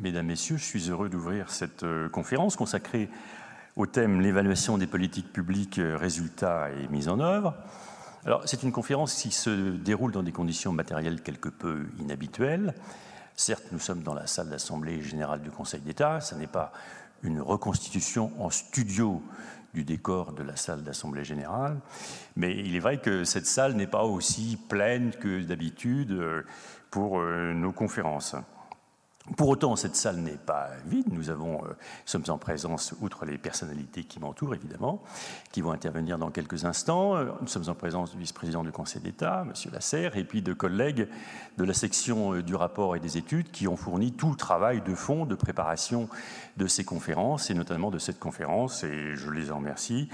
[0.00, 3.08] Mesdames, Messieurs, je suis heureux d'ouvrir cette conférence consacrée
[3.74, 7.54] au thème L'évaluation des politiques publiques, résultats et mise en œuvre.
[8.24, 12.74] Alors, c'est une conférence qui se déroule dans des conditions matérielles quelque peu inhabituelles.
[13.34, 16.72] Certes, nous sommes dans la salle d'Assemblée générale du Conseil d'État, ce n'est pas
[17.24, 19.20] une reconstitution en studio
[19.74, 21.80] du décor de la salle d'Assemblée générale,
[22.36, 26.42] mais il est vrai que cette salle n'est pas aussi pleine que d'habitude euh,
[26.90, 28.36] pour euh, nos conférences.
[29.36, 31.12] Pour autant, cette salle n'est pas vide.
[31.12, 31.36] Nous euh,
[32.04, 35.02] sommes en présence, outre les personnalités qui m'entourent évidemment,
[35.52, 39.02] qui vont intervenir dans quelques instants, euh, nous sommes en présence du vice-président du Conseil
[39.02, 39.52] d'État, M.
[39.72, 41.08] Lasserre, et puis de collègues
[41.58, 44.80] de la section euh, du rapport et des études qui ont fourni tout le travail
[44.80, 46.08] de fond de préparation
[46.56, 50.08] de ces conférences, et notamment de cette conférence, et je les en remercie.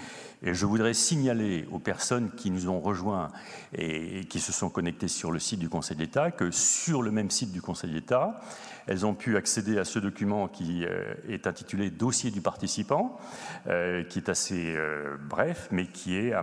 [0.46, 3.30] Et je voudrais signaler aux personnes qui nous ont rejoints
[3.72, 7.30] et qui se sont connectées sur le site du Conseil d'État que sur le même
[7.30, 8.40] site du Conseil d'État,
[8.86, 13.18] elles ont pu accéder à ce document qui euh, est intitulé Dossier du participant,
[13.66, 16.42] euh, qui est assez euh, bref, mais qui est, à,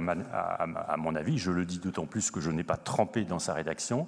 [0.97, 4.07] mon avis, je le dis d'autant plus que je n'ai pas trempé dans sa rédaction,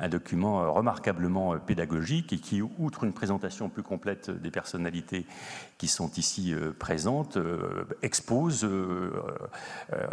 [0.00, 5.26] un document remarquablement pédagogique et qui, outre une présentation plus complète des personnalités
[5.78, 7.38] qui sont ici présentes,
[8.02, 8.68] expose,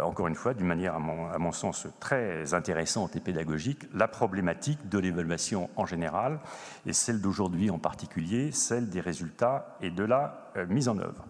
[0.00, 4.98] encore une fois, d'une manière, à mon, sens, très intéressante et pédagogique, la problématique de
[4.98, 6.38] l'évaluation en général
[6.86, 11.24] et celle d'aujourd'hui en particulier, celle des résultats et de la euh, mise en œuvre.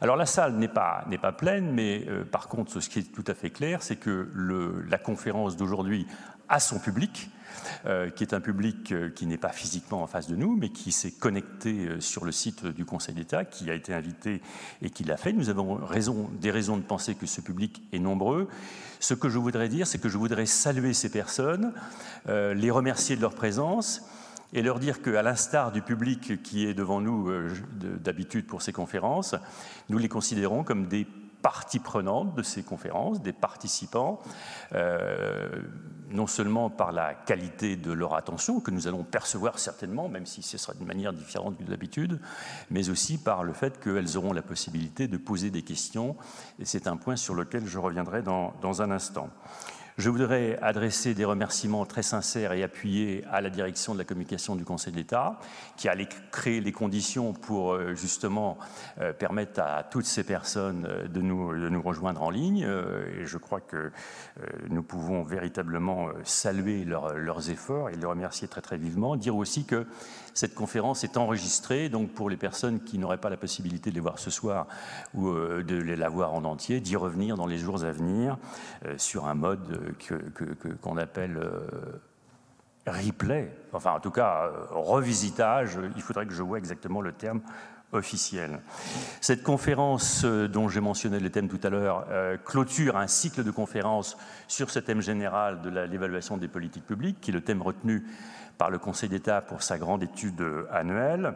[0.00, 3.24] Alors la salle n'est pas, pas pleine, mais euh, par contre, ce qui est tout
[3.26, 4.28] à fait clair, c'est que
[4.88, 6.06] la conférence d'aujourd'hui
[6.48, 7.30] a son public,
[7.86, 10.92] euh, qui est un public qui n'est pas physiquement en face de nous, mais qui
[10.92, 14.40] s'est connecté sur le site du Conseil d'État, qui a été invité
[14.80, 15.32] et qui l'a fait.
[15.32, 18.48] Nous avons raison, des raisons de penser que ce public est nombreux.
[19.00, 21.72] Ce que je voudrais dire, c'est que je voudrais saluer ces personnes,
[22.26, 24.02] les remercier de leur présence
[24.52, 28.72] et leur dire qu'à l'instar du public qui est devant nous euh, d'habitude pour ces
[28.72, 29.34] conférences,
[29.88, 31.06] nous les considérons comme des
[31.42, 34.20] parties prenantes de ces conférences, des participants,
[34.74, 35.62] euh,
[36.12, 40.42] non seulement par la qualité de leur attention, que nous allons percevoir certainement, même si
[40.42, 42.20] ce sera d'une manière différente de d'habitude,
[42.70, 46.16] mais aussi par le fait qu'elles auront la possibilité de poser des questions,
[46.58, 49.30] et c'est un point sur lequel je reviendrai dans un instant.
[49.98, 54.56] Je voudrais adresser des remerciements très sincères et appuyés à la direction de la communication
[54.56, 55.38] du Conseil d'État,
[55.76, 55.94] qui a
[56.30, 58.56] créé les conditions pour euh, justement
[59.00, 62.66] euh, permettre à toutes ces personnes euh, de nous, de nous rejoindre en ligne.
[63.18, 63.92] Et je crois que
[64.70, 69.16] nous pouvons véritablement saluer leurs efforts et les remercier très très vivement.
[69.16, 69.86] Dire aussi que
[70.34, 74.00] cette conférence est enregistrée, donc pour les personnes qui n'auraient pas la possibilité de les
[74.00, 74.66] voir ce soir
[75.14, 78.38] ou euh, de la voir en entier, d'y revenir dans les jours à venir
[78.86, 79.94] euh, sur un mode
[80.80, 81.60] qu'on appelle euh,
[82.86, 87.40] replay, enfin en tout cas revisitage, il faudrait que je vois exactement le terme
[87.92, 88.58] officiel.
[89.20, 92.06] Cette conférence dont j'ai mentionné le thème tout à l'heure
[92.44, 94.16] clôture un cycle de conférences
[94.48, 98.02] sur ce thème général de l'évaluation des politiques publiques, qui est le thème retenu
[98.62, 100.40] par le Conseil d'État pour sa grande étude
[100.70, 101.34] annuelle.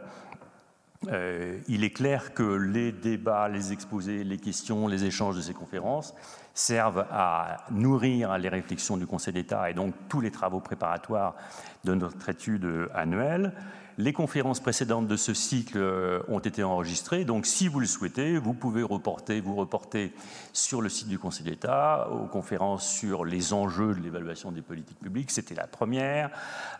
[1.09, 5.53] Euh, il est clair que les débats, les exposés, les questions, les échanges de ces
[5.53, 6.15] conférences
[6.53, 11.35] servent à nourrir les réflexions du Conseil d'État et donc tous les travaux préparatoires
[11.83, 13.51] de notre étude annuelle.
[13.99, 18.37] Les conférences précédentes de ce cycle euh, ont été enregistrées, donc si vous le souhaitez,
[18.37, 20.13] vous pouvez reporter, vous reporter
[20.53, 24.99] sur le site du Conseil d'État aux conférences sur les enjeux de l'évaluation des politiques
[24.99, 26.29] publiques, c'était la première,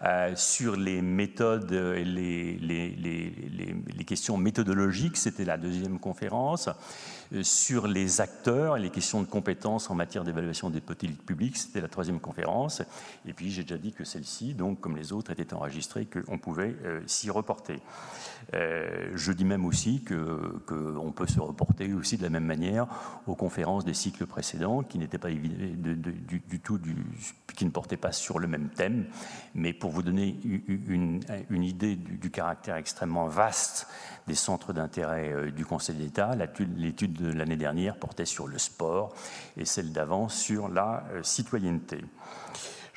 [0.04, 2.58] euh, sur les méthodes et les,
[4.06, 6.70] questions méthodologiques, c'était la deuxième conférence.
[7.34, 11.58] Euh, sur les acteurs et les questions de compétences en matière d'évaluation des politiques publiques.
[11.58, 12.82] C'était la troisième conférence.
[13.26, 16.76] Et puis j'ai déjà dit que celle-ci, donc comme les autres, était enregistrée, qu'on pouvait
[16.86, 17.80] euh, s'y reporter.
[18.54, 22.88] Euh, je dis même aussi qu'on peut se reporter aussi de la même manière
[23.28, 26.80] aux conférences des cycles précédents, qui n'étaient pas du, tout,
[27.56, 29.06] qui ne portaient pas sur le même thème,
[29.56, 30.38] mais pour vous donner
[30.68, 33.88] une, une idée du, caractère extrêmement vaste
[34.28, 36.36] des centres d'intérêt du Conseil d'État,
[36.78, 39.14] l'étude de l'année dernière portait sur le sport
[39.56, 42.04] et celle d'avant sur la euh, citoyenneté.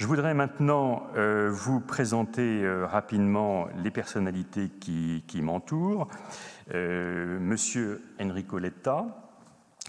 [0.01, 6.09] Je voudrais maintenant euh, vous présenter euh, rapidement les personnalités qui, m'entourent.
[6.73, 9.05] Monsieur Enrico Letta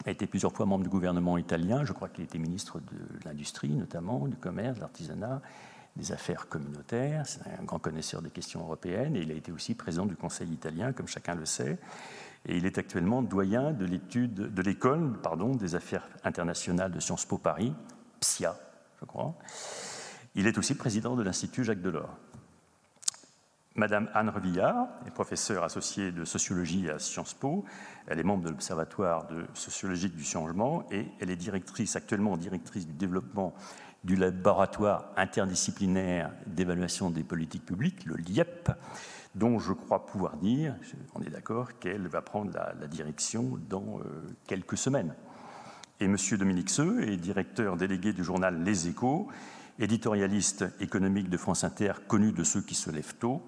[0.06, 1.86] a été plusieurs fois membre du gouvernement italien.
[1.86, 5.42] Je crois qu'il était ministre de l'Industrie, notamment, du commerce, de l'artisanat,
[5.96, 7.25] des affaires communautaires.
[7.25, 10.50] C'est un grand connaisseur des questions européennes et il a été aussi président du Conseil
[10.52, 11.80] italien, comme chacun le sait
[12.50, 15.13] et il est actuellement doyen de l'étude de l'école
[15.58, 17.74] des affaires internationales de Sciences Po Paris,
[18.19, 18.58] PSIA,
[19.00, 19.36] je crois.
[20.36, 22.18] Il est aussi président de l'Institut Jacques Delors.
[23.75, 27.66] Madame Anne Revillard est professeure associée de sociologie à Sciences Po.
[28.07, 32.88] Elle est membre de l'Observatoire de sociologie du changement et elle est directrice, actuellement directrice
[32.88, 33.54] du développement
[34.04, 38.72] du laboratoire interdisciplinaire d'évaluation des politiques publiques, le LIEP,
[39.36, 40.75] dont je crois pouvoir dire,
[41.13, 44.04] on est d'accord, qu'elle va prendre la, direction dans euh,
[44.48, 45.13] quelques semaines.
[46.00, 46.18] Et M.
[46.38, 49.30] Dominique Seux est directeur délégué du journal Les Échos
[49.81, 53.42] éditorialiste économique de France Inter, connu de ceux qui se lèvent tôt,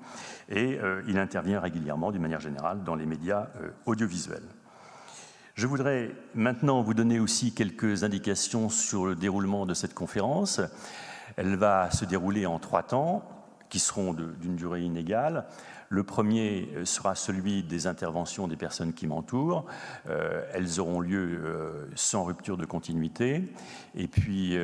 [0.50, 4.44] et euh, il intervient régulièrement, d'une manière générale, dans les médias euh, audiovisuels.
[5.56, 10.59] Je voudrais maintenant vous donner aussi quelques indications sur le déroulement de cette conférence.
[11.38, 13.24] Elle va se dérouler en trois temps,
[13.69, 15.45] qui seront d'une durée inégale.
[15.93, 19.67] Le premier euh, sera celui des interventions des personnes qui m'entourent.
[20.09, 23.43] Euh, elles auront lieu euh, sans rupture de continuité.
[23.93, 24.57] Et puis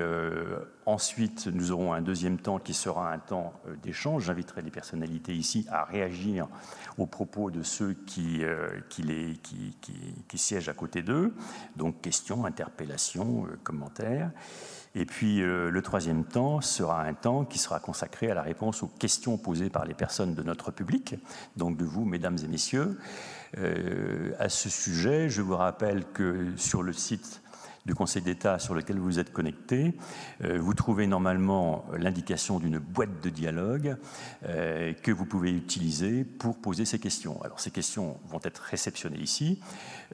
[0.88, 3.54] ensuite, nous aurons un deuxième temps qui sera un temps
[3.84, 4.24] d'échange.
[4.24, 6.48] J'inviterai les personnalités ici à réagir
[6.98, 8.42] aux propos de ceux qui,
[10.34, 11.36] siègent à côté d'eux.
[11.76, 14.32] Donc questions, interpellations, commentaires.
[15.00, 18.84] Et puis euh, le troisième temps sera un temps qui sera consacré à la réponse
[18.84, 21.16] aux questions posées par les personnes de notre public,
[21.56, 23.00] donc de vous, mesdames et messieurs.
[23.58, 27.42] Euh, à ce sujet, je vous rappelle que sur le site
[27.86, 29.94] du Conseil d'État sur lequel vous êtes connecté,
[30.44, 33.98] euh, vous trouvez normalement l'indication d'une boîte de dialogue
[34.46, 37.42] euh, que vous pouvez utiliser pour poser ces questions.
[37.44, 39.60] Alors ces questions vont être réceptionnées ici,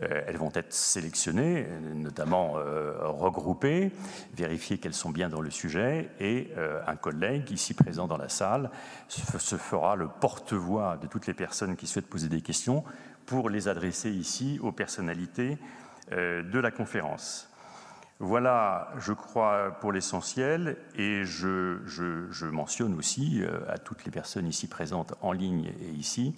[0.01, 2.53] euh, elles vont être sélectionnées, notamment
[3.01, 3.91] regroupées,
[4.35, 6.51] vérifier qu'elles sont bien dans le sujet, et
[6.87, 8.69] un collègue ici présent dans la salle
[9.07, 12.83] se fera le porte-voix de toutes les personnes qui souhaitent poser des questions
[13.25, 15.57] pour les adresser ici aux personnalités
[16.11, 17.49] de la conférence.
[18.19, 24.67] Voilà, je crois, pour l'essentiel, et je, mentionne aussi euh, à toutes les personnes ici
[24.67, 26.33] présentes en ligne et ici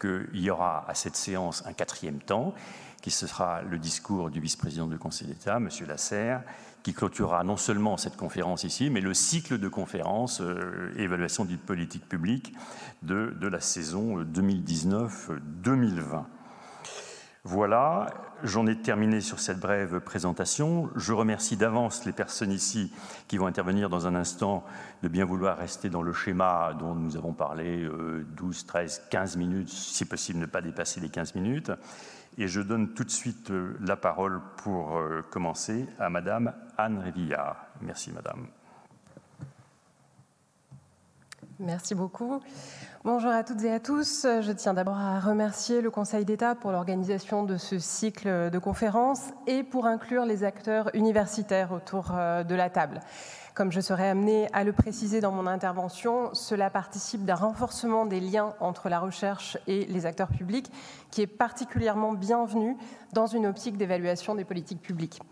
[0.00, 2.54] qu'il y aura à cette séance un quatrième temps,
[3.02, 5.68] qui sera le discours du vice-président du Conseil d'État, M.
[5.86, 6.44] Lasserre,
[6.82, 11.58] qui clôturera non seulement cette conférence ici, mais le cycle de conférences euh, évaluation d'une
[11.58, 12.54] politique publique
[13.02, 16.24] de, de la saison 2019-2020.
[17.44, 18.06] Voilà,
[18.42, 20.90] j'en ai terminé sur cette brève présentation.
[20.96, 22.92] Je remercie d'avance les personnes ici
[23.26, 24.64] qui vont intervenir dans un instant
[25.02, 27.88] de bien vouloir rester dans le schéma dont nous avons parlé
[28.36, 31.72] 12, 13, 15 minutes, si possible ne pas dépasser les 15 minutes.
[32.38, 36.98] Et je donne tout de suite euh, la parole pour euh, commencer à Madame Anne
[36.98, 37.66] Révillard.
[37.82, 38.46] Merci Madame.
[41.58, 42.40] Merci beaucoup.
[43.10, 44.26] Bonjour à toutes et à tous.
[44.42, 49.30] Je tiens d'abord à remercier le Conseil d'État pour l'organisation de ce cycle de conférences
[49.46, 53.00] et pour inclure les acteurs universitaires autour euh, de la table.
[53.54, 58.20] Comme je serai amenée à le préciser dans mon intervention, cela participe d'un renforcement des
[58.20, 60.70] liens entre la recherche et les acteurs publics
[61.10, 62.76] qui est particulièrement bienvenu
[63.14, 65.22] dans une optique d'évaluation des politiques publiques.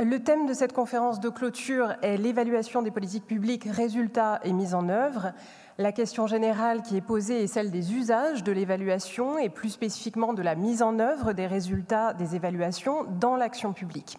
[0.00, 4.74] Le thème de cette conférence de clôture est l'évaluation des politiques publiques, résultats et mise
[4.74, 5.32] en œuvre.
[5.80, 10.34] La question générale qui est posée est celle des usages de l'évaluation et plus spécifiquement
[10.34, 14.18] de la mise en œuvre des résultats des évaluations dans l'action publique.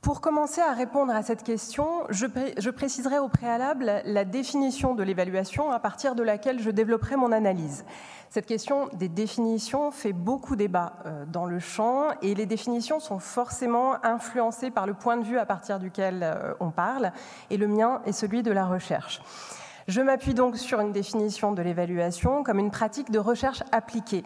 [0.00, 5.70] Pour commencer à répondre à cette question, je, préciserai au préalable la définition de l'évaluation
[5.70, 7.84] à partir de laquelle je développerai mon analyse.
[8.28, 13.20] Cette question des définitions fait beaucoup débat euh, dans le champ et les définitions sont
[13.20, 17.12] forcément influencées par le point de vue à partir duquel euh, on parle
[17.50, 19.22] et le mien est celui de la recherche.
[19.88, 24.24] Je m'appuie donc sur une définition de l'évaluation comme une pratique de recherche appliquée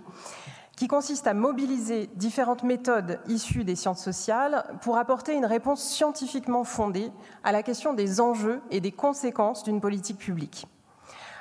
[0.76, 6.64] qui consiste à mobiliser différentes méthodes issues des sciences sociales pour apporter une réponse scientifiquement
[6.64, 7.10] fondée
[7.44, 10.66] à la question des enjeux et des conséquences d'une politique publique.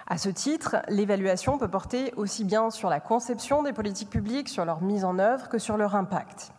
[0.08, 4.64] À ce titre, l'évaluation peut porter aussi bien sur la conception des politiques publiques, sur
[4.64, 6.54] leur mise en œuvre, que sur leur impact.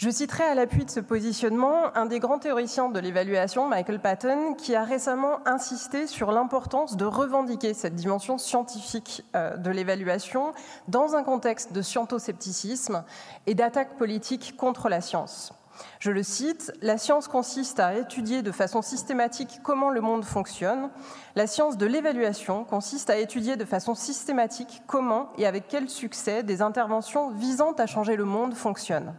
[0.00, 4.54] Je citerai à l'appui de ce positionnement un des grands théoriciens de l'évaluation, Michael Patton,
[4.54, 10.54] qui a récemment insisté sur l'importance de revendiquer cette dimension scientifique euh, de l'évaluation
[10.88, 13.04] dans un contexte de scientoscepticisme
[13.46, 15.52] et d'attaque politique contre la science.
[15.98, 20.90] Je le cite, La science consiste à étudier de façon systématique comment le monde fonctionne.
[21.36, 26.42] La science de l'évaluation consiste à étudier de façon systématique comment et avec quel succès
[26.42, 29.14] des interventions visant à changer le monde fonctionnent.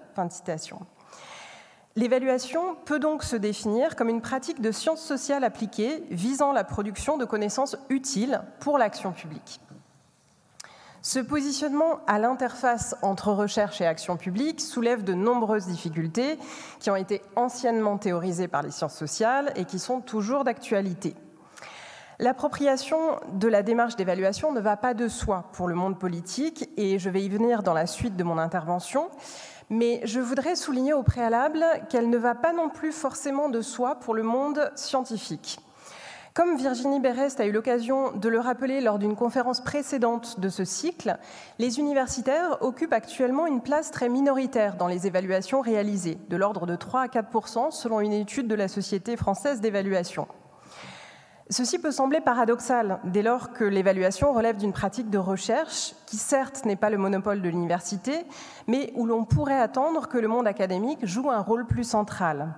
[1.98, 7.18] L'évaluation peut donc se définir comme une pratique de sciences sociales appliquées visant la production
[7.18, 9.60] de connaissances utiles pour l'action publique.
[11.04, 16.38] Ce positionnement à l'interface entre recherche et action publique soulève de nombreuses difficultés
[16.80, 21.16] qui ont été anciennement théorisées par les sciences sociales et qui sont toujours d'actualité.
[22.20, 27.00] L'appropriation de la démarche d'évaluation ne va pas de soi pour le monde politique et
[27.00, 29.10] je vais y venir dans la suite de mon intervention.
[29.72, 33.96] Mais je voudrais souligner au préalable qu'elle ne va pas non plus forcément de soi
[33.96, 35.62] pour le monde scientifique.
[36.34, 40.64] Comme Virginie Berest a eu l'occasion de le rappeler lors d'une conférence précédente de ce
[40.64, 41.18] cycle,
[41.60, 46.78] les universitaires occupent actuellement une place très minoritaire dans les évaluations réalisées, de l'ordre de
[46.78, 50.26] 3 à 4% selon une étude de la Société française d'évaluation.
[51.50, 56.64] Ceci peut sembler paradoxal dès lors que l'évaluation relève d'une pratique de recherche qui certes
[56.64, 58.26] n'est pas le monopole de l'université,
[58.68, 62.54] mais où l'on pourrait attendre que le monde académique joue un rôle plus central.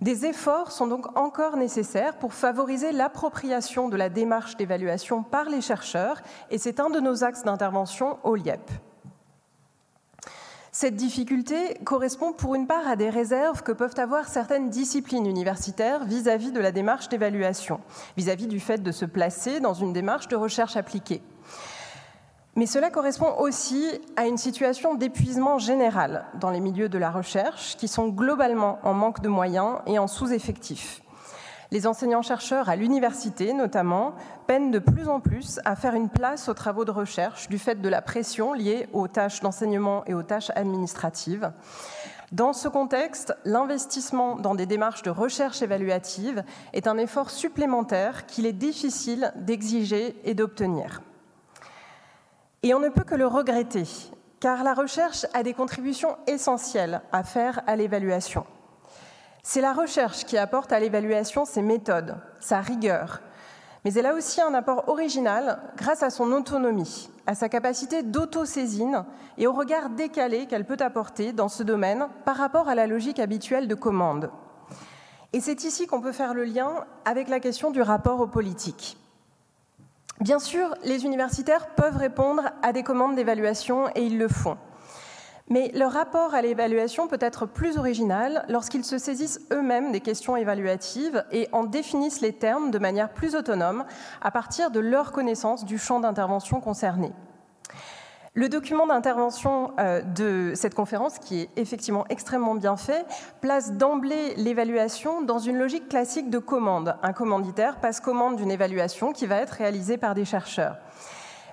[0.00, 5.60] Des efforts sont donc encore nécessaires pour favoriser l'appropriation de la démarche d'évaluation par les
[5.60, 8.70] chercheurs, et c'est un de nos axes d'intervention au LIEP.
[10.70, 16.04] Cette difficulté correspond pour une part à des réserves que peuvent avoir certaines disciplines universitaires
[16.04, 17.80] vis-à-vis de la démarche d'évaluation,
[18.18, 21.22] vis-à-vis du fait de se placer dans une démarche de recherche appliquée.
[22.56, 23.86] Mais cela correspond aussi
[24.16, 28.94] à une situation d'épuisement général dans les milieux de la recherche qui sont globalement en
[28.94, 31.02] manque de moyens et en sous-effectifs.
[31.70, 34.14] Les enseignants-chercheurs à l'université, notamment,
[34.46, 37.82] peinent de plus en plus à faire une place aux travaux de recherche du fait
[37.82, 41.52] de la pression liée aux tâches d'enseignement et aux tâches administratives.
[42.32, 48.46] Dans ce contexte, l'investissement dans des démarches de recherche évaluative est un effort supplémentaire qu'il
[48.46, 51.02] est difficile d'exiger et d'obtenir.
[52.66, 53.84] Et on ne peut que le regretter,
[54.40, 58.44] car la recherche a des contributions essentielles à faire à l'évaluation.
[59.44, 63.20] C'est la recherche qui apporte à l'évaluation ses méthodes, sa rigueur,
[63.84, 69.04] mais elle a aussi un apport original grâce à son autonomie, à sa capacité d'auto-saisine
[69.38, 73.20] et au regard décalé qu'elle peut apporter dans ce domaine par rapport à la logique
[73.20, 74.28] habituelle de commande.
[75.32, 78.98] Et c'est ici qu'on peut faire le lien avec la question du rapport aux politiques.
[80.20, 84.56] Bien sûr, les universitaires peuvent répondre à des commandes d'évaluation et ils le font.
[85.48, 90.36] Mais leur rapport à l'évaluation peut être plus original lorsqu'ils se saisissent eux-mêmes des questions
[90.36, 93.84] évaluatives et en définissent les termes de manière plus autonome
[94.22, 97.12] à partir de leur connaissance du champ d'intervention concerné.
[98.38, 103.06] Le document d'intervention euh, de cette conférence, qui est effectivement extrêmement bien fait,
[103.40, 106.96] place d'emblée l'évaluation dans une logique classique de commande.
[107.02, 110.76] Un commanditaire passe commande d'une évaluation qui va être réalisée par des chercheurs.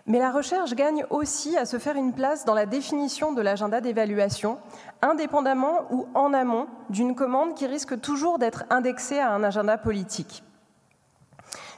[0.07, 3.79] Mais la recherche gagne aussi à se faire une place dans la définition de l'agenda
[3.79, 4.57] d'évaluation,
[5.01, 10.43] indépendamment ou en amont d'une commande qui risque toujours d'être indexée à un agenda politique.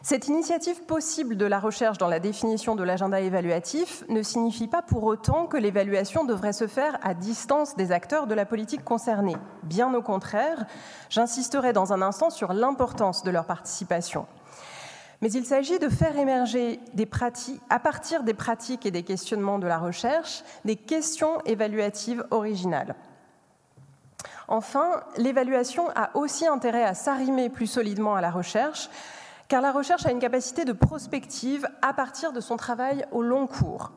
[0.07, 4.83] Cette initiative possible de la recherche dans la définition de l'agenda évaluatif ne signifie pas
[4.83, 9.35] pour autant que l'évaluation devrait se faire à distance des acteurs de la politique concernée.
[9.63, 10.67] Bien au contraire,
[11.09, 14.27] j'insisterai dans un instant sur l'importance de leur participation.
[15.21, 16.79] Mais il s'agit de faire émerger
[17.71, 22.93] à partir des pratiques et des questionnements de la recherche, des questions évaluatives originales.
[24.47, 28.87] Enfin, l'évaluation a aussi intérêt à s'arrimer plus solidement à la recherche
[29.47, 33.47] car la recherche a une capacité de prospective à partir de son travail au long
[33.47, 33.91] cours.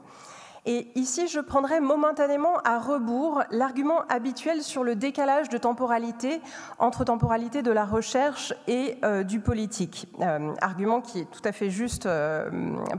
[0.67, 6.43] Et ici, je prendrai momentanément à rebours l'argument habituel sur le décalage de temporalité
[6.79, 10.09] entre temporalité de la recherche et euh, du politique.
[10.21, 12.51] Euh, argument qui est tout à fait juste euh,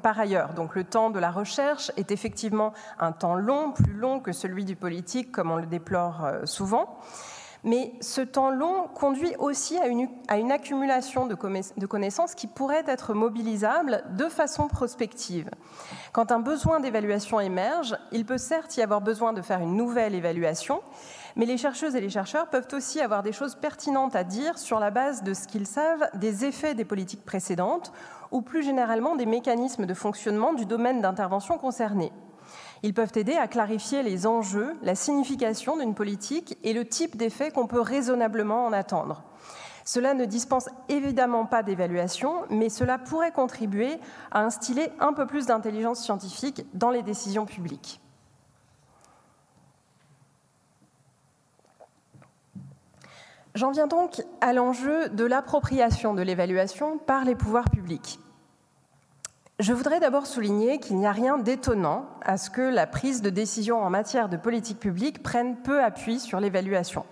[0.02, 0.56] par ailleurs.
[0.56, 4.66] Donc le temps de la recherche est effectivement un temps long, plus long que celui
[4.66, 6.98] du politique, comme on le déplore souvent.
[7.64, 14.04] Mais ce temps long conduit aussi à une, accumulation de, connaissances qui pourraient être mobilisables
[14.16, 15.50] de façon prospective.
[16.14, 20.16] Quand un besoin d'évaluation émerge, il peut certes y avoir besoin de faire une nouvelle
[20.16, 20.82] évaluation,
[21.36, 24.80] mais les chercheuses et les chercheurs peuvent aussi avoir des choses pertinentes à dire sur
[24.80, 27.92] la base de ce qu'ils savent des effets des politiques précédentes
[28.32, 32.12] ou plus généralement des mécanismes de fonctionnement du domaine d'intervention concerné.
[32.84, 37.52] Ils peuvent aider à clarifier les enjeux, la signification d'une politique et le type d'effet
[37.52, 39.24] qu'on peut raisonnablement en attendre.
[39.84, 44.00] Cela ne dispense évidemment pas d'évaluation, mais cela pourrait contribuer
[44.32, 48.00] à instiller un peu plus d'intelligence scientifique dans les décisions publiques.
[53.56, 58.20] J'en viens donc à l'enjeu de l'appropriation de l'évaluation par les pouvoirs publics.
[59.60, 63.30] Je voudrais d'abord souligner qu'il n'y a rien d'étonnant à ce que la prise de
[63.30, 67.06] décision en matière de politique publique prenne peu appui sur l'évaluation.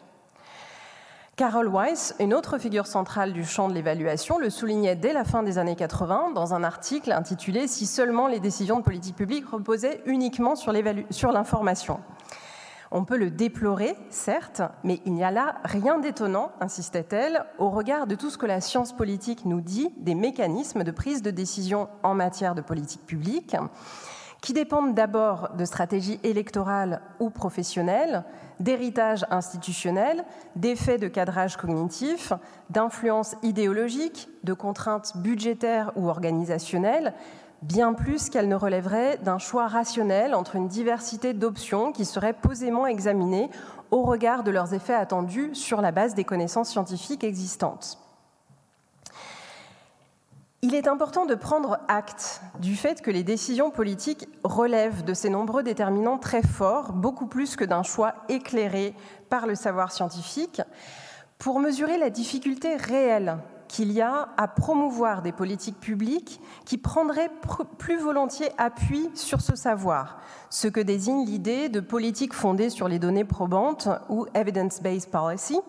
[1.35, 5.43] Carol Weiss, une autre figure centrale du champ de l'évaluation, le soulignait dès la fin
[5.43, 10.01] des années 80 dans un article intitulé Si seulement les décisions de politique publique reposaient
[10.05, 10.71] uniquement sur
[11.33, 11.99] l'information.
[12.91, 18.07] On peut le déplorer, certes, mais il n'y a là rien d'étonnant, insistait-elle, au regard
[18.07, 21.89] de tout ce que la science politique nous dit des mécanismes de prise de décision
[22.03, 23.57] en matière de politique publique,
[24.41, 28.23] qui dépendent d'abord de stratégies électorales ou professionnelles,
[28.59, 30.23] d'héritage institutionnel,
[30.55, 32.33] d'effets de cadrage cognitif,
[32.69, 37.13] d'influence idéologique, de contraintes budgétaires ou organisationnelles,
[37.61, 42.87] bien plus qu'elle ne relèverait d'un choix rationnel entre une diversité d'options qui seraient posément
[42.87, 43.49] examinées
[43.91, 47.99] au regard de leurs effets attendus sur la base des connaissances scientifiques existantes.
[50.63, 55.29] Il est important de prendre acte du fait que les décisions politiques relèvent de ces
[55.29, 58.95] nombreux déterminants très forts, beaucoup plus que d'un choix éclairé
[59.29, 60.61] par le savoir scientifique,
[61.37, 67.31] pour mesurer la difficulté réelle qu'il y a à promouvoir des politiques publiques qui prendraient
[67.77, 70.19] plus volontiers appui sur ce savoir,
[70.49, 75.59] ce que désigne l'idée de politique fondée sur les données probantes ou evidence-based policy.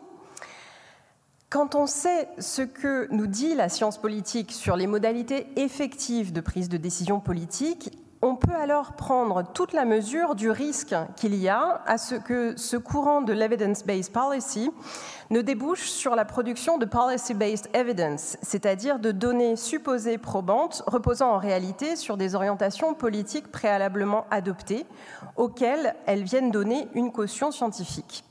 [1.51, 6.43] Quand on sait ce que nous dit la science politique sur les modalités effectives de
[6.43, 11.49] prise de décision politique, on peut alors prendre toute la mesure du risque qu'il y
[11.49, 14.71] a à ce que ce courant de l'evidence-based policy
[15.31, 21.39] ne débouche sur la production de policy-based evidence, c'est-à-dire de données supposées probantes reposant en
[21.39, 24.87] réalité sur des orientations politiques préalablement adoptées,
[25.37, 28.25] auxquelles elles viennent donner une caution scientifique.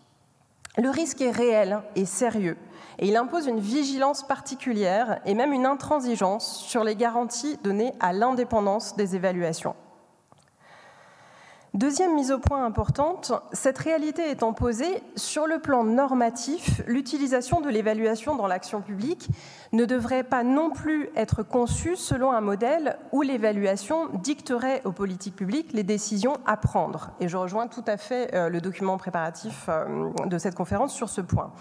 [0.77, 2.57] Le risque est réel et sérieux,
[2.99, 8.13] et il impose une vigilance particulière et même une intransigeance sur les garanties données à
[8.13, 9.75] l'indépendance des évaluations.
[11.73, 17.69] Deuxième mise au point importante, cette réalité étant posée, sur le plan normatif, l'utilisation de
[17.69, 19.27] l'évaluation dans l'action publique
[19.73, 25.35] ne devrait pas non plus être conçue selon un modèle où l'évaluation dicterait aux politiques
[25.35, 27.11] publiques les décisions à prendre.
[27.19, 31.09] Et je rejoins tout à fait euh, le document préparatif euh, de cette conférence sur
[31.09, 31.51] ce point.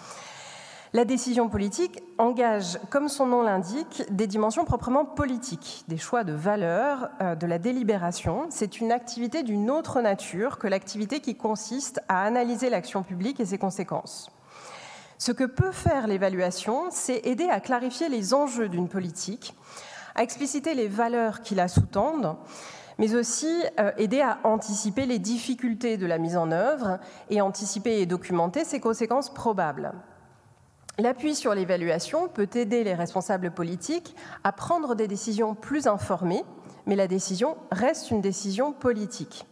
[0.97, 6.33] La décision politique engage, comme son nom l'indique, des dimensions proprement politiques, des choix de
[6.33, 8.47] valeur, euh, de la délibération.
[8.49, 13.45] C'est une activité d'une autre nature que l'activité qui consiste à analyser l'action publique et
[13.45, 14.31] ses conséquences.
[15.19, 19.55] Ce que peut faire l'évaluation, c'est aider à clarifier les enjeux d'une politique,
[20.15, 22.39] à expliciter les valeurs qui la sous-tendent,
[22.97, 28.01] mais aussi euh, aider à anticiper les difficultés de la mise en œuvre et anticiper
[28.01, 29.93] et documenter ses conséquences probables.
[30.99, 36.43] L'appui sur l'évaluation peut aider les responsables politiques à prendre des décisions plus informées,
[36.87, 39.47] mais la décision reste une décision politique.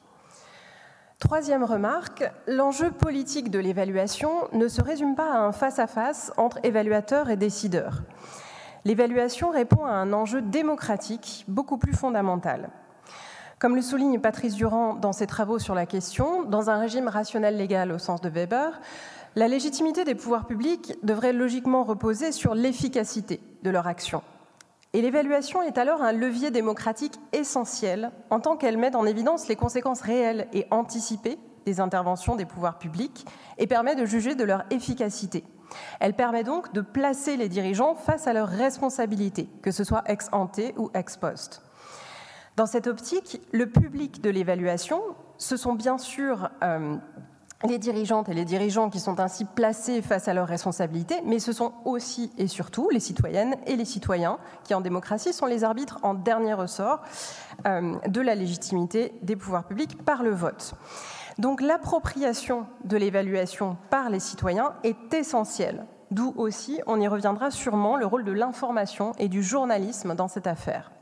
[1.18, 7.28] Troisième remarque, l'enjeu politique de l'évaluation ne se résume pas à un face-à-face entre évaluateurs
[7.28, 8.00] et décideurs.
[8.87, 12.70] L'évaluation répond à un enjeu démocratique beaucoup plus fondamental.
[13.59, 17.57] Comme le souligne Patrice Durand dans ses travaux sur la question, dans un régime rationnel
[17.57, 18.80] légal au sens de Weber,
[19.36, 24.22] la légitimité des pouvoirs publics devrait logiquement reposer sur l'efficacité de leur action.
[24.92, 29.56] Et l'évaluation est alors un levier démocratique essentiel en tant qu'elle met en évidence les
[29.56, 33.26] conséquences réelles et anticipées des interventions des pouvoirs publics
[33.58, 35.42] et permet de juger de leur efficacité.
[35.98, 40.28] Elle permet donc de placer les dirigeants face à leurs responsabilités, que ce soit ex
[40.30, 41.62] ante ou ex post.
[42.54, 45.02] Dans cette optique, le public de l'évaluation,
[45.38, 46.96] ce sont bien sûr euh,
[47.68, 51.53] les dirigeantes et les dirigeants qui sont ainsi placés face à leurs responsabilités, mais ce
[51.53, 55.98] sont aussi et surtout les citoyennes et les citoyens qui, en démocratie, sont les arbitres
[56.03, 57.00] en dernier ressort
[57.66, 60.74] euh, de la légitimité des pouvoirs publics par le vote.
[61.38, 67.96] Donc l'appropriation de l'évaluation par les citoyens est essentielle, d'où aussi, on y reviendra sûrement,
[67.96, 70.92] le rôle de l'information et du journalisme dans cette affaire.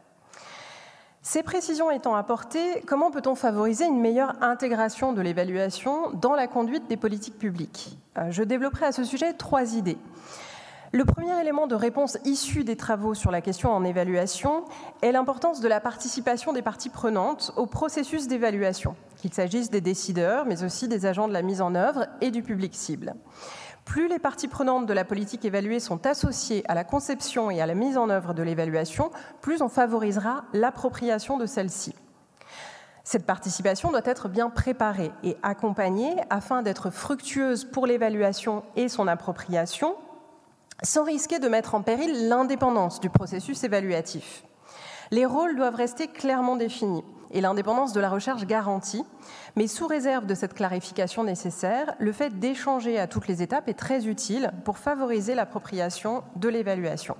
[1.25, 6.89] Ces précisions étant apportées, comment peut-on favoriser une meilleure intégration de l'évaluation dans la conduite
[6.89, 7.97] des politiques publiques?
[8.19, 9.99] Euh, Je développerai à ce sujet trois idées.
[10.91, 14.65] Le premier élément de réponse issu des travaux sur la question en évaluation
[15.01, 20.45] est l'importance de la participation des parties prenantes au processus d'évaluation, qu'il s'agisse des décideurs,
[20.45, 23.15] mais aussi des agents de la mise en œuvre et du public cible.
[23.85, 27.67] Plus les parties prenantes de la politique évaluée sont associées à la conception et à
[27.67, 31.95] la mise en œuvre de l'évaluation, plus on favorisera l'appropriation de celle-ci.
[33.05, 39.09] Cette participation doit être bien préparée et accompagnée afin d'être fructueuse pour l'évaluation et son
[39.09, 39.97] appropriation,
[40.83, 44.45] sans risquer de mettre en péril l'indépendance du processus évaluatif.
[45.11, 49.05] Les rôles doivent rester clairement définis et l'indépendance de la recherche garantie,
[49.57, 53.79] mais sous réserve de cette clarification nécessaire, le fait d'échanger à toutes les étapes est
[53.79, 57.17] très utile pour favoriser l'appropriation de l'évaluation.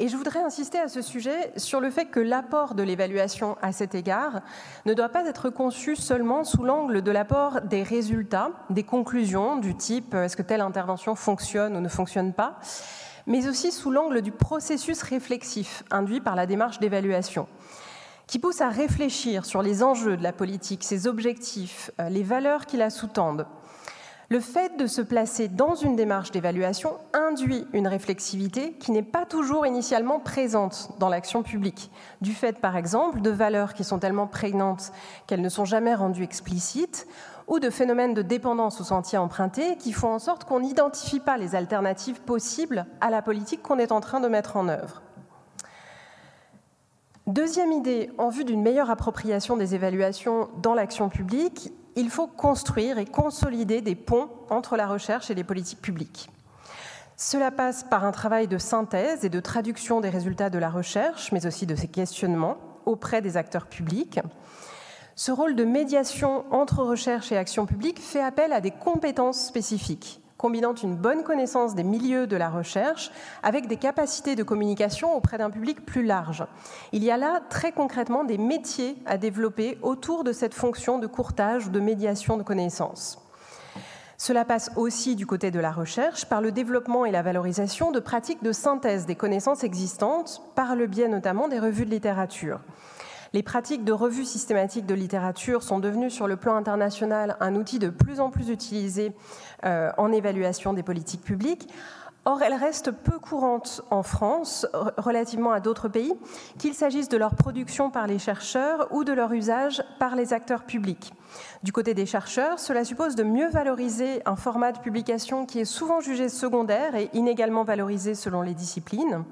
[0.00, 3.70] Et je voudrais insister à ce sujet sur le fait que l'apport de l'évaluation à
[3.70, 4.40] cet égard
[4.86, 9.76] ne doit pas être conçu seulement sous l'angle de l'apport des résultats, des conclusions du
[9.76, 12.58] type est-ce que telle intervention fonctionne ou ne fonctionne pas,
[13.26, 17.46] mais aussi sous l'angle du processus réflexif induit par la démarche d'évaluation
[18.26, 22.66] qui pousse à réfléchir sur les enjeux de la politique, ses objectifs, euh, les valeurs
[22.66, 23.46] qui la sous-tendent,
[24.30, 29.26] le fait de se placer dans une démarche d'évaluation induit une réflexivité qui n'est pas
[29.26, 31.90] toujours initialement présente dans l'action publique,
[32.22, 34.92] du fait par exemple de valeurs qui sont tellement prégnantes
[35.26, 37.06] qu'elles ne sont jamais rendues explicites,
[37.46, 41.36] ou de phénomènes de dépendance au sentier emprunté qui font en sorte qu'on n'identifie pas
[41.36, 45.02] les alternatives possibles à la politique qu'on est en train de mettre en œuvre.
[47.26, 52.98] Deuxième idée, en vue d'une meilleure appropriation des évaluations dans l'action publique, il faut construire
[52.98, 56.28] et consolider des ponts entre la recherche et les politiques publiques.
[57.16, 61.32] Cela passe par un travail de synthèse et de traduction des résultats de la recherche,
[61.32, 64.20] mais aussi de ses questionnements auprès des acteurs publics.
[65.14, 70.20] Ce rôle de médiation entre recherche et action publique fait appel à des compétences spécifiques
[70.44, 73.10] combinant une bonne connaissance des milieux de la recherche
[73.42, 76.44] avec des capacités de communication auprès d'un public plus large.
[76.92, 81.06] Il y a là très concrètement des métiers à développer autour de cette fonction de
[81.06, 83.26] courtage ou de médiation de connaissances.
[84.18, 87.98] Cela passe aussi du côté de la recherche par le développement et la valorisation de
[87.98, 92.60] pratiques de synthèse des connaissances existantes par le biais notamment des revues de littérature.
[93.34, 97.80] Les pratiques de revue systématique de littérature sont devenues sur le plan international un outil
[97.80, 99.12] de plus en plus utilisé
[99.64, 101.68] euh, en évaluation des politiques publiques.
[102.26, 106.14] Or, elles restent peu courantes en France relativement à d'autres pays,
[106.58, 110.62] qu'il s'agisse de leur production par les chercheurs ou de leur usage par les acteurs
[110.62, 111.12] publics.
[111.64, 115.64] Du côté des chercheurs, cela suppose de mieux valoriser un format de publication qui est
[115.64, 119.24] souvent jugé secondaire et inégalement valorisé selon les disciplines.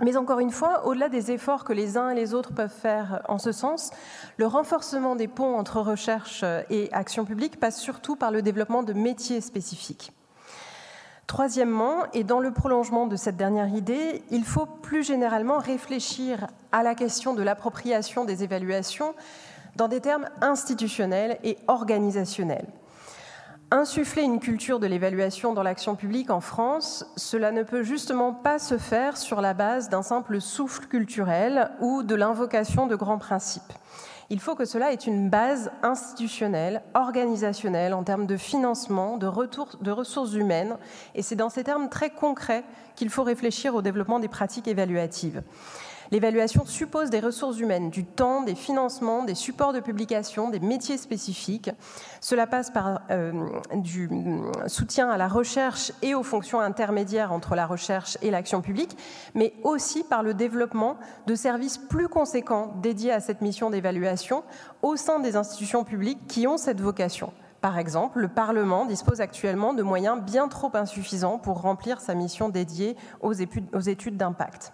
[0.00, 3.22] Mais encore une fois, au-delà des efforts que les uns et les autres peuvent faire
[3.28, 3.90] en ce sens,
[4.36, 8.92] le renforcement des ponts entre recherche et action publique passe surtout par le développement de
[8.92, 10.12] métiers spécifiques.
[11.26, 16.82] Troisièmement, et dans le prolongement de cette dernière idée, il faut plus généralement réfléchir à
[16.82, 19.14] la question de l'appropriation des évaluations
[19.76, 22.66] dans des termes institutionnels et organisationnels.
[23.70, 28.58] Insuffler une culture de l'évaluation dans l'action publique en France, cela ne peut justement pas
[28.58, 33.74] se faire sur la base d'un simple souffle culturel ou de l'invocation de grands principes.
[34.30, 39.76] Il faut que cela ait une base institutionnelle, organisationnelle, en termes de financement, de, retour,
[39.82, 40.78] de ressources humaines,
[41.14, 42.64] et c'est dans ces termes très concrets
[42.96, 45.42] qu'il faut réfléchir au développement des pratiques évaluatives.
[46.10, 50.96] L'évaluation suppose des ressources humaines, du temps, des financements, des supports de publication, des métiers
[50.96, 51.70] spécifiques.
[52.20, 53.32] Cela passe par euh,
[53.74, 54.08] du
[54.66, 58.96] soutien à la recherche et aux fonctions intermédiaires entre la recherche et l'action publique,
[59.34, 64.44] mais aussi par le développement de services plus conséquents dédiés à cette mission d'évaluation
[64.80, 67.32] au sein des institutions publiques qui ont cette vocation.
[67.60, 72.48] Par exemple, le Parlement dispose actuellement de moyens bien trop insuffisants pour remplir sa mission
[72.48, 74.72] dédiée aux études d'impact.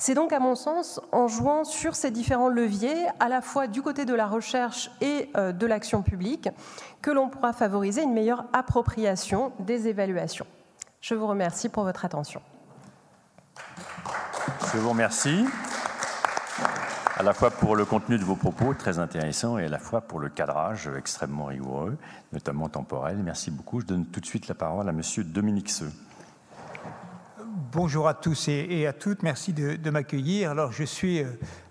[0.00, 3.82] C'est donc, à mon sens, en jouant sur ces différents leviers, à la fois du
[3.82, 6.48] côté de la recherche et euh, de l'action publique,
[7.02, 10.46] que l'on pourra favoriser une meilleure appropriation des évaluations.
[11.00, 12.40] Je vous remercie pour votre attention.
[14.72, 15.44] Je vous remercie
[17.16, 20.00] à la fois pour le contenu de vos propos très intéressants et à la fois
[20.00, 21.96] pour le cadrage extrêmement rigoureux,
[22.32, 23.16] notamment temporel.
[23.16, 23.80] Merci beaucoup.
[23.80, 25.90] Je donne tout de suite la parole à Monsieur Dominique Seux.
[27.72, 30.50] Bonjour à tous et, à toutes, merci de, m'accueillir.
[30.52, 31.26] Alors je suis euh,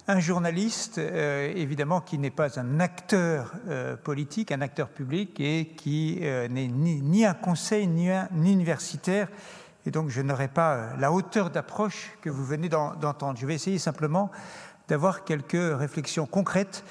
[0.08, 5.74] un journaliste, euh, évidemment, qui n'est pas un acteur euh, politique, un acteur public, et
[5.76, 9.28] qui n'est ni, un conseil ni un universitaire,
[9.88, 13.40] et donc je n'aurai pas la hauteur d'approche que vous venez d'entendre.
[13.40, 14.30] Je vais essayer simplement
[14.90, 16.84] d'avoir quelques réflexions concrètes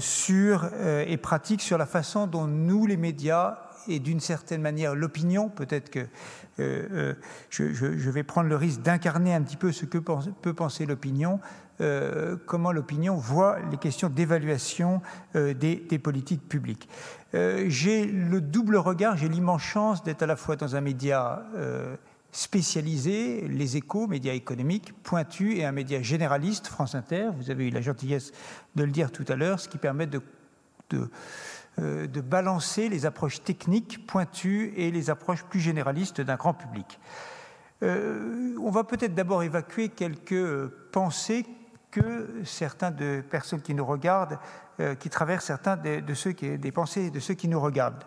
[0.00, 0.68] sur,
[1.06, 5.90] et pratiques sur la façon dont nous, les médias, et d'une certaine manière l'opinion, peut-être
[5.90, 6.06] que
[6.60, 7.14] euh, euh,
[7.50, 11.40] je, vais prendre le risque d'incarner un petit peu ce que peut penser l'opinion,
[11.80, 15.02] euh, comment l'opinion voit les questions d'évaluation
[15.34, 16.88] des, politiques publiques.
[17.32, 21.42] j'ai le double regard, j'ai l'immense chance d'être à la fois dans un média
[22.34, 27.28] spécialisé, les échos, médias économiques, pointu, et un média généraliste, France Inter.
[27.38, 28.32] Vous avez eu la gentillesse
[28.74, 30.20] de le dire tout à l'heure, ce qui permet de,
[31.78, 37.00] de balancer les approches techniques pointues et les approches plus généralistes d'un grand public.
[37.82, 41.44] Euh, on va peut-être d'abord évacuer quelques pensées
[41.90, 44.38] que certains de personnes qui nous regardent,
[44.80, 48.04] euh, qui traversent certains de, ceux des pensées de ceux qui nous regardent.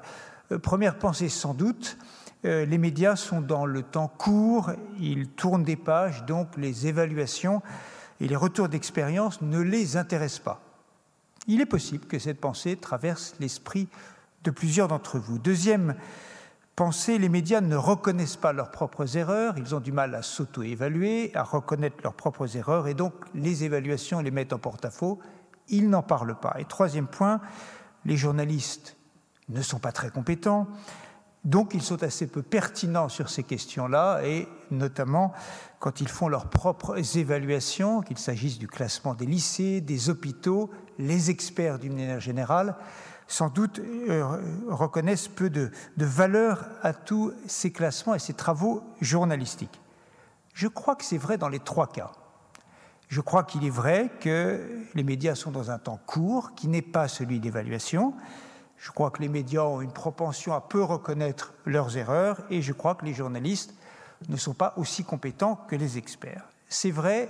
[0.63, 1.97] première pensée sans doute,
[2.45, 7.62] euh, les médias sont dans le temps court, ils tournent des pages, donc les évaluations
[8.19, 10.66] et les retours d'expérience ne les intéressent pas.
[11.47, 13.88] Il est possible que cette pensée traverse l'esprit
[14.43, 15.39] de plusieurs d'entre vous.
[15.39, 15.95] Deuxième
[16.75, 21.31] pensée, les médias ne reconnaissent pas leurs propres erreurs, ils ont du mal à s'auto-évaluer,
[21.36, 25.19] à reconnaître leurs propres erreurs, et donc les évaluations les mettent en porte-à-faux,
[25.69, 26.55] ils n'en parlent pas.
[26.60, 27.41] Et troisième point,
[28.05, 28.95] les journalistes
[29.49, 30.67] ne sont pas très compétents,
[31.43, 35.34] donc ils sont assez peu pertinents sur ces questions-là, et notamment
[35.80, 41.30] quand ils font leurs propres évaluations, qu'il s'agisse du classement des lycées, des hôpitaux, les
[41.30, 42.76] experts d'une manière générale,
[43.28, 44.26] sans doute euh,
[44.67, 49.82] reconnaissent peu de, de valeur à tous ces classements et ces travaux journalistiques.
[50.54, 52.12] Je crois que c'est vrai dans les trois cas.
[53.10, 56.82] Je crois qu'il est vrai que les médias sont dans un temps court, qui n'est
[56.82, 58.13] pas celui d'évaluation.
[58.77, 62.73] Je crois que les médias ont une propension à peu reconnaître leurs erreurs et je
[62.73, 63.73] crois que les journalistes
[64.29, 66.43] ne sont pas aussi compétents que les experts.
[66.69, 67.29] C'est vrai,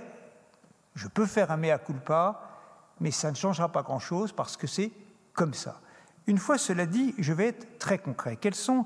[0.94, 2.40] je peux faire un mea culpa,
[3.00, 4.90] mais ça ne changera pas grand-chose parce que c'est
[5.32, 5.80] comme ça.
[6.26, 8.36] Une fois cela dit, je vais être très concret.
[8.36, 8.84] Quelles sont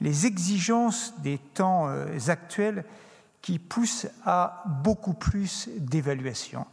[0.00, 2.84] les exigences des temps euh, actuels
[3.40, 6.66] qui poussent à beaucoup plus d'évaluation?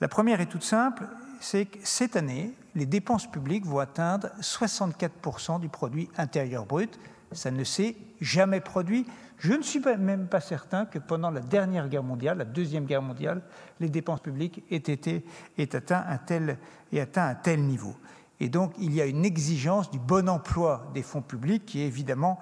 [0.00, 1.06] La première est toute simple,
[1.40, 7.00] c'est que cette année, les dépenses publiques vont atteindre 64% du produit intérieur brut.
[7.32, 9.06] Ça ne s'est jamais produit.
[9.38, 13.02] Je ne suis même pas certain que pendant la dernière guerre mondiale, la deuxième guerre
[13.02, 13.42] mondiale,
[13.80, 15.22] les dépenses publiques aient,
[15.58, 17.96] atteint un tel niveau.
[18.40, 21.86] Et donc, il y a une exigence du bon emploi des fonds publics qui est
[21.86, 22.38] évidemment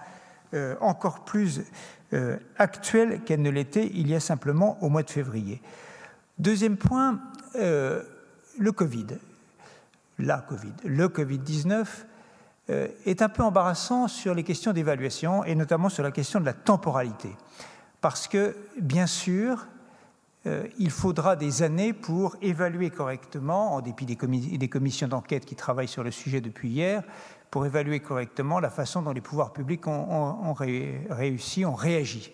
[0.52, 1.62] euh, encore plus
[2.12, 5.62] euh, actuelle qu'elle ne l'était il y a simplement au mois de février.
[6.38, 7.20] Deuxième point,
[7.54, 8.02] euh,
[8.58, 9.06] le Covid.
[10.18, 10.74] La Covid.
[10.84, 11.86] Le Covid-19
[12.68, 16.54] est un peu embarrassant sur les questions d'évaluation et notamment sur la question de la
[16.54, 17.30] temporalité.
[18.00, 19.66] Parce que, bien sûr,
[20.46, 25.88] euh, il faudra des années pour évaluer correctement, en dépit des, commissions d'enquête qui travaillent
[25.88, 27.02] sur le sujet depuis hier,
[27.50, 32.30] pour évaluer correctement la façon dont les pouvoirs publics ont, réussi, ont réagi.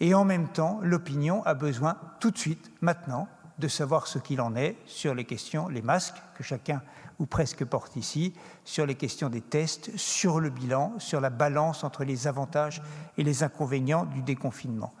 [0.00, 3.26] Et en même temps, l'opinion a besoin tout de suite, maintenant,
[3.58, 6.82] de savoir ce qu'il en est sur les questions, les masques que chacun
[7.18, 11.84] ou presque porte ici, sur les questions des tests, sur le bilan, sur la balance
[11.84, 12.82] entre les avantages
[13.16, 14.92] et les inconvénients du déconfinement.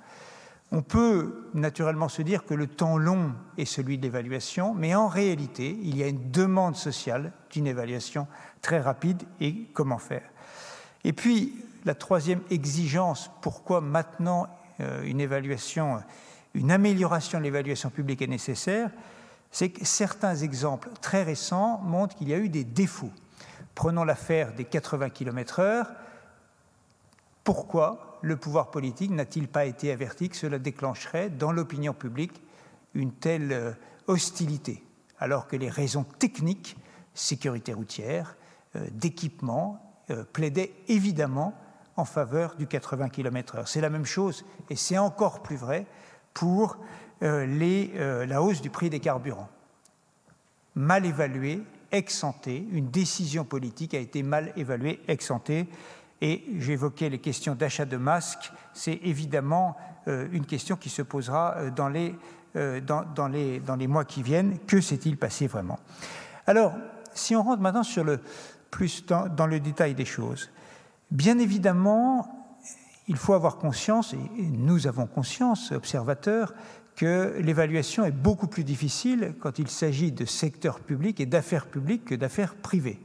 [0.72, 5.06] On peut naturellement se dire que le temps long est celui de l'évaluation, mais en
[5.06, 8.26] réalité, il y a une demande sociale d'une évaluation
[8.62, 10.28] très rapide et comment faire.
[11.04, 14.48] Et puis, la troisième exigence, pourquoi maintenant
[14.80, 16.00] euh, une évaluation,
[16.52, 18.90] une amélioration de l'évaluation publique est nécessaire,
[19.50, 23.12] c'est que certains exemples très récents montrent qu'il y a eu des défauts.
[23.74, 25.86] Prenons l'affaire des 80 km/h.
[27.44, 32.42] Pourquoi le pouvoir politique n'a-t-il pas été averti que cela déclencherait dans l'opinion publique
[32.94, 33.72] une telle euh,
[34.06, 34.82] hostilité,
[35.18, 36.76] alors que les raisons techniques,
[37.14, 38.36] sécurité routière,
[38.74, 39.80] euh, d'équipement,
[40.10, 41.54] euh, plaidaient évidemment
[41.96, 43.66] en faveur du 80 km/h.
[43.66, 45.86] C'est la même chose, et c'est encore plus vrai
[46.34, 46.78] pour
[47.20, 47.92] les,
[48.26, 49.48] la hausse du prix des carburants.
[50.74, 55.50] Mal évalué, ex une décision politique a été mal évaluée ex ante,
[56.20, 58.52] et j'évoquais les questions d'achat de masques.
[58.72, 59.76] C'est évidemment
[60.08, 62.14] euh, une question qui se posera euh, dans les,
[62.56, 64.58] euh, dans, les, dans les mois qui viennent.
[64.66, 65.78] Que s'est-il passé vraiment?
[66.46, 66.74] Alors,
[67.12, 68.20] si on rentre maintenant sur le,
[68.70, 70.50] plus dans, le détail des choses,
[71.10, 72.46] bien évidemment,
[73.08, 76.54] il faut avoir conscience, et nous avons conscience, observateurs,
[76.96, 82.06] que l'évaluation est beaucoup plus difficile quand il s'agit de secteur public et d'affaires publiques
[82.06, 82.98] que d'affaires privées.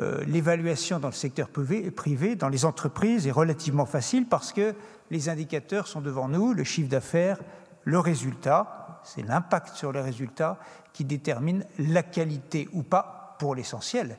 [0.00, 4.74] Euh, l'évaluation dans le secteur privé, privé, dans les entreprises, est relativement facile parce que
[5.10, 7.40] les indicateurs sont devant nous, le chiffre d'affaires,
[7.84, 10.58] le résultat, c'est l'impact sur le résultat
[10.92, 14.18] qui détermine la qualité ou pas, pour l'essentiel,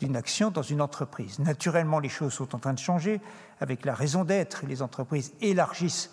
[0.00, 1.38] d'une action dans une entreprise.
[1.38, 3.20] Naturellement, les choses sont en train de changer
[3.60, 4.64] avec la raison d'être.
[4.66, 6.10] Les entreprises élargissent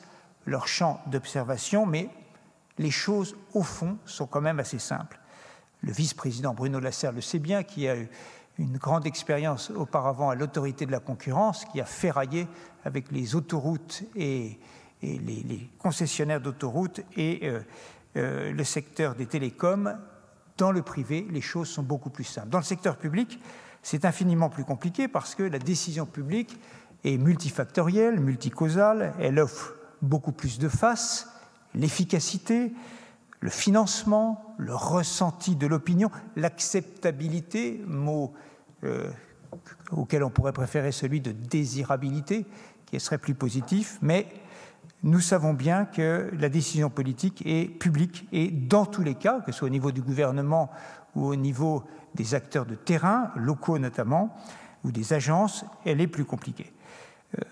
[0.47, 2.09] leur champ d'observation, mais
[2.79, 5.19] les choses, au fond, sont quand même assez simples.
[5.81, 8.09] Le vice-président Bruno Lasserre le sait bien, qui a eu
[8.57, 12.47] une grande expérience auparavant à l'autorité de la concurrence qui a ferraillé
[12.85, 14.57] avec les autoroutes et,
[15.03, 17.59] les, concessionnaires d'autoroutes et euh,
[18.15, 19.95] euh, le secteur des télécoms.
[20.57, 22.49] Dans le privé, les choses sont beaucoup plus simples.
[22.49, 23.39] Dans le secteur public,
[23.83, 26.59] c'est infiniment plus compliqué parce que la décision publique
[27.03, 31.27] est multifactorielle, multicausale, elle offre beaucoup plus de faces,
[31.75, 32.73] l'efficacité,
[33.39, 38.33] le financement, le ressenti de l'opinion, l'acceptabilité, mot
[38.83, 39.09] euh,
[39.91, 42.45] auquel on pourrait préférer celui de désirabilité,
[42.85, 44.27] qui serait plus positif, mais
[45.03, 49.51] nous savons bien que la décision politique est publique et dans tous les cas, que
[49.51, 50.71] ce soit au niveau du gouvernement
[51.15, 51.83] ou au niveau
[52.15, 54.35] des acteurs de terrain, locaux notamment,
[54.83, 56.73] ou des agences, elle est plus compliquée.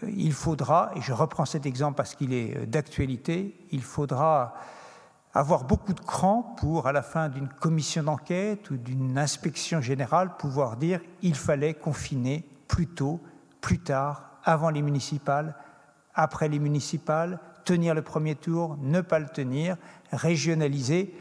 [0.08, 4.56] Il faudra, et je reprends cet exemple parce qu'il est euh, d'actualité, il faudra
[5.34, 10.38] avoir beaucoup de cran pour, à la fin d'une commission d'enquête ou d'une inspection générale,
[10.38, 13.20] pouvoir dire il fallait confiner plus tôt,
[13.60, 15.56] plus tard, avant les municipales,
[16.14, 19.76] après les municipales, tenir le premier tour, ne pas le tenir,
[20.12, 21.14] régionaliser.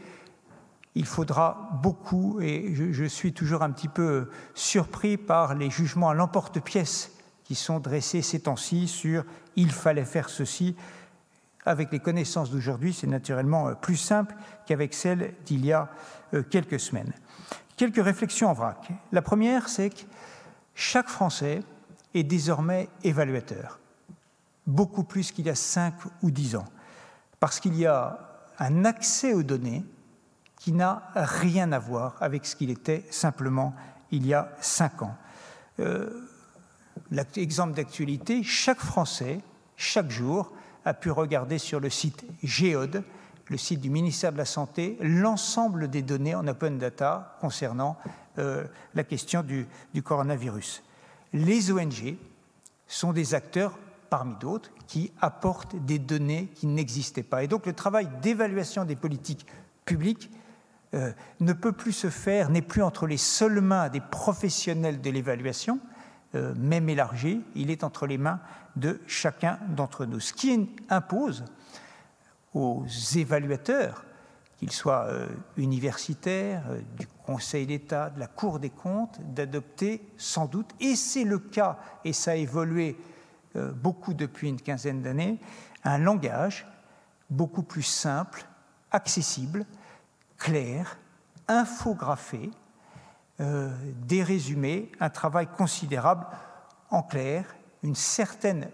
[0.93, 6.13] Il faudra beaucoup, et je, suis toujours un petit peu surpris par les jugements à
[6.13, 7.14] l'emporte-pièce
[7.45, 9.23] qui sont dressés ces temps-ci sur
[9.55, 10.75] il fallait faire ceci.
[11.65, 15.89] Avec les connaissances d'aujourd'hui, c'est naturellement plus simple qu'avec celles d'il y a
[16.33, 17.13] euh, quelques semaines.
[17.77, 18.91] Quelques réflexions en vrac.
[19.11, 20.01] La première, c'est que
[20.73, 21.61] chaque Français
[22.13, 23.79] est désormais évaluateur
[24.67, 26.65] beaucoup plus qu'il y a 5 ou 10 ans,
[27.39, 28.19] parce qu'il y a
[28.59, 29.85] un accès aux données
[30.59, 33.75] qui n'a rien à voir avec ce qu'il était simplement
[34.11, 35.15] il y a 5 ans.
[35.79, 36.27] Euh,
[37.11, 39.39] L'exemple d'actualité, chaque Français,
[39.75, 40.51] chaque jour,
[40.85, 43.03] a pu regarder sur le site Géode,
[43.49, 47.97] le site du ministère de la Santé, l'ensemble des données en open data concernant
[48.37, 49.67] euh, la question du,
[50.03, 50.83] coronavirus.
[51.33, 52.15] Les ONG
[52.87, 53.77] sont des acteurs
[54.09, 57.43] parmi d'autres, qui apportent des données qui n'existaient pas.
[57.43, 59.45] Et donc le travail d'évaluation des politiques
[59.83, 60.29] publiques
[60.93, 65.09] euh, ne peut plus se faire, n'est plus entre les seules mains des professionnels de
[65.09, 65.79] l'évaluation,
[66.35, 68.39] euh, même élargi, il est entre les mains
[68.75, 70.19] de chacun d'entre nous.
[70.19, 71.45] Ce qui impose
[72.53, 74.05] aux évaluateurs,
[74.57, 76.63] qu'ils soient euh, universitaires,
[76.97, 81.77] du Conseil d'État, de la Cour des comptes, d'adopter sans doute, et c'est le cas,
[82.03, 82.97] et ça a évolué
[83.55, 85.39] euh, beaucoup depuis une quinzaine d'années,
[85.83, 86.67] un langage
[87.29, 88.45] beaucoup plus simple,
[88.91, 89.65] accessible,
[90.37, 90.97] clair,
[91.47, 92.51] infographé,
[93.39, 93.71] euh,
[94.07, 96.25] des résumés, un travail considérable
[96.89, 98.69] en clair, une certaine,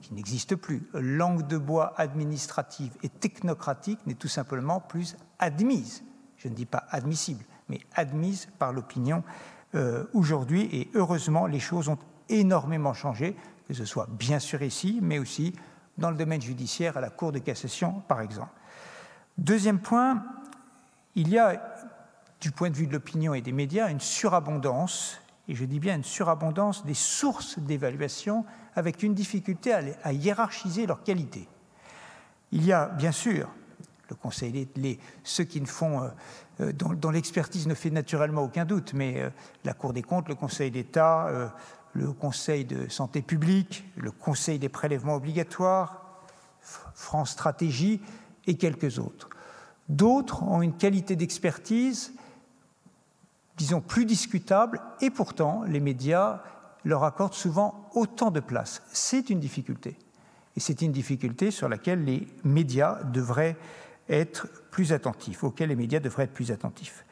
[0.00, 6.02] qui n'existe plus, langue de bois administrative et technocratique n'est tout simplement plus admise.
[6.36, 9.22] Je ne dis pas admissible, mais admise par l'opinion
[9.74, 10.68] euh, aujourd'hui.
[10.72, 11.98] Et heureusement, les choses ont
[12.28, 13.36] énormément changé
[13.72, 15.54] que ce soit bien sûr ici, mais aussi
[15.98, 18.50] dans le domaine judiciaire, à la Cour de cassation, par exemple.
[19.38, 20.22] Deuxième point,
[21.14, 21.71] il y a,
[22.42, 25.94] du point de vue de l'opinion et des médias, une surabondance, et je dis bien
[25.94, 31.48] une surabondance des sources d'évaluation avec une difficulté à, hiérarchiser leur qualité.
[32.50, 33.48] Il y a bien sûr
[34.10, 36.08] le Conseil, les, ceux qui ne font, euh,
[36.60, 39.30] euh, dont, l'expertise ne fait naturellement aucun doute, mais euh,
[39.64, 41.52] la Cour des comptes, le Conseil d'État,
[41.92, 46.20] le Conseil de santé publique, le Conseil des prélèvements obligatoires,
[46.60, 48.00] France Stratégie
[48.48, 49.30] et quelques autres.
[49.88, 52.12] D'autres ont une qualité d'expertise,
[53.56, 56.42] disons, plus discutable, et pourtant les médias
[56.84, 58.82] leur accordent souvent autant de place.
[58.92, 59.96] C'est une difficulté.
[60.56, 63.56] Et c'est une difficulté sur laquelle les médias devraient
[64.08, 67.04] être plus attentifs, auxquels les médias devraient être plus attentifs.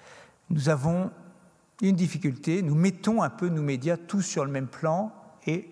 [0.51, 1.11] Nous avons
[1.81, 2.63] une difficulté.
[2.63, 5.13] Nous mettons un peu nos médias tous sur le même plan
[5.47, 5.71] et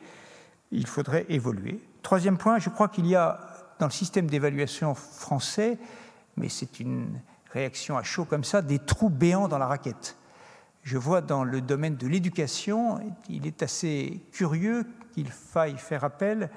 [0.71, 1.83] il faudrait évoluer.
[2.03, 3.41] Troisième point, je crois qu'il y a
[3.79, 5.79] dans le système d'évaluation français,
[6.37, 7.21] mais c'est une
[7.53, 10.17] réaction à chaud comme ça, des trous béants dans la raquette.
[10.88, 12.98] Je vois dans le domaine de l'éducation,
[13.29, 16.48] il est assez curieux qu'il faille faire appel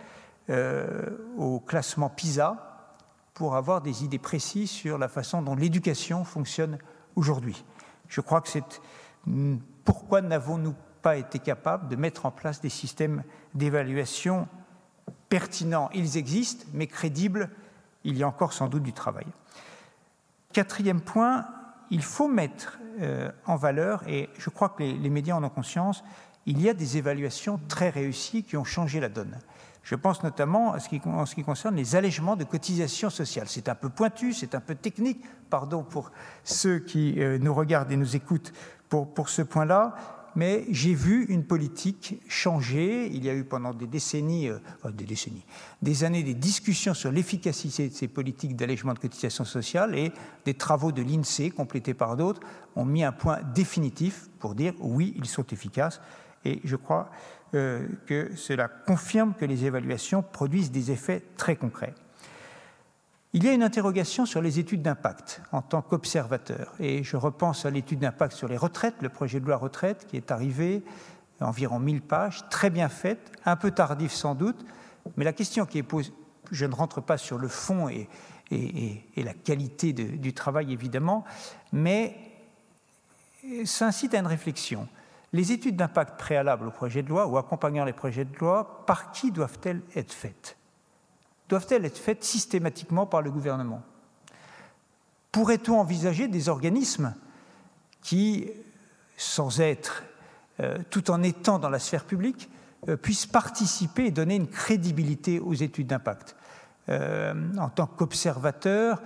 [0.50, 2.88] euh, au classement PISA
[3.34, 6.78] pour avoir des idées précises sur la façon dont l'éducation fonctionne
[7.18, 7.66] aujourd'hui.
[8.08, 8.64] Je crois que c'est
[9.84, 14.48] pourquoi n'avons-nous pas été capables de mettre en place des systèmes d'évaluation
[15.28, 15.90] pertinents?
[15.94, 17.50] Ils existent, mais crédibles,
[18.06, 19.28] il y a encore sans doute du travail.
[20.54, 21.48] Quatrième point,
[21.90, 26.04] il faut mettre euh, en valeur, et je crois que les, médias en ont conscience,
[26.46, 29.38] il y a des évaluations très réussies qui ont changé la donne.
[29.84, 33.48] Je pense notamment en ce qui concerne les allègements de cotisations sociales.
[33.50, 36.12] C'est un peu pointu, c'est un peu technique, pardon pour
[36.44, 38.54] ceux qui euh, nous regardent et nous écoutent
[38.90, 39.96] pour, ce point-là,
[40.36, 43.08] mais j'ai vu une politique changer.
[43.08, 44.60] Il y a eu pendant des décennies, euh,
[45.82, 50.12] des années, des discussions sur l'efficacité de ces politiques d'allègement de cotisations sociales et
[50.46, 52.42] des travaux de l'INSEE, complétés par d'autres,
[52.76, 56.02] ont mis un point définitif pour dire oui, ils sont efficaces.
[56.46, 57.12] Et je crois
[57.54, 61.94] euh, que cela confirme que les évaluations produisent des effets très concrets.
[63.34, 66.74] Il y a une interrogation sur les études d'impact en tant qu'observateur.
[66.80, 70.18] Et je repense à l'étude d'impact sur les retraites, le projet de loi retraite qui
[70.18, 70.84] est arrivé,
[71.40, 74.66] environ 1000 pages, très bien faite, un peu tardif sans doute,
[75.16, 76.12] Mais la question qui est posée,
[76.52, 78.10] je ne rentre pas sur le fond et,
[79.16, 81.24] la qualité du travail, évidemment,
[81.72, 82.18] mais
[83.64, 84.90] ça incite à une réflexion.
[85.32, 89.14] Les études d'impact préalables au projet de loi ou accompagnant les projets de loi, par
[89.14, 90.58] qui doivent-elles être faites?
[91.52, 93.82] Doivent-elles être faites systématiquement par le gouvernement?
[95.34, 97.14] Pourrait-on envisager des organismes
[98.02, 98.50] qui,
[99.18, 100.06] sans être,
[100.62, 102.50] euh, tout en étant dans la sphère publique,
[102.88, 106.38] euh, puissent participer et donner une crédibilité aux études d'impact?
[106.88, 109.02] Euh, En tant qu'observateur,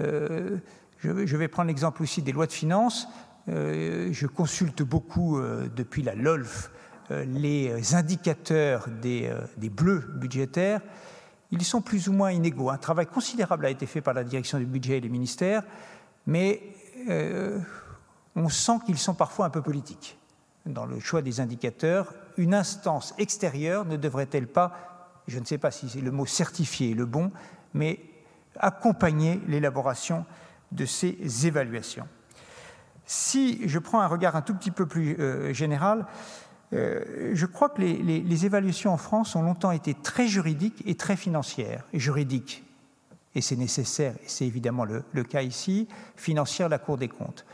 [0.00, 3.06] je, vais prendre l'exemple aussi des lois de finances.
[3.46, 5.40] je consulte beaucoup
[5.76, 6.72] depuis la LOLF
[7.10, 9.30] les indicateurs des
[9.70, 10.80] bleus budgétaires
[11.54, 12.70] ils sont plus ou moins inégaux.
[12.70, 15.62] Un travail considérable a été fait par la direction du budget et les ministères,
[16.26, 16.60] mais
[17.08, 17.58] euh,
[18.34, 20.18] on sent qu'ils sont parfois un peu politiques
[20.66, 22.12] dans le choix des indicateurs.
[22.36, 27.06] Une instance extérieure ne devrait-elle pas, je ne sais pas si le mot certifié le
[27.06, 27.30] bon,
[27.72, 28.00] mais
[28.58, 30.24] accompagner l'élaboration
[30.72, 32.08] de ces évaluations.
[33.06, 36.06] Si je prends un regard un tout petit peu plus euh, général,
[36.74, 41.16] euh, je crois que les, évaluations en France ont longtemps été très juridiques et très
[41.16, 41.84] financières.
[41.92, 42.64] Juridiques,
[43.34, 47.44] et c'est nécessaire, et c'est évidemment le, cas ici, financière, la Cour des comptes.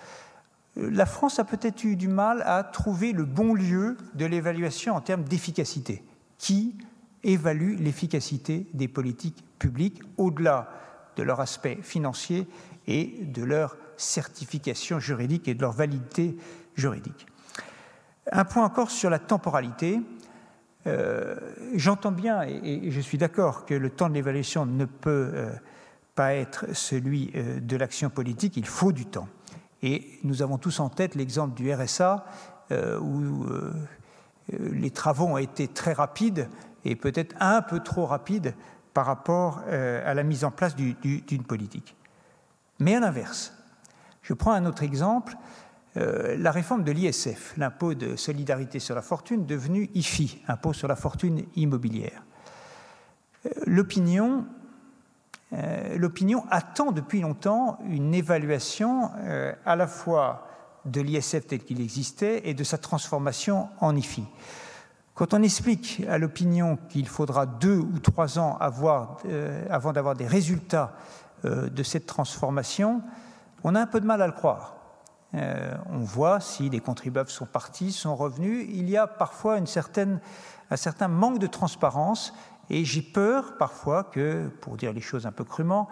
[0.78, 4.94] Euh, la France a peut-être eu du mal à trouver le bon lieu de l'évaluation
[4.94, 6.02] en termes d'efficacité.
[6.38, 6.74] Qui
[7.22, 10.70] évalue l'efficacité des politiques publiques au-delà
[11.16, 12.46] de leur aspect financier
[12.86, 16.36] et de leur certification juridique et de leur validité
[16.76, 17.26] juridique?
[18.30, 20.00] Un point encore sur la temporalité.
[20.86, 21.36] Euh,
[21.74, 25.52] j'entends bien et, je suis d'accord que le temps de l'évaluation ne peut euh,
[26.14, 29.28] pas être celui euh, de l'action politique, il faut du temps.
[29.82, 32.26] Et nous avons tous en tête l'exemple du RSA
[33.00, 33.46] où
[34.50, 36.48] les travaux ont été très rapides
[36.84, 38.54] et peut-être un peu trop rapides
[38.92, 41.96] par rapport à la mise en place d'une politique.
[42.78, 43.54] Mais à l'inverse,
[44.20, 45.34] je prends un autre exemple.
[45.96, 50.86] Euh, la réforme de l'ISF, l'impôt de solidarité sur la fortune, devenu IFI, impôt sur
[50.86, 52.22] la fortune immobilière.
[53.46, 54.46] Euh, l'opinion,
[55.52, 59.10] euh, l'opinion attend depuis longtemps une évaluation
[59.66, 60.46] à la fois
[60.84, 64.24] de l'ISF tel qu'il existait et de sa transformation en IFI.
[65.14, 70.94] Quand on explique à l'opinion qu'il faudra deux ou trois ans avant d'avoir des résultats
[71.44, 73.02] de cette transformation,
[73.64, 74.79] on a un peu de mal à le croire.
[75.34, 78.66] Euh, on voit si les contribuables sont partis, sont revenus.
[78.70, 82.34] Il y a parfois un certain manque de transparence
[82.68, 85.88] et j'ai peur parfois que, pour dire les choses un peu crûment,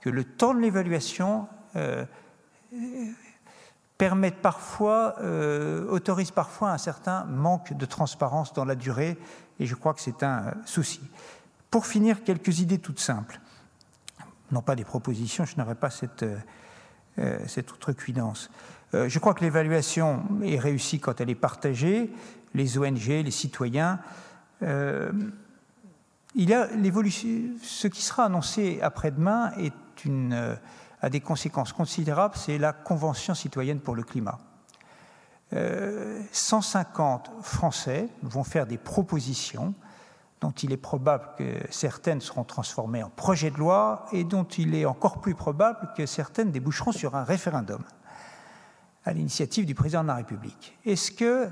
[0.00, 2.04] que le temps de l'évaluation euh,
[3.96, 9.16] permette parfois, euh, autorise parfois un certain manque de transparence dans la durée
[9.58, 11.00] et je crois que c'est un souci.
[11.70, 13.40] Pour finir, quelques idées toutes simples.
[14.50, 16.26] Non pas des propositions, je n'aurais pas cette,
[17.46, 18.50] cette outrecuidance.
[18.94, 22.12] Euh, je crois que l'évaluation est réussie quand elle est partagée,
[22.54, 24.00] les ONG, les citoyens.
[24.62, 25.10] Euh,
[26.34, 29.52] il y a ce qui sera annoncé après-demain
[30.08, 30.56] euh,
[31.00, 34.38] a des conséquences considérables, c'est la Convention citoyenne pour le climat.
[36.32, 39.74] 150 Français vont faire des propositions
[40.40, 44.74] dont il est probable que certaines seront transformées en projet de loi et dont il
[44.74, 47.82] est encore plus probable que certaines déboucheront sur un référendum
[49.04, 50.76] à l'initiative du président de la République.
[50.84, 51.48] Est-ce que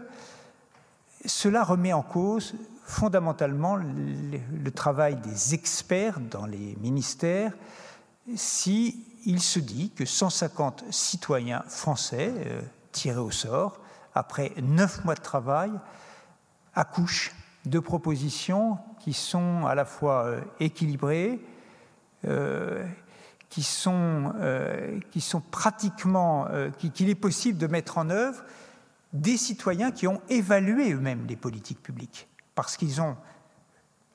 [1.25, 7.53] cela remet en cause fondamentalement le, travail des experts dans les ministères
[8.37, 13.81] si il se dit que 150 citoyens français euh, tirés au sort,
[14.15, 15.71] après neuf mois de travail,
[16.75, 17.33] accouchent
[17.67, 21.41] de propositions qui sont à la fois euh, équilibrées,
[22.27, 22.87] euh,
[23.51, 28.43] qui sont, euh, qui sont pratiquement, euh, qu'il est possible de mettre en œuvre
[29.13, 33.17] des citoyens qui ont évalué eux-mêmes les politiques publiques, parce qu'ils ont,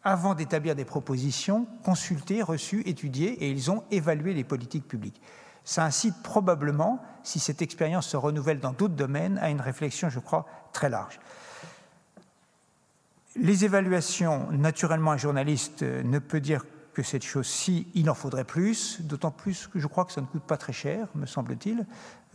[0.05, 5.21] avant d'établir des propositions, consulté, reçu, étudié, et ils ont évalué les politiques publiques.
[5.65, 10.19] Ça incite probablement, si cette expérience se renouvelle dans d'autres domaines, à une réflexion, je
[10.19, 11.19] crois, très large.
[13.35, 16.63] Les évaluations, naturellement, un journaliste ne peut dire
[16.95, 20.25] que cette chose-ci, il en faudrait plus, d'autant plus que je crois que ça ne
[20.25, 21.85] coûte pas très cher, me semble-t-il,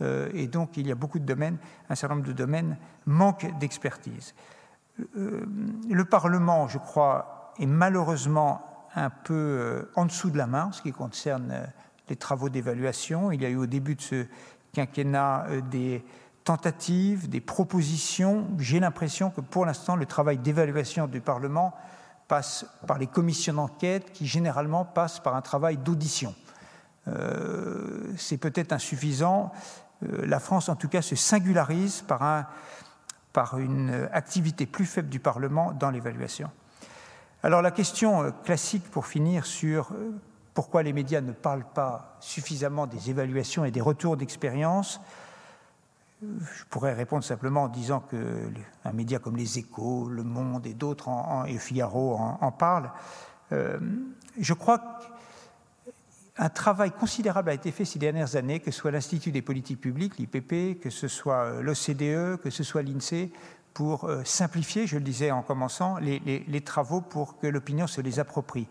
[0.01, 1.57] euh, et donc il y a beaucoup de domaines,
[1.89, 4.35] un certain nombre de domaines manquent d'expertise.
[5.17, 5.45] Euh,
[5.89, 8.61] le Parlement, je crois, est malheureusement
[8.95, 11.67] un peu euh, en dessous de la main en ce qui concerne
[12.07, 13.31] les travaux d'évaluation.
[13.31, 14.25] Il y a eu au début de ce
[14.73, 16.05] quinquennat des
[16.43, 18.47] tentatives, des propositions.
[18.59, 21.73] J'ai l'impression que pour l'instant, le travail d'évaluation du Parlement
[22.31, 26.33] passe par les commissions d'enquête qui généralement passent par un travail d'audition.
[27.09, 29.51] Euh, c'est peut-être insuffisant.
[30.03, 32.47] Euh, la France, en tout cas, se singularise par, un,
[33.33, 36.49] par une activité plus faible du Parlement dans l'évaluation.
[37.43, 39.91] Alors la question euh, classique pour finir sur
[40.53, 45.01] pourquoi les médias ne parlent pas suffisamment des évaluations et des retours d'expérience,
[46.21, 51.09] je pourrais répondre simplement en disant qu'un média comme Les Échos, Le Monde et d'autres,
[51.47, 52.91] et Figaro en, parlent.
[53.49, 54.99] je crois
[56.37, 59.81] un travail considérable a été fait ces dernières années, que ce soit l'Institut des politiques
[59.81, 63.31] publiques, l'IPP, que ce soit euh, l'OCDE, que ce soit l'INSEE,
[63.73, 68.19] pour euh, simplifier, je le disais en commençant, les, travaux pour que l'opinion se les
[68.19, 68.67] approprie.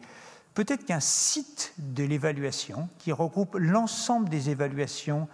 [0.55, 5.29] Peut-être qu'un site de l'évaluation qui regroupe l'ensemble des évaluations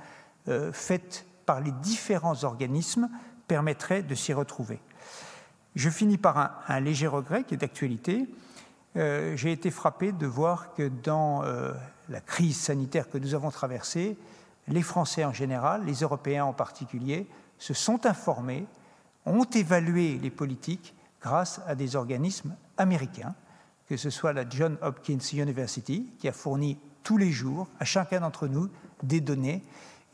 [0.49, 3.09] euh, faites par les différents organismes
[3.49, 4.81] permettrait de s'y retrouver.
[5.75, 8.29] Je finis par un, léger regret qui est d'actualité.
[8.95, 11.43] J'ai été frappé de voir que dans
[12.09, 14.17] la crise sanitaire que nous avons traversée,
[14.69, 17.29] les Français en général, les Européens en particulier,
[17.59, 18.67] se sont informés,
[19.25, 23.35] ont évalué les politiques grâce à des organismes américains,
[23.89, 28.21] que ce soit la John Hopkins University, qui a fourni tous les jours à chacun
[28.21, 28.69] d'entre nous
[29.03, 29.63] des données,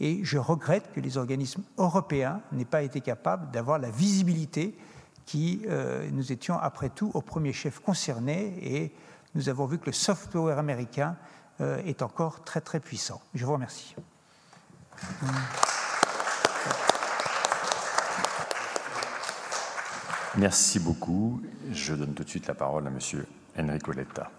[0.03, 4.77] et je regrette que les organismes européens n'aient pas été capables d'avoir la visibilité
[5.25, 8.93] qui euh, nous étions après tout au premier chef concernés, et
[9.37, 11.17] nous avons vu que le software américain
[11.61, 13.23] euh, est encore très très puissant.
[13.33, 13.95] Je vous remercie.
[20.37, 21.41] Merci beaucoup.
[21.71, 23.25] Je donne tout de suite la parole à Monsieur
[23.57, 24.31] Enrico Letta.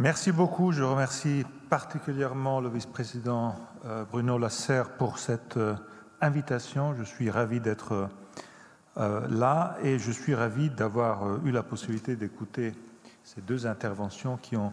[0.00, 0.72] Merci beaucoup.
[0.72, 5.76] Je remercie particulièrement le vice-président euh, Bruno Lasserre pour cette euh,
[6.20, 6.96] invitation.
[6.96, 8.08] Je suis ravi d'être
[8.96, 12.72] là et je suis ravi d'avoir eu la possibilité d'écouter
[13.24, 14.72] ces deux interventions qui ont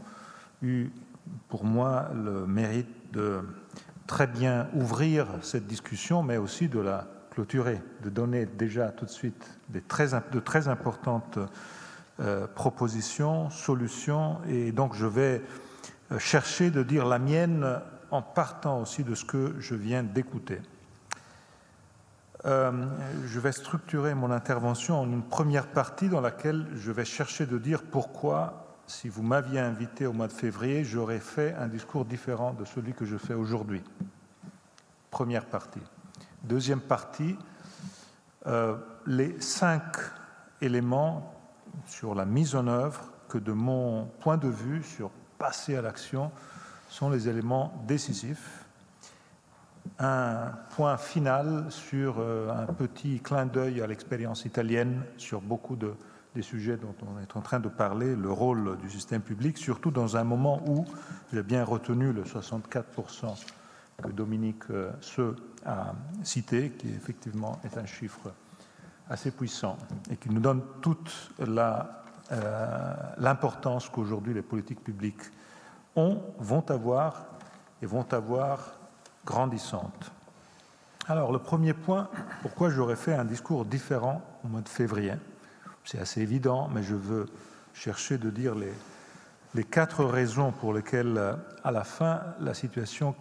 [0.62, 0.90] eu
[1.50, 3.42] pour moi le mérite de
[4.06, 9.10] très bien ouvrir cette discussion, mais aussi de la clôturer, de donner déjà tout de
[9.10, 11.40] suite des très, de très importantes
[12.22, 15.42] euh, propositions, solutions, et donc je vais
[16.12, 20.62] euh, chercher de dire la mienne en partant aussi de ce que je viens d'écouter.
[22.46, 22.86] Euh,
[23.26, 27.58] je vais structurer mon intervention en une première partie dans laquelle je vais chercher de
[27.58, 32.54] dire pourquoi, si vous m'aviez invité au mois de février, j'aurais fait un discours différent
[32.54, 33.82] de celui que je fais aujourd'hui.
[35.10, 35.82] Première partie.
[36.44, 37.36] Deuxième partie,
[39.08, 39.84] les cinq
[40.62, 41.41] éléments
[41.88, 46.32] sur la mise en œuvre que, de mon point de vue, sur passer à l'action,
[46.90, 48.66] sont les éléments décisifs.
[50.00, 55.94] Un point final sur euh, un petit clin d'œil à l'expérience italienne sur beaucoup de,
[56.36, 59.92] des sujets dont on est en train de parler, le rôle du système public, surtout
[59.92, 60.86] dans un moment où
[61.34, 62.84] j'ai bien retenu le 64%
[64.02, 65.94] que Dominique euh, Se a
[66.24, 68.34] cité, qui effectivement est un chiffre
[69.12, 69.78] assez puissant
[70.09, 75.24] et qui nous donne toute euh, l'importance qu'aujourd'hui les politiques publiques
[75.97, 77.26] ont, vont avoir
[77.82, 78.72] et vont avoir
[79.26, 80.12] grandissante.
[81.07, 82.07] Alors le premier point,
[82.41, 85.16] pourquoi j'aurais fait un discours différent au mois de février?
[85.84, 87.26] C'est assez évident, mais je veux
[87.74, 88.72] chercher de dire les,
[89.55, 91.20] les quatre raisons pour lesquelles,
[91.64, 93.14] à la fin, la situation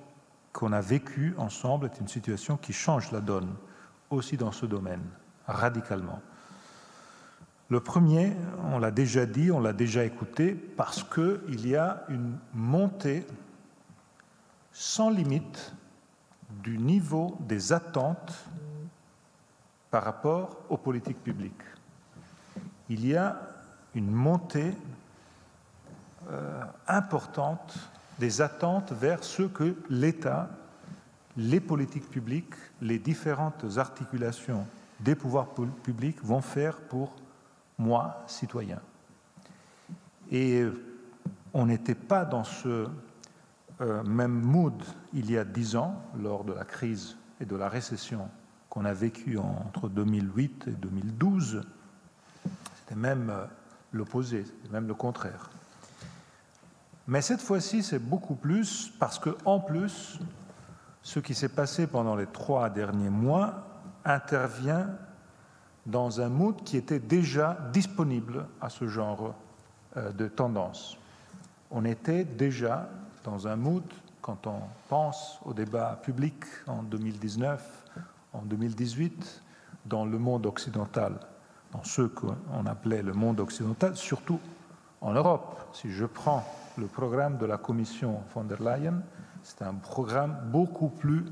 [0.53, 3.55] qu'on a vécue ensemble est une situation qui change la donne,
[4.11, 5.03] aussi dans ce domaine,
[5.47, 6.20] radicalement.
[7.68, 8.32] Le premier,
[8.72, 13.24] on l'a déjà dit, on l'a déjà écouté, parce qu'il y a une montée
[14.72, 15.72] sans limite
[16.64, 18.45] du niveau des attentes
[19.91, 21.62] par rapport aux politiques publiques.
[22.88, 23.41] Il y a
[23.95, 24.74] une montée
[26.30, 27.74] euh, importante
[28.18, 30.51] des attentes vers ce que l'État,
[31.36, 34.66] les politiques publiques, les différentes articulations
[35.03, 35.49] des pouvoirs
[35.83, 37.15] publics vont faire pour
[37.79, 38.81] moi, citoyen.
[40.31, 40.65] Et
[41.53, 42.89] on n'était pas dans ce
[43.81, 44.75] euh, même mood
[45.15, 48.29] il y a dix ans, lors de la crise et de la récession
[48.69, 51.63] qu'on a vécue entre 2008 et 2012.
[52.79, 53.47] C'était même euh,
[53.93, 55.51] l'opposé, c'était même le contraire.
[57.09, 60.21] Mais cette fois-ci, c'est beaucoup plus parce que, en plus,
[61.03, 63.70] ce qui s'est passé pendant les trois derniers mois
[64.05, 64.89] intervient
[65.87, 69.35] dans un mood qui était déjà disponible à ce genre
[69.97, 70.97] euh, de tendance.
[71.71, 72.89] On était déjà
[73.25, 73.85] dans un mood,
[74.23, 77.85] quand on pense au débat public en 2019,
[78.33, 79.43] en 2018,
[79.87, 81.19] dans le monde occidental
[81.73, 84.41] dans ce qu'on appelait le monde occidental, surtout
[85.01, 85.61] en Europe.
[85.73, 86.45] Si je prends
[86.77, 89.03] le programme de la Commission von der Leyen,
[89.43, 91.25] c'est un programme beaucoup plus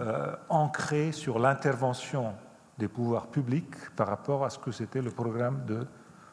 [0.00, 2.34] euh, ancré sur l'intervention
[2.78, 5.86] des pouvoirs publics par rapport à ce que c'était le programme de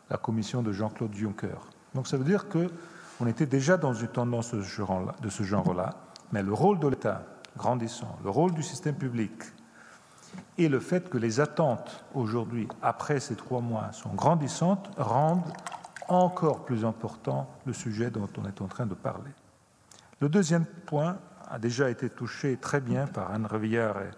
[0.09, 1.57] la Commission de Jean-Claude Juncker.
[1.95, 5.89] Donc ça veut dire qu'on était déjà dans une tendance de ce genre-là,
[6.32, 7.24] mais le rôle de l'État
[7.57, 9.32] grandissant, le rôle du système public
[10.57, 15.53] et le fait que les attentes aujourd'hui, après ces trois mois, sont grandissantes, rendent
[16.07, 19.32] encore plus important le sujet dont on est en train de parler.
[20.20, 21.18] Le deuxième point
[21.49, 24.11] a déjà été touché très bien par Anne Revillard et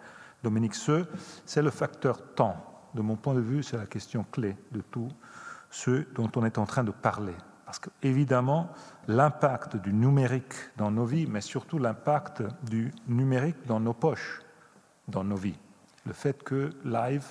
[0.43, 1.07] Dominique Seux,
[1.45, 2.57] c'est le facteur temps.
[2.93, 5.09] De mon point de vue, c'est la question clé de tout
[5.69, 7.35] ce dont on est en train de parler.
[7.65, 8.69] Parce qu'évidemment,
[9.07, 14.41] l'impact du numérique dans nos vies, mais surtout l'impact du numérique dans nos poches,
[15.07, 15.57] dans nos vies.
[16.05, 17.25] Le fait que live,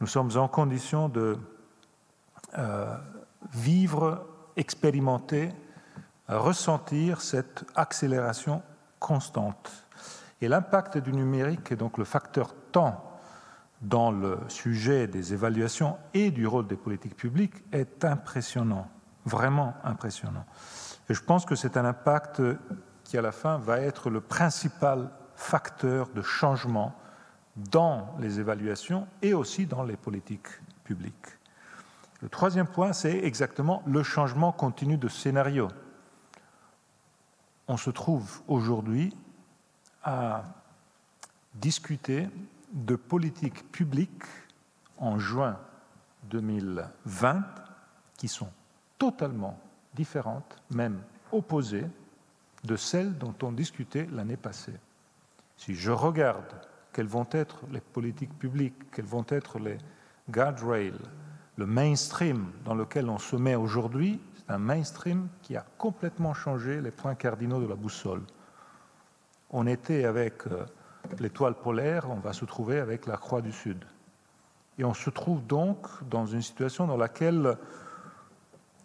[0.00, 1.38] nous sommes en condition de
[2.58, 2.96] euh,
[3.52, 5.50] vivre, expérimenter,
[6.28, 8.62] ressentir cette accélération
[9.02, 9.70] constante.
[10.40, 13.18] Et l'impact du numérique et donc le facteur temps
[13.82, 18.88] dans le sujet des évaluations et du rôle des politiques publiques est impressionnant,
[19.26, 20.46] vraiment impressionnant.
[21.08, 22.40] Et je pense que c'est un impact
[23.02, 26.94] qui, à la fin, va être le principal facteur de changement
[27.56, 30.48] dans les évaluations et aussi dans les politiques
[30.84, 31.38] publiques.
[32.20, 35.68] Le troisième point, c'est exactement le changement continu de scénario.
[37.68, 39.14] On se trouve aujourd'hui
[40.02, 40.44] à
[41.54, 42.28] discuter
[42.72, 44.24] de politiques publiques
[44.98, 45.58] en juin
[46.24, 47.44] 2020
[48.16, 48.50] qui sont
[48.98, 49.58] totalement
[49.94, 51.00] différentes, même
[51.30, 51.86] opposées,
[52.64, 54.78] de celles dont on discutait l'année passée.
[55.56, 56.54] Si je regarde
[56.92, 59.78] quelles vont être les politiques publiques, quels vont être les
[60.30, 60.92] guardrails,
[61.56, 64.20] le mainstream dans lequel on se met aujourd'hui,
[64.52, 68.22] un mainstream qui a complètement changé les points cardinaux de la boussole.
[69.50, 70.64] On était avec euh,
[71.18, 73.84] l'étoile polaire, on va se trouver avec la croix du Sud.
[74.78, 77.56] Et on se trouve donc dans une situation dans laquelle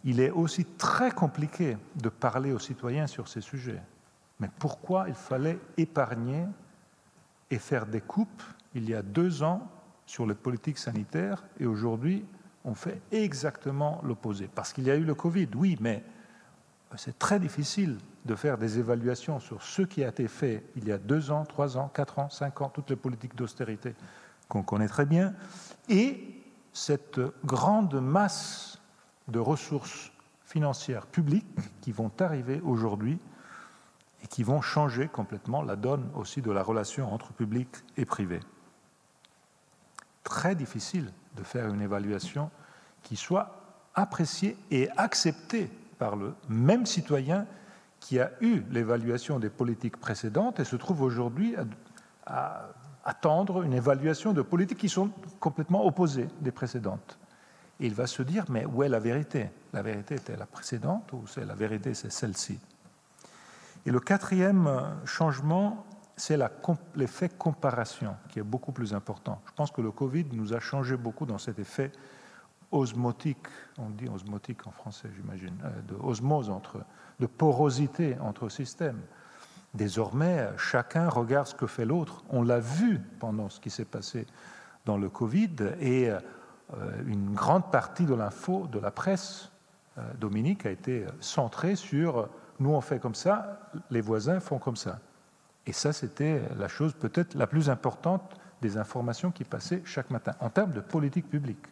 [0.04, 3.82] il est aussi très compliqué de parler aux citoyens sur ces sujets.
[4.40, 6.46] Mais pourquoi il fallait épargner
[7.50, 8.44] et faire des coupes
[8.76, 9.68] il y a deux ans
[10.06, 12.26] sur les politiques sanitaires et aujourd'hui
[12.68, 14.50] on fait exactement l'opposé.
[14.54, 16.04] Parce qu'il y a eu le Covid, oui, mais
[16.98, 20.92] c'est très difficile de faire des évaluations sur ce qui a été fait il y
[20.92, 23.96] a deux ans, trois ans, quatre ans, cinq ans, toutes les politiques d'austérité
[24.50, 25.34] qu'on connaît très bien,
[25.88, 26.44] et
[26.74, 28.80] cette grande masse
[29.30, 30.12] de ressources
[30.44, 31.48] financières publiques
[31.82, 33.18] qui vont arriver aujourd'hui
[34.24, 38.42] et qui vont changer complètement la donne aussi de la relation entre public et privé.
[40.24, 42.50] Très difficile de faire une évaluation
[43.08, 43.56] qui soit
[43.96, 47.46] appréciée et acceptée par le même citoyen
[48.02, 51.56] qui a eu l'évaluation des politiques précédentes et se trouve aujourd'hui
[52.26, 52.70] à,
[53.06, 57.18] attendre une évaluation de politiques qui sont complètement opposées des précédentes.
[57.80, 59.50] Et il va se dire, mais où est la vérité?
[59.72, 62.60] La vérité était la précédente ou c'est la vérité, c'est celle-ci?
[63.86, 64.70] Et le quatrième
[65.06, 65.86] changement,
[66.18, 66.38] c'est
[66.96, 69.42] l'effet comparaison qui est beaucoup plus important.
[69.48, 71.94] Je pense que le Covid nous a changé beaucoup dans cet effet
[72.72, 73.48] osmotique,
[73.78, 76.80] on dit osmotique en français, j'imagine, euh, de osmose, entre,
[77.20, 79.02] de porosité entre systèmes.
[79.74, 82.24] Désormais, chacun regarde ce que fait l'autre.
[82.30, 84.26] On l'a vu pendant ce qui s'est passé
[84.86, 86.20] dans le Covid et euh,
[87.06, 89.52] une grande partie de l'info de la presse,
[89.98, 94.76] euh, Dominique, a été centrée sur nous on fait comme ça, les voisins font comme
[94.76, 95.00] ça.
[95.66, 100.34] Et ça, c'était la chose peut-être la plus importante des informations qui passaient chaque matin
[100.40, 101.66] en termes de politique publique.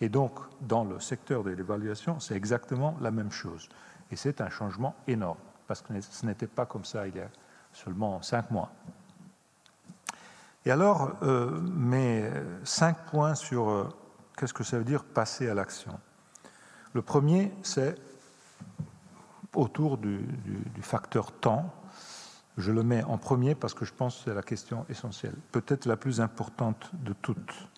[0.00, 3.68] Et donc, dans le secteur de l'évaluation, c'est exactement la même chose.
[4.10, 7.28] Et c'est un changement énorme, parce que ce n'était pas comme ça il y a
[7.72, 8.70] seulement cinq mois.
[10.66, 12.30] Et alors, euh, mes
[12.64, 13.88] cinq points sur euh,
[14.36, 15.98] qu'est-ce que ça veut dire passer à l'action?
[16.94, 17.96] Le premier, c'est
[19.54, 21.72] autour du, du, facteur temps.
[22.56, 25.86] Je le mets en premier parce que je pense que c'est la question essentielle, peut-être
[25.86, 27.68] la plus importante de toutes.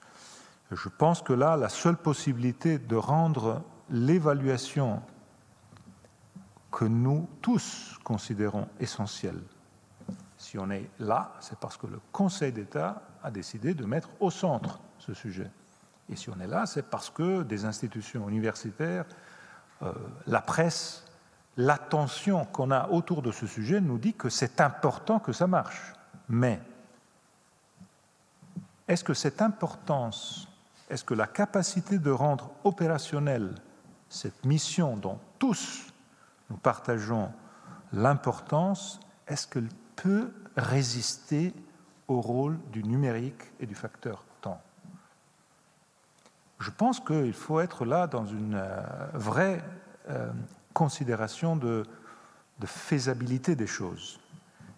[0.72, 5.00] Je pense que là, la seule possibilité de rendre l'évaluation
[6.72, 9.40] que nous tous considérons essentielle,
[10.36, 14.30] si on est là, c'est parce que le Conseil d'État a décidé de mettre au
[14.30, 15.50] centre ce sujet.
[16.08, 19.06] Et si on est là, c'est parce que des institutions universitaires,
[19.82, 19.92] euh,
[20.26, 21.04] la presse,
[21.56, 25.94] l'attention qu'on a autour de ce sujet nous dit que c'est important que ça marche.
[26.28, 26.60] Mais
[28.88, 30.48] est-ce que cette importance
[30.88, 33.54] est-ce que la capacité de rendre opérationnelle
[34.08, 35.92] cette mission dont tous
[36.50, 37.30] nous partageons
[37.92, 41.52] l'importance, est-ce qu'elle peut résister
[42.08, 44.60] au rôle du numérique et du facteur temps?
[46.58, 48.80] Je pense qu'il faut être là dans une euh,
[49.12, 49.62] vraie
[50.08, 50.30] euh,
[50.72, 51.84] considération de,
[52.64, 54.18] faisabilité des choses.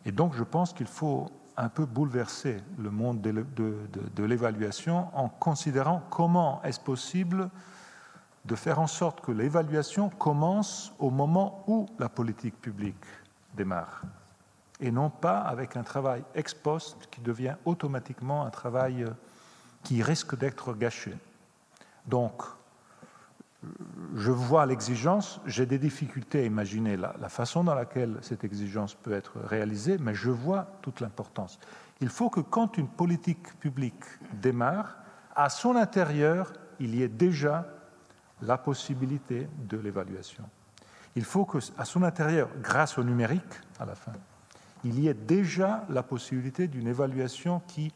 [0.04, 6.02] Et donc je pense qu'il faut un peu bouleverser le monde de l'évaluation en considérant
[6.09, 7.50] comment est-ce possible
[8.44, 13.04] de faire en sorte que l'évaluation commence au moment où la politique publique
[13.54, 14.02] démarre,
[14.80, 19.04] et non pas avec un travail ex post qui devient automatiquement un travail
[19.82, 21.12] qui risque d'être gâché.
[22.06, 22.42] Donc,
[24.14, 29.12] je vois l'exigence, j'ai des difficultés à imaginer la, façon dans laquelle cette exigence peut
[29.12, 31.59] être réalisée, mais je vois toute l'importance.
[32.00, 34.98] Il faut que quand une politique publique démarre,
[35.34, 37.66] à son intérieur, il y ait déjà
[38.42, 40.44] la possibilité de l'évaluation.
[41.16, 43.42] Il faut qu'à son intérieur, grâce au numérique,
[43.80, 44.12] à la fin,
[44.84, 47.92] il y ait déjà la possibilité d'une évaluation qui,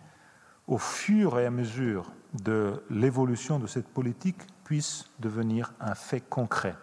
[0.66, 6.76] au fur et à mesure de l'évolution de cette politique, puisse devenir un fait concret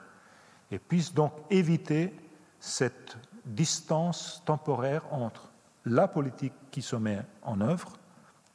[0.71, 2.13] et puisse donc éviter
[2.59, 5.49] cette distance temporaire entre
[5.85, 7.93] la politique qui se met en œuvre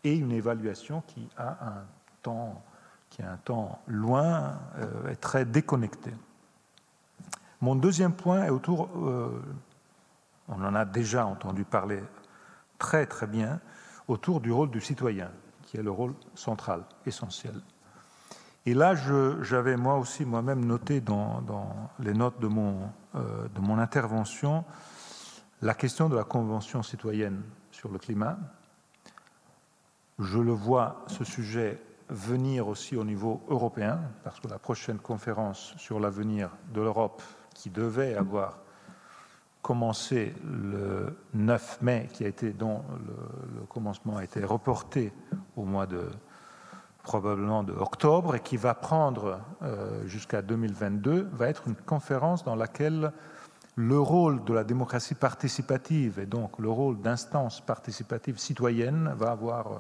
[0.04, 1.84] et une évaluation qui a un
[2.22, 2.62] temps
[3.14, 6.10] qui est un temps loin euh, et très déconnecté.
[7.60, 9.40] Mon deuxième point est autour, euh,
[10.48, 12.02] on en a déjà entendu parler
[12.76, 13.60] très très bien,
[14.08, 15.30] autour du rôle du citoyen,
[15.62, 17.54] qui est le rôle central, essentiel.
[18.66, 18.94] Et là,
[19.42, 21.42] j'avais moi aussi moi-même noté dans,
[21.98, 24.64] les notes de mon, euh, de mon intervention
[25.64, 28.36] la question de la Convention citoyenne sur le climat.
[30.18, 31.80] Je le vois, ce sujet,
[32.10, 37.22] venir aussi au niveau européen, parce que la prochaine conférence sur l'avenir de l'Europe,
[37.54, 38.58] qui devait avoir
[39.64, 45.10] commencé le 9 mai, qui a été, dont le, commencement a été reporté
[45.56, 46.10] au mois de
[47.02, 52.54] probablement de octobre et qui va prendre euh, jusqu'à 2022, va être une conférence dans
[52.54, 53.10] laquelle
[53.74, 59.78] le rôle de la démocratie participative et donc le rôle d'instance participative citoyenne va avoir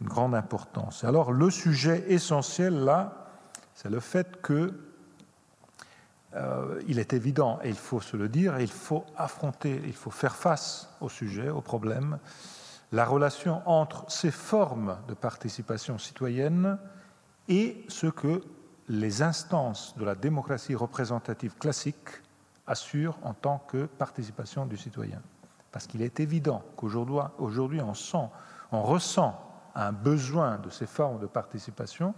[0.00, 1.04] une grande importance.
[1.04, 3.26] Alors le sujet essentiel là,
[3.74, 4.89] c'est le fait que
[6.34, 10.10] euh, il est évident, et il faut se le dire, il faut affronter, il faut
[10.10, 12.18] faire face au sujet, au problème,
[12.92, 16.78] la relation entre ces formes de participation citoyenne
[17.48, 18.42] et ce que
[18.88, 22.22] les instances de la démocratie représentative classique
[22.66, 25.20] assurent en tant que participation du citoyen.
[25.72, 27.92] Parce qu'il est évident qu'aujourd'hui, on
[28.72, 29.40] on ressent
[29.74, 32.14] un besoin de ces formes de participation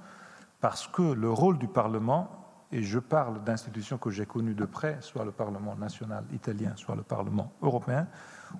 [0.60, 2.41] parce que le rôle du Parlement,
[2.72, 6.96] et je parle d'institutions que j'ai connues de près, soit le Parlement national italien, soit
[6.96, 8.08] le Parlement européen,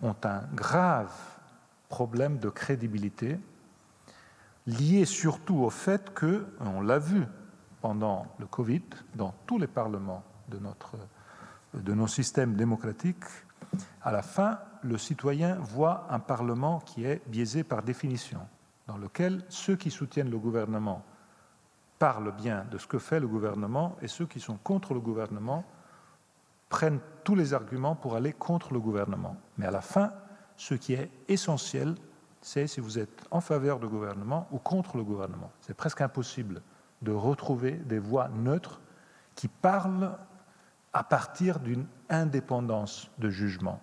[0.02, 1.12] ont un grave
[1.88, 3.40] problème de crédibilité
[4.66, 7.24] lié surtout au fait que, on l'a vu
[7.80, 8.82] pendant le Covid,
[9.14, 10.96] dans tous les parlements de, notre,
[11.74, 13.24] de nos systèmes démocratiques,
[14.02, 18.40] à la fin, le citoyen voit un Parlement qui est biaisé par définition
[18.86, 21.02] dans lequel ceux qui soutiennent le gouvernement
[22.02, 25.62] parlent bien de ce que fait le gouvernement et ceux qui sont contre le gouvernement
[26.68, 29.36] prennent tous les arguments pour aller contre le gouvernement.
[29.56, 30.10] Mais à la fin,
[30.56, 31.94] ce qui est essentiel,
[32.40, 35.52] c'est si vous êtes en faveur du gouvernement ou contre le gouvernement.
[35.60, 36.62] C'est presque impossible
[37.02, 38.80] de retrouver des voix neutres
[39.36, 40.18] qui parlent
[40.92, 43.78] à partir d'une indépendance de jugement.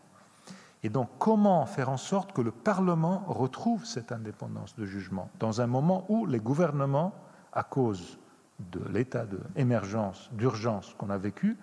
[0.84, 5.61] Et donc, comment faire en sorte que le Parlement retrouve cette indépendance de jugement dans
[5.61, 7.13] un moment où les gouvernements,
[7.54, 8.18] à cause
[8.60, 11.58] de l'état d'émergence, d'urgence qu'on a vécu,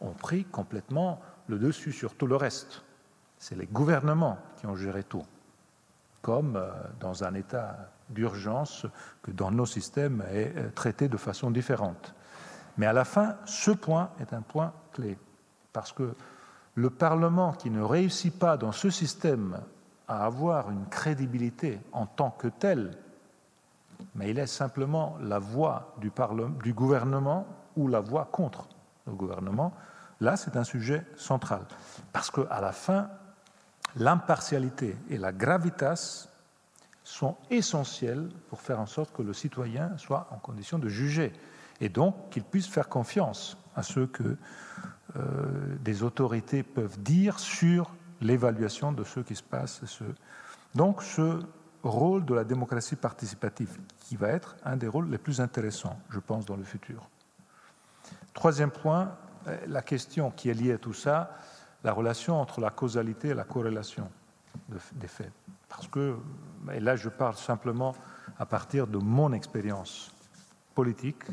[0.00, 2.82] ont pris complètement le dessus sur tout le reste.
[3.38, 5.24] C'est les gouvernements qui ont géré tout,
[6.22, 6.70] comme euh,
[7.00, 8.86] dans un état d'urgence
[9.22, 12.14] que dans nos systèmes est euh, traité de façon différente.
[12.76, 15.18] Mais à la fin, ce point est un point clé,
[15.72, 16.14] parce que
[16.74, 19.60] le Parlement qui ne réussit pas dans ce système
[20.06, 22.96] à avoir une crédibilité en tant que tel,
[24.14, 26.12] mais il est simplement la voix du,
[26.62, 27.46] du gouvernement
[27.76, 28.68] ou la voix contre
[29.06, 29.72] le gouvernement,
[30.20, 31.62] là c'est un sujet central.
[32.12, 33.08] Parce qu'à la fin,
[33.96, 36.28] l'impartialité et la gravitas
[37.04, 41.32] sont essentielles pour faire en sorte que le citoyen soit en condition de juger
[41.80, 44.36] et donc qu'il puisse faire confiance à ceux que
[45.16, 49.80] euh, des autorités peuvent dire sur l'évaluation de ce qui se passe.
[50.74, 51.40] Donc ce
[51.82, 56.18] rôle de la démocratie participative, qui va être un des rôles les plus intéressants, je
[56.18, 57.08] pense, dans le futur.
[58.34, 59.16] Troisième point,
[59.46, 61.36] euh, la question qui est liée à tout ça,
[61.84, 64.10] la relation entre la causalité et la corrélation
[64.92, 65.32] des faits.
[65.68, 66.16] Parce que,
[66.72, 67.94] et là je parle simplement
[68.38, 70.12] à partir de mon expérience
[70.74, 71.24] politique,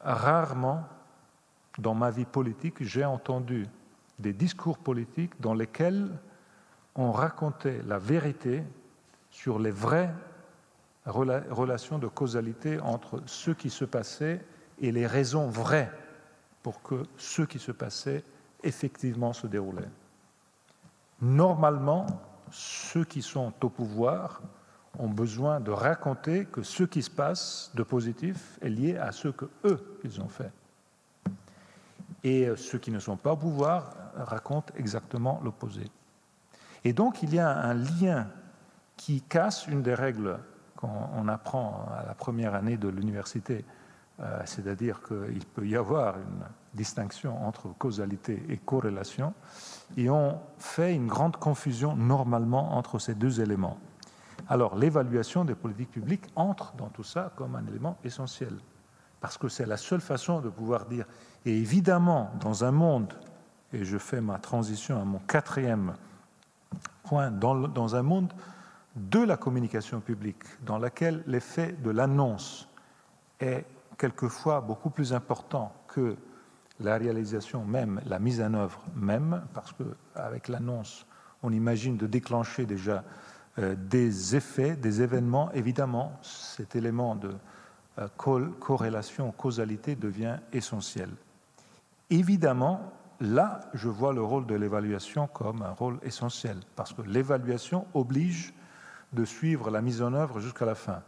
[0.00, 0.84] rarement
[1.78, 3.66] dans ma vie politique j'ai entendu
[4.18, 6.10] des discours politiques dans lesquels
[6.94, 8.62] on racontait la vérité
[9.34, 10.14] sur les vraies
[11.06, 14.40] relations de causalité entre ce qui se passait
[14.80, 15.90] et les raisons vraies
[16.62, 18.22] pour que ce qui se passait
[18.62, 19.90] effectivement se déroulait.
[21.20, 22.06] Normalement,
[22.52, 24.40] ceux qui sont au pouvoir
[25.00, 29.28] ont besoin de raconter que ce qui se passe de positif est lié à ce
[29.28, 30.52] que eux ils ont fait.
[32.22, 35.90] Et ceux qui ne sont pas au pouvoir racontent exactement l'opposé.
[36.84, 38.28] Et donc il y a un lien
[38.96, 40.38] qui casse une des règles
[40.76, 43.64] qu'on apprend à la première année de l'université,
[44.20, 49.34] euh, c'est-à-dire qu'il peut y avoir une distinction entre causalité et corrélation,
[49.96, 53.78] et on fait une grande confusion normalement entre ces deux éléments.
[54.48, 58.54] Alors l'évaluation des politiques publiques entre dans tout ça comme un élément essentiel,
[59.20, 61.06] parce que c'est la seule façon de pouvoir dire,
[61.44, 63.14] et évidemment dans un monde,
[63.72, 65.94] et je fais ma transition à mon quatrième
[67.04, 68.32] point, dans, dans un monde
[68.96, 72.68] de la communication publique, dans laquelle l'effet de l'annonce
[73.40, 73.64] est
[73.98, 76.16] quelquefois beaucoup plus important que
[76.80, 81.06] la réalisation même, la mise en œuvre même, parce qu'avec l'annonce,
[81.42, 83.04] on imagine de déclencher déjà
[83.58, 85.52] euh, des effets, des événements.
[85.52, 87.30] Évidemment, cet élément de
[87.98, 88.08] euh,
[88.58, 91.10] corrélation, causalité devient essentiel.
[92.10, 97.86] Évidemment, là, je vois le rôle de l'évaluation comme un rôle essentiel, parce que l'évaluation
[97.94, 98.52] oblige
[99.14, 101.02] de suivre la mise en œuvre jusqu'à la fin,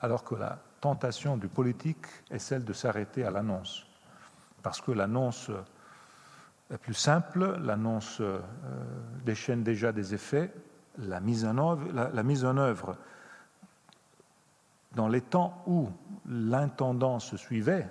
[0.00, 3.86] alors que la tentation du politique est celle de s'arrêter à l'annonce,
[4.62, 5.50] parce que l'annonce
[6.70, 8.40] est plus simple, l'annonce euh,
[9.24, 10.52] déchaîne déjà des effets,
[10.98, 12.96] la mise en œuvre, la mise en œuvre
[14.94, 15.88] dans les temps où
[16.26, 17.88] l'intendance suivait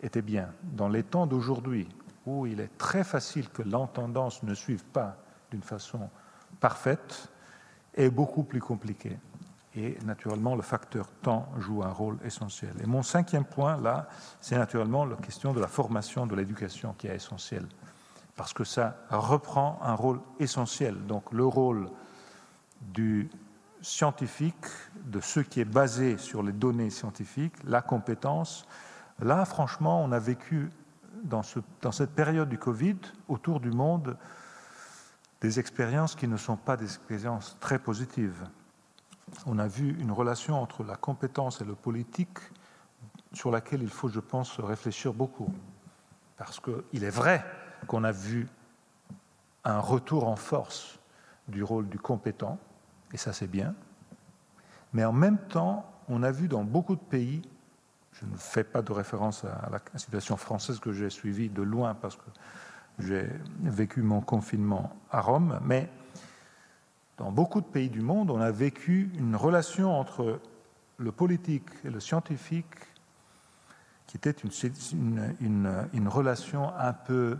[0.00, 0.48] était bien.
[0.62, 1.88] Dans les temps d'aujourd'hui,
[2.26, 5.16] où il est très facile que l'intendance ne suive pas
[5.50, 6.08] d'une façon
[6.58, 7.29] parfaite,
[7.94, 9.16] est beaucoup plus compliqué.
[9.76, 12.72] Et naturellement, le facteur temps joue un rôle essentiel.
[12.82, 14.08] Et mon cinquième point, là,
[14.40, 17.66] c'est naturellement la question de la formation, de l'éducation qui est essentielle.
[18.34, 21.06] Parce que ça reprend un rôle essentiel.
[21.06, 21.88] Donc le rôle
[22.80, 23.30] du
[23.80, 24.66] scientifique,
[25.04, 28.66] de ce qui est basé sur les données scientifiques, la compétence.
[29.20, 30.70] Là, franchement, on a vécu
[31.22, 31.42] dans,
[31.80, 32.96] dans cette période du Covid,
[33.28, 34.16] autour du monde,
[35.40, 38.46] des expériences qui ne sont pas des expériences très positives.
[39.46, 42.38] On a vu une relation entre la compétence et le politique
[43.32, 45.52] sur laquelle il faut, je pense, réfléchir beaucoup.
[46.36, 47.44] Parce qu'il est vrai
[47.86, 48.48] qu'on a vu
[49.64, 50.98] un retour en force
[51.48, 52.58] du rôle du compétent,
[53.12, 53.74] et ça c'est bien,
[54.92, 57.42] mais en même temps, on a vu dans beaucoup de pays,
[58.12, 61.94] je ne fais pas de référence à la situation française que j'ai suivie de loin
[61.94, 62.22] parce que
[63.00, 63.28] j'ai
[63.62, 65.88] vécu mon confinement à Rome, mais
[67.18, 70.40] dans beaucoup de pays du monde, on a vécu une relation entre
[70.96, 72.76] le politique et le scientifique
[74.06, 77.38] qui était une, relation un peu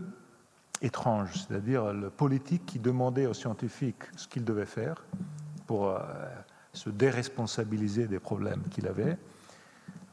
[0.82, 5.04] étrange, c'est-à-dire le politique qui demandait aux scientifiques ce qu'ils devaient faire
[5.66, 5.98] pour euh,
[6.72, 9.18] se déresponsabiliser des problèmes qu'il avait,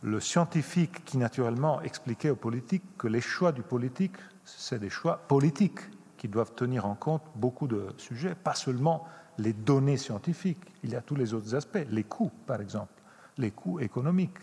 [0.01, 4.17] le scientifique qui naturellement expliquait aux politiques que les choix du politique
[4.47, 5.81] c'est des choix politiques
[6.17, 9.05] qui doivent tenir en compte beaucoup de sujets, pas seulement
[9.37, 12.93] les données scientifiques, il y a tous les autres aspects, les coûts par exemple,
[13.37, 14.39] les coûts économiques.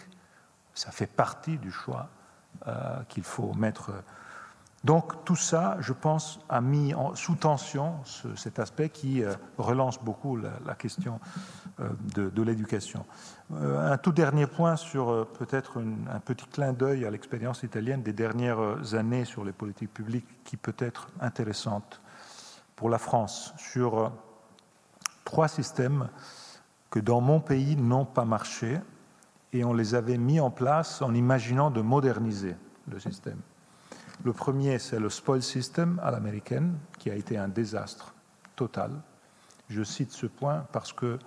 [0.74, 2.08] Ça fait partie du choix
[2.66, 3.92] euh, qu'il faut mettre.
[4.84, 7.94] Donc tout ça, je pense, a mis sous tension
[8.36, 11.20] cet aspect qui euh, relance beaucoup la, question
[11.80, 13.06] euh, de, l'éducation.
[13.54, 18.12] Euh, un tout dernier point sur peut-être un petit clin d'œil à l'expérience italienne des
[18.12, 22.02] dernières années sur les politiques publiques qui peut être intéressante
[22.76, 24.12] pour la France, sur
[25.24, 26.08] trois systèmes
[26.90, 28.78] que dans mon pays n'ont pas marché
[29.54, 32.54] et on les avait mis en place en imaginant de moderniser
[32.90, 33.38] le système.
[34.24, 38.14] Le premier, c'est le spoil system à l'américaine, qui a été un désastre
[38.56, 38.90] total.
[39.68, 41.18] Je cite ce point parce que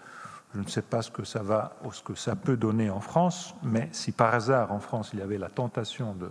[0.56, 3.00] je ne sais pas ce que ça va ou ce que ça peut donner en
[3.00, 6.30] France, mais si par hasard en France il y avait la tentation de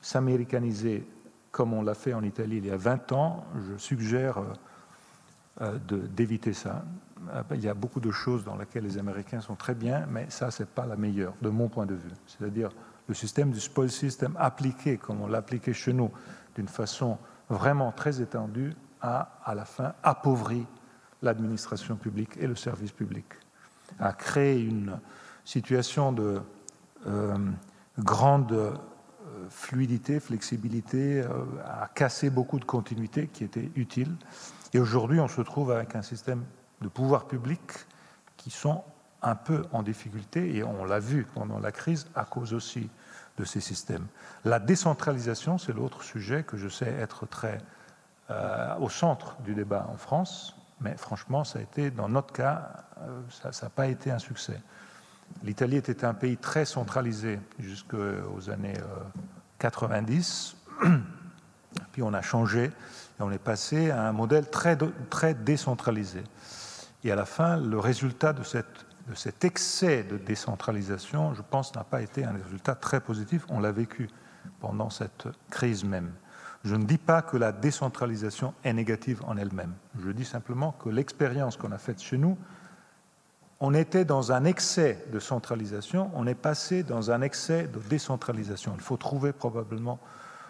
[0.00, 1.06] s'américaniser
[1.52, 4.42] comme on l'a fait en Italie il y a 20 ans, je suggère
[5.60, 6.84] euh, d'éviter ça.
[7.52, 10.50] Il y a beaucoup de choses dans lesquelles les Américains sont très bien, mais ça,
[10.50, 12.10] ce n'est pas la meilleure, de mon point de vue.
[12.26, 12.70] C'est-à-dire
[13.12, 16.10] le système du spoil system appliqué, comme on l'appliquait chez nous,
[16.54, 17.18] d'une façon
[17.50, 20.66] vraiment très étendue, a, à la fin, appauvri
[21.20, 23.26] l'administration publique et le service public,
[23.98, 24.98] a créé une
[25.44, 26.40] situation de
[27.06, 27.36] euh,
[27.98, 28.72] grande euh,
[29.50, 31.28] fluidité, flexibilité, euh,
[31.66, 34.16] a cassé beaucoup de continuité qui était utile.
[34.72, 36.44] Et aujourd'hui, on se trouve avec un système
[36.80, 37.60] de pouvoir public
[38.38, 38.82] qui sont
[39.20, 42.88] un peu en difficulté, et on l'a vu pendant la crise à cause aussi
[43.38, 44.06] de ces systèmes.
[44.44, 47.58] La décentralisation, c'est l'autre sujet que je sais être très
[48.80, 52.86] au centre du débat en France, mais franchement, ça a été, dans notre cas,
[53.28, 54.58] ça n'a pas été un succès.
[55.42, 58.78] L'Italie était un pays très centralisé jusqu'aux années
[59.58, 60.56] 90.
[60.84, 60.98] Euh,
[61.92, 62.72] Puis on a changé et
[63.20, 64.76] on est passé à un modèle très,
[65.10, 66.22] très décentralisé.
[67.04, 71.84] Et à la fin, le résultat de, cette, cet excès de décentralisation, je pense, n'a
[71.84, 73.44] pas été un résultat très positif.
[73.48, 74.08] On l'a vécu
[74.60, 76.12] pendant cette crise même.
[76.64, 79.74] Je ne dis pas que la décentralisation est négative en elle-même.
[80.04, 82.38] Je dis simplement que l'expérience qu'on a faite chez nous
[83.64, 88.72] on était dans un excès de centralisation, on est passé dans un excès de décentralisation.
[88.74, 90.00] Il faut trouver probablement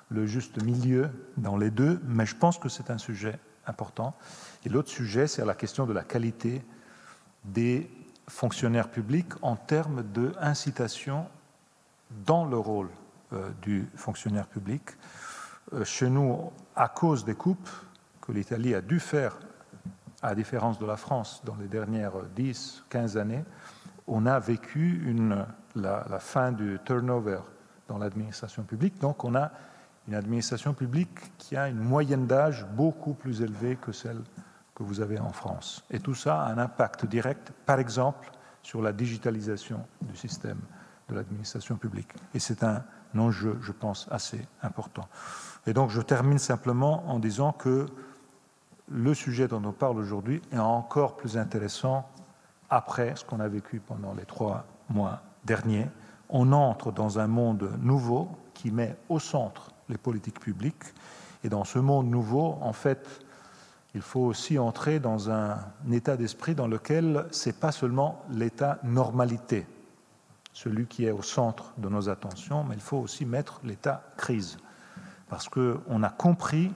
[0.09, 4.17] le juste milieu dans les deux, mais je pense que c'est un sujet important.
[4.65, 6.65] Et l'autre sujet, c'est la question de la qualité
[7.45, 7.91] des
[8.29, 11.27] fonctionnaires publics en termes d'incitation
[12.27, 12.89] dans le rôle
[13.33, 14.83] euh, du fonctionnaire public.
[15.73, 17.69] Euh, chez nous, à cause des coupes
[18.21, 19.39] que l'Italie a dû faire
[20.23, 23.45] à la différence de la France dans les dernières 10, 15 années,
[24.07, 27.41] on a vécu une, la, fin du turnover
[27.89, 29.01] dans l'administration publique.
[29.01, 29.51] Donc on a
[30.09, 34.21] une administration publique qui a une moyenne d'âge beaucoup plus élevée que celle
[34.75, 35.85] que vous avez en France.
[35.91, 38.31] Et tout ça a un impact direct, par exemple,
[38.63, 40.61] sur la digitalisation du système
[41.09, 42.13] de l'administration publique.
[42.35, 42.83] Et c'est un
[43.17, 45.09] enjeu, je pense, assez important.
[45.67, 47.87] Et donc je termine simplement en disant que
[48.89, 52.09] le sujet dont on parle aujourd'hui est encore plus intéressant
[52.71, 55.89] après ce qu'on a vécu pendant les trois mois derniers.
[56.29, 60.85] On entre dans un monde nouveau qui met au centre les politiques publiques.
[61.45, 63.21] Et dans ce monde nouveau, en fait,
[63.95, 65.59] il faut aussi entrer dans un
[65.91, 69.67] état d'esprit dans lequel ce n'est pas seulement l'état normalité,
[70.53, 74.57] celui qui est au centre de nos attentions, mais il faut aussi mettre l'état crise.
[75.29, 76.73] Parce qu'on a compris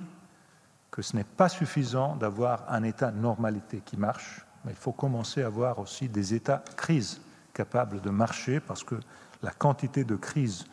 [0.90, 5.42] que ce n'est pas suffisant d'avoir un état normalité qui marche, mais il faut commencer
[5.42, 7.20] à avoir aussi des états crise
[7.54, 8.96] capables de marcher parce que
[9.42, 10.66] la quantité de crises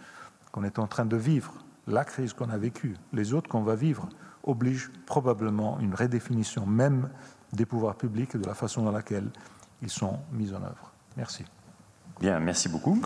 [0.52, 1.54] qu'on est en train de vivre,
[1.88, 4.10] la crise qu'on a vécue, les autres qu'on va vivre,
[4.44, 7.10] oblige probablement une redéfinition même
[7.54, 9.30] des pouvoirs publics et de la façon dans laquelle
[9.82, 10.91] ils sont mis en œuvre.
[11.18, 11.46] Merci.
[12.20, 13.02] Bien, merci beaucoup.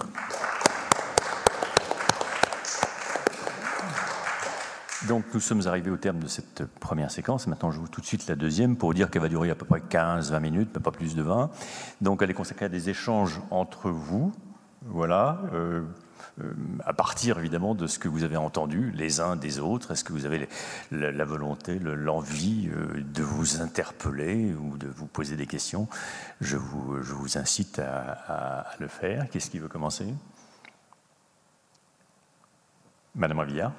[5.07, 7.47] Donc nous sommes arrivés au terme de cette première séquence.
[7.47, 9.55] Maintenant, je vous tout de suite la deuxième pour vous dire qu'elle va durer à
[9.55, 11.49] peu près 15-20 minutes, pas plus de 20.
[12.01, 14.33] Donc elle est consacrée à des échanges entre vous,
[14.85, 15.83] voilà, euh,
[16.86, 19.91] à partir évidemment de ce que vous avez entendu les uns des autres.
[19.91, 20.47] Est-ce que vous avez
[20.91, 25.88] la, volonté, l'envie euh, de vous interpeller ou de vous poser des questions
[26.41, 29.30] je vous, incite à, le faire.
[29.30, 30.05] Qu'est-ce qui veut commencer?
[33.15, 33.72] Madame Ravillard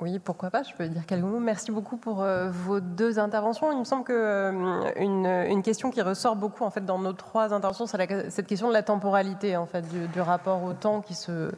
[0.00, 1.40] oui, pourquoi pas, je peux dire quelques mots.
[1.40, 3.70] Merci beaucoup pour euh, vos deux interventions.
[3.72, 7.52] Il me semble qu'une euh, une, question qui ressort beaucoup en fait, dans nos trois
[7.52, 11.52] interventions, c'est cette question de la temporalité en fait, du, rapport au temps qui se,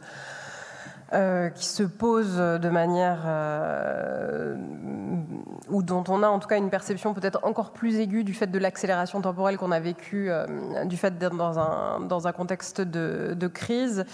[1.13, 3.27] euh, qui se pose de manière
[5.71, 8.49] ou dont on a en tout cas une perception peut-être encore plus aiguë du fait
[8.49, 10.31] de l'accélération temporelle qu'on a vécue
[10.87, 14.05] du fait d'être dans un, dans un contexte de crise.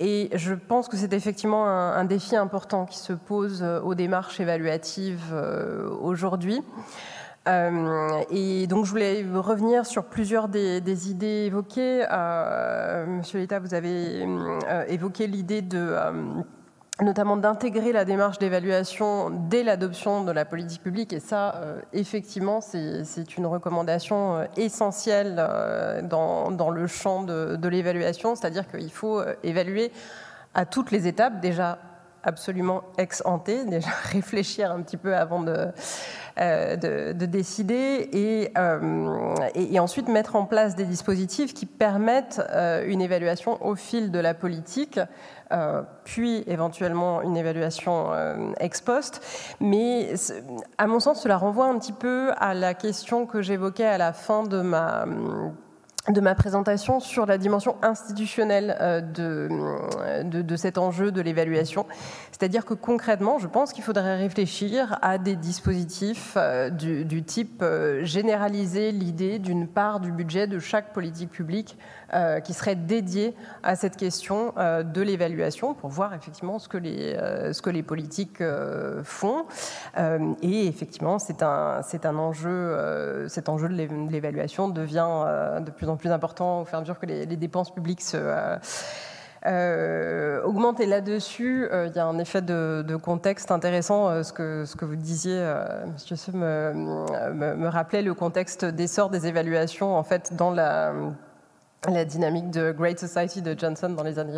[0.00, 4.38] Et je pense que c'est effectivement un, défi important qui se pose euh, aux démarches
[4.38, 6.62] évaluatives euh, aujourd'hui.
[7.48, 12.04] Euh, et donc, je voulais revenir sur plusieurs des, idées évoquées.
[13.08, 14.24] Monsieur l'État, vous avez
[14.88, 15.96] évoqué l'idée de
[17.02, 21.12] notamment d'intégrer la démarche d'évaluation dès l'adoption de la politique publique.
[21.12, 28.34] Et ça, euh, effectivement, c'est une recommandation euh, essentielle euh, dans, le champ de, l'évaluation,
[28.34, 29.92] c'est-à-dire qu'il faut évaluer
[30.54, 31.78] à toutes les étapes, déjà
[32.22, 35.68] absolument ex ante, déjà réfléchir un petit peu avant de,
[36.40, 42.40] euh, de, décider et, euh, et, et, ensuite mettre en place des dispositifs qui permettent
[42.50, 45.00] euh, une évaluation au fil de la politique.
[46.04, 48.12] puis éventuellement une évaluation
[48.60, 49.20] ex post.
[49.60, 50.14] Mais
[50.76, 54.12] à mon sens, cela renvoie un petit peu à la question que j'évoquais à la
[54.12, 55.06] fin de ma
[56.10, 59.00] de ma présentation sur la dimension institutionnelle euh,
[60.22, 61.86] de, de, cet enjeu de l'évaluation.
[62.30, 68.04] C'est-à-dire que concrètement, je pense qu'il faudrait réfléchir à des dispositifs euh, du, type euh,
[68.04, 71.76] généraliser l'idée d'une part du budget de chaque politique publique
[72.14, 76.78] euh, qui serait dédié à cette question euh, de l'évaluation pour voir effectivement ce que
[76.78, 78.42] les, euh, ce que les politiques
[79.04, 79.44] font.
[80.40, 83.74] et effectivement, c'est un, un enjeu, cet enjeu de
[84.10, 87.72] l'évaluation devient de plus en plus important au fur et à mesure que les, dépenses
[87.72, 88.16] publiques se...
[89.46, 90.80] Euh, augmente.
[90.80, 94.22] Et là-dessus, il y a un effet de, contexte intéressant.
[94.24, 95.40] ce, que, ce que vous disiez,
[95.92, 100.92] Monsieur me, me, me, rappelait le contexte d'essor des évaluations en fait dans la
[101.86, 104.32] la dynamique de Great Society de Johnson dans les années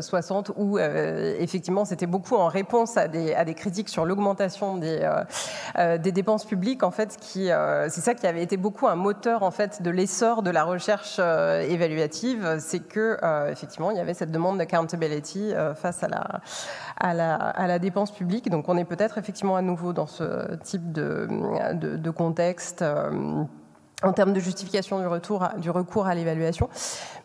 [0.00, 5.08] 60, euh, où euh, effectivement c'était beaucoup en réponse à des, critiques sur l'augmentation des,
[5.78, 6.82] euh, des dépenses publiques.
[6.82, 10.50] En fait, c'est ça qui avait été beaucoup un moteur en fait de l'essor de
[10.50, 13.16] la recherche évaluative, c'est que
[13.50, 16.40] effectivement il y avait cette demande d'accountability face à la,
[17.00, 18.50] à à la dépense publique.
[18.50, 22.84] Donc on est peut-être effectivement à nouveau dans ce type de contexte
[24.02, 26.68] en termes de justification du, retour du recours à l'évaluation.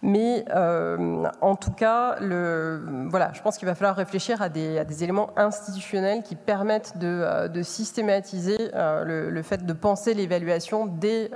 [0.02, 5.32] Mais euh, en tout cas, voilà, je pense qu'il va falloir réfléchir à des, éléments
[5.36, 11.30] institutionnels qui permettent de, euh, systématiser euh, le, fait de penser l'évaluation dès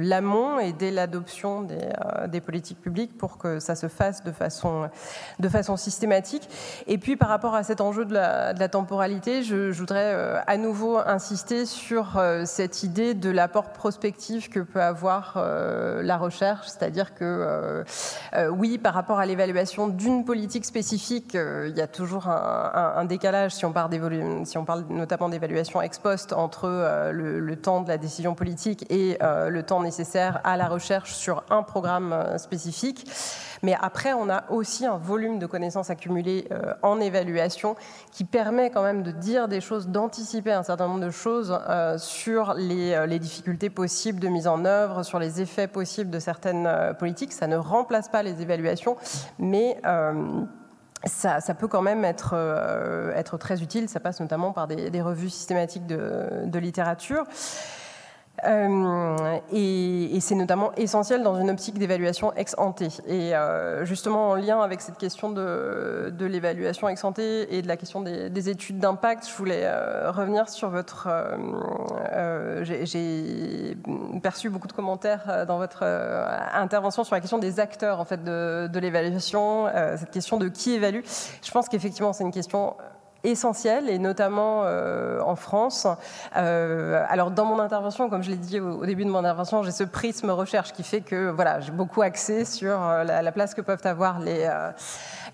[0.00, 6.48] l'amont et dès l'adoption des, politiques publiques pour que ça se fasse de façon, systématique.
[6.86, 11.64] Et puis par rapport à cet enjeu de la, temporalité, je voudrais à nouveau insister
[11.64, 17.84] sur cette idée de l'apport prospectif que peut avoir euh, la recherche, c'est-à-dire que euh,
[18.34, 23.52] euh, oui, par rapport à l'évaluation d'une politique spécifique, il y a toujours un, décalage
[23.54, 23.90] si on, parle
[24.44, 26.68] si on parle notamment d'évaluation ex post entre
[27.12, 31.44] le, le, temps de la décision politique et le temps nécessaire à la recherche sur
[31.50, 33.06] un programme spécifique.
[33.62, 37.76] Mais après, on a aussi un volume de connaissances accumulées euh, en évaluation
[38.12, 41.98] qui permet quand même de dire des choses, d'anticiper un certain nombre de choses euh,
[41.98, 46.18] sur les, euh, les, difficultés possibles de mise en œuvre, sur les effets possibles de
[46.18, 47.32] certaines politiques.
[47.32, 48.96] Ça ne remplace pas les évaluations,
[49.38, 49.80] mais
[51.04, 52.34] ça, ça, peut quand même être,
[53.14, 53.88] être très utile.
[53.88, 57.24] Ça passe notamment par des, des revues systématiques de, de littérature.
[58.44, 62.82] Euh, et, c'est notamment essentiel dans une optique d'évaluation ex ante.
[63.06, 67.76] Et euh, justement, en lien avec cette question de, l'évaluation ex ante et de la
[67.76, 71.08] question des, des études d'impact, je voulais euh, revenir sur votre.
[72.62, 73.76] J'ai
[74.22, 75.84] perçu beaucoup de commentaires dans votre
[76.52, 79.66] intervention sur la question des acteurs en fait de l'évaluation,
[79.96, 81.00] cette question de qui évalue.
[81.42, 82.74] Je pense qu'effectivement, c'est une question
[83.24, 85.86] essentiel et notamment euh, en France.
[86.36, 89.72] Euh, alors dans mon intervention, comme je l'ai dit au, début de mon intervention, j'ai
[89.72, 93.54] ce prisme recherche qui fait que voilà, j'ai beaucoup axé sur euh, la, la, place
[93.54, 94.70] que peuvent avoir les, euh,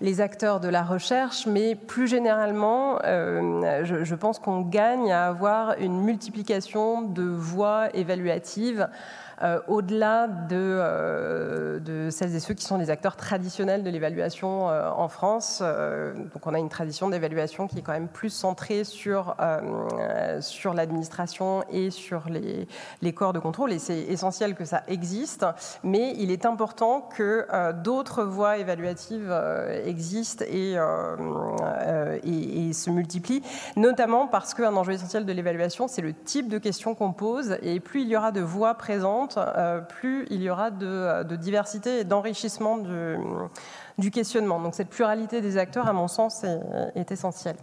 [0.01, 5.27] les acteurs de la recherche, mais plus généralement, euh, je, je, pense qu'on gagne à
[5.27, 8.87] avoir une multiplication de voies évaluatives
[9.41, 14.69] euh, au-delà de, euh, de, celles et ceux qui sont les acteurs traditionnels de l'évaluation
[14.69, 15.61] euh, en France.
[15.61, 19.35] donc on a une tradition d'évaluation qui est quand même plus centrée sur,
[20.39, 22.67] sur l'administration et sur les,
[23.01, 25.45] les, corps de contrôle, et c'est essentiel que ça existe,
[25.83, 29.33] mais il est important que d'autres voies évaluatives
[29.85, 30.75] existent et,
[32.23, 33.43] et, et, se multiplient,
[33.75, 37.79] notamment parce qu'un enjeu essentiel de l'évaluation, c'est le type de questions qu'on pose, et
[37.79, 41.99] plus il y aura de voix présentes, euh, plus il y aura de, de diversité
[41.99, 43.15] et d'enrichissement du,
[43.97, 44.59] du, questionnement.
[44.59, 46.59] Donc cette pluralité des acteurs, à mon sens, est,
[46.95, 47.57] est essentielle.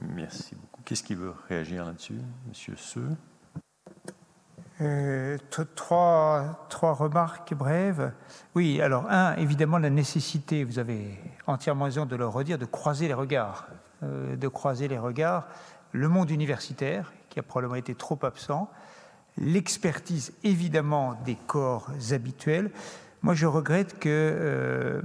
[0.00, 0.82] Merci beaucoup.
[0.84, 3.10] Qu'est-ce qui veut réagir là-dessus, Monsieur Seux?
[4.82, 5.38] Euh,
[5.74, 8.12] trois, trois remarques brèves.
[8.54, 13.08] Oui, alors un, évidemment la nécessité, vous avez entièrement raison de le redire, de croiser
[13.08, 13.68] les regards,
[14.02, 15.48] euh, de croiser les regards.
[15.92, 18.68] Le monde universitaire, qui a probablement été trop absent,
[19.38, 22.70] l'expertise évidemment des corps habituels.
[23.22, 25.02] Moi, je regrette que euh,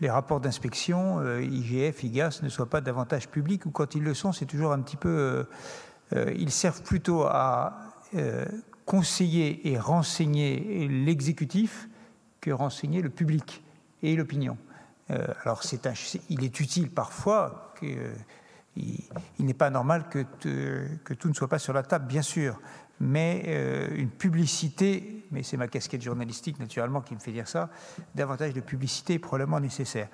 [0.00, 4.14] les rapports d'inspection, euh, IGF, IGAS, ne soient pas davantage publics, ou quand ils le
[4.14, 5.46] sont, c'est toujours un petit peu...
[6.12, 7.82] Euh, ils servent plutôt à
[8.84, 11.88] conseiller et renseigner l'exécutif
[12.40, 13.64] que renseigner le public
[14.02, 14.56] et l'opinion.
[15.08, 15.62] alors
[16.30, 17.74] il est utile parfois
[18.76, 20.24] il, n'est pas normal que,
[21.14, 22.60] tout ne soit pas sur la table, bien sûr,
[23.00, 27.68] mais euh, une publicité, mais c'est ma casquette journalistique naturellement qui me fait dire ça,
[28.14, 30.08] davantage de publicité est probablement nécessaire.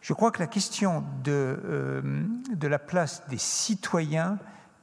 [0.00, 1.32] Je crois que la question de,
[1.64, 4.38] euh, de la place des citoyens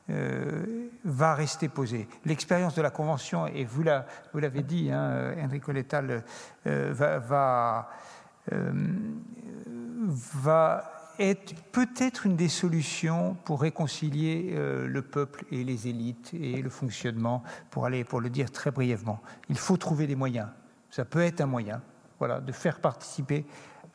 [0.09, 2.07] euh, va rester posée.
[2.25, 5.71] L'expérience de la Convention, et vous l'avez dit, hein, Enrico
[6.65, 7.19] va,
[10.33, 16.61] va est peut-être une des solutions pour réconcilier euh, le peuple et les élites et
[16.61, 19.21] le fonctionnement, pour aller, pour le dire très brièvement.
[19.49, 20.47] Il faut trouver des moyens.
[20.89, 21.81] Ça peut être un moyen,
[22.19, 23.45] voilà, de faire participer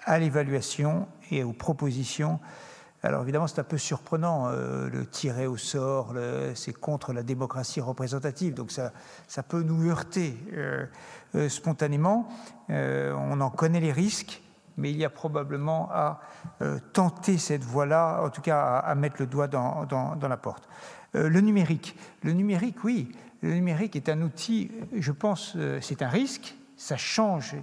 [0.04, 2.40] à l'évaluation et aux propositions.
[3.02, 6.14] Alors évidemment, c'est un peu surprenant, euh, le tirer au sort,
[6.54, 8.92] c'est contre la démocratie représentative, donc ça,
[9.28, 12.28] ça peut nous heurter euh, spontanément.
[12.68, 14.42] on en connaît les risques
[14.78, 16.20] mais il y a probablement à
[16.62, 20.68] euh, tenter cette voie-là, en tout cas à, mettre le doigt dans, la porte.
[21.14, 21.96] Euh, le numérique.
[22.22, 26.96] Le numérique, oui, le numérique est un outil, je pense, euh, c'est un risque, ça
[26.96, 27.56] change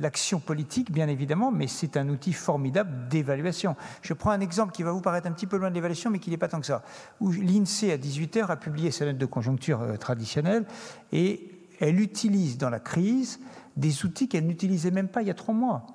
[0.00, 3.76] l'action politique, bien évidemment, mais c'est un outil formidable d'évaluation.
[4.00, 6.18] Je prends un exemple qui va vous paraître un petit peu loin de l'évaluation, mais
[6.18, 6.82] qui n'est pas tant que ça.
[7.20, 10.64] L'INSEE, à 18h, a publié sa note de conjoncture traditionnelle
[11.12, 13.40] et elle utilise dans la crise
[13.76, 15.86] des outils qu'elle n'utilisait même pas il y a trois mois.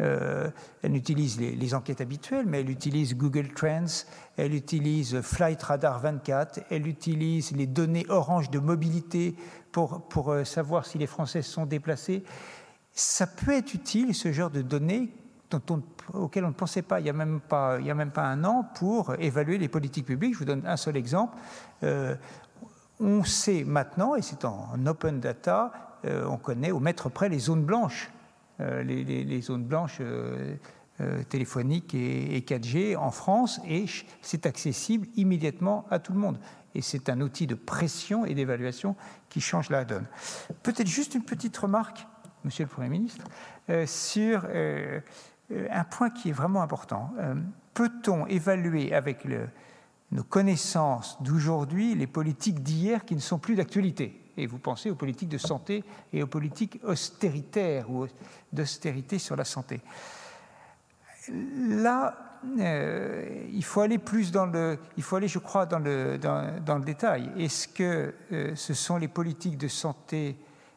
[0.00, 0.48] Euh,
[0.82, 4.04] elle utilise les, enquêtes habituelles, mais elle utilise Google Trends,
[4.36, 9.34] elle utilise Flight Radar 24, elle utilise les données orange de mobilité
[9.72, 12.22] pour, pour euh, savoir si les Français sont déplacés.
[12.92, 15.10] Ça peut être utile, ce genre de données
[15.50, 15.82] dont on,
[16.18, 18.44] auxquelles on ne pensait pas il n'y a, même pas, il a même pas un
[18.44, 20.34] an pour évaluer les politiques publiques.
[20.34, 21.36] Je vous donne un seul exemple.
[21.82, 22.14] Euh,
[23.00, 25.72] on sait maintenant, et c'est en open data,
[26.04, 28.10] euh, on connaît au mètre près les zones blanches,
[28.60, 30.56] euh, les, zones blanches euh,
[31.28, 33.86] téléphoniques et, 4G en France, et
[34.20, 36.38] c'est accessible immédiatement à tout le monde.
[36.74, 38.96] Et c'est un outil de pression et d'évaluation
[39.28, 40.06] qui change la donne.
[40.62, 42.06] Peut-être juste une petite remarque,
[42.44, 43.24] Monsieur le Premier ministre,
[43.86, 47.10] sur un point qui est vraiment important.
[47.74, 49.48] Peut-on évaluer avec le,
[50.10, 54.20] nos connaissances d'aujourd'hui les politiques d'hier qui ne sont plus d'actualité.
[54.36, 58.06] Et vous pensez aux politiques de santé et aux politiques austéritaires ou
[58.52, 59.80] d'austérité sur la santé.
[61.30, 62.28] Là,
[62.60, 66.78] euh, il faut aller plus dans le, il faut aller, je crois, dans le, dans,
[66.78, 67.30] le détail.
[67.36, 70.36] Est-ce que euh, ce sont les politiques de santé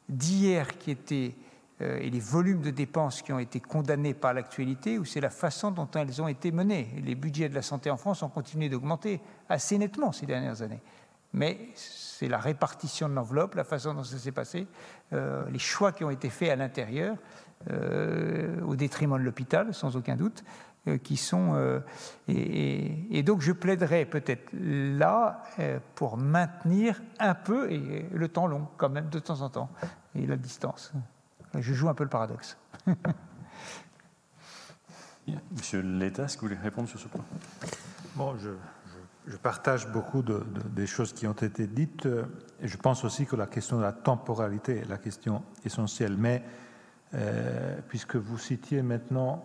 [0.10, 1.36] d'hier qui étaient
[1.82, 5.72] et les volumes de dépenses qui ont été condamnés par l'actualité ou c'est la façon
[5.72, 6.90] dont elles ont été menées.
[7.04, 10.82] Les budgets de la santé en France ont continué d'augmenter assez nettement ces dernières années.
[11.34, 14.68] Mais c'est la répartition de l'enveloppe, la façon dont ça s'est passé,
[15.14, 17.16] euh, les choix qui ont été faits à l'intérieur,
[17.70, 20.44] euh, au détriment de l'hôpital, sans aucun doute,
[21.04, 21.80] qui sont.
[22.28, 25.44] Et, et, donc je plaiderais peut-être là
[25.94, 29.70] pour maintenir un peu, et le temps long quand même, de temps en temps,
[30.16, 30.92] et la distance.
[31.58, 32.58] Je joue un peu le paradoxe.
[35.52, 37.24] Monsieur Léta, est-ce que vous voulez répondre sur ce point?
[38.16, 38.50] Bon, je,
[39.38, 42.08] partage beaucoup de, des choses qui ont été dites.
[42.62, 46.18] Et je pense aussi que la question de la temporalité est la question essentielle.
[46.18, 46.44] Mais
[47.14, 49.44] euh, puisque vous citiez maintenant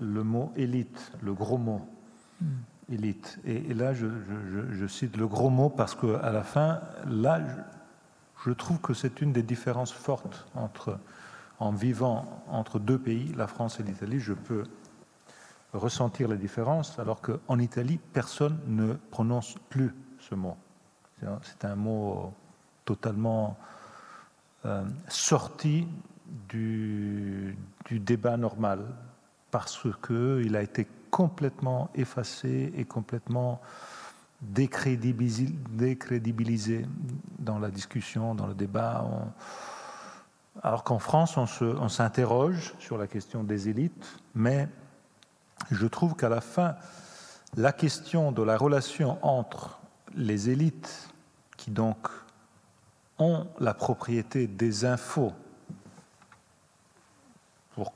[0.00, 1.88] le mot élite, le gros mot,
[2.40, 2.46] hmm.
[2.92, 4.06] élite, et, là je,
[4.72, 7.40] je, cite le gros mot parce qu'à la fin, là,
[8.44, 10.98] je trouve que c'est une des différences fortes entre
[11.58, 14.64] en vivant entre deux pays, la France et l'Italie, je peux
[15.72, 20.56] ressentir la différence, alors qu'en Italie, personne ne prononce plus ce mot.
[21.42, 22.32] C'est un mot
[22.84, 23.56] totalement
[24.64, 25.88] euh, sorti
[26.48, 27.56] du,
[27.90, 28.80] débat normal,
[29.50, 33.60] parce qu'il a été complètement effacé et complètement
[34.42, 36.84] décrédibilisé,
[37.38, 39.06] dans la discussion, dans le débat.
[40.62, 44.68] Alors qu'en France, on s'interroge sur la question des élites, mais
[45.70, 46.76] je trouve qu'à la fin,
[47.56, 49.78] la question de la relation entre
[50.14, 51.08] les élites,
[51.56, 52.08] qui donc
[53.18, 55.32] ont la propriété des infos,
[57.74, 57.92] pour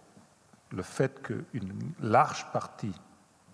[0.70, 2.94] le fait qu'une large partie,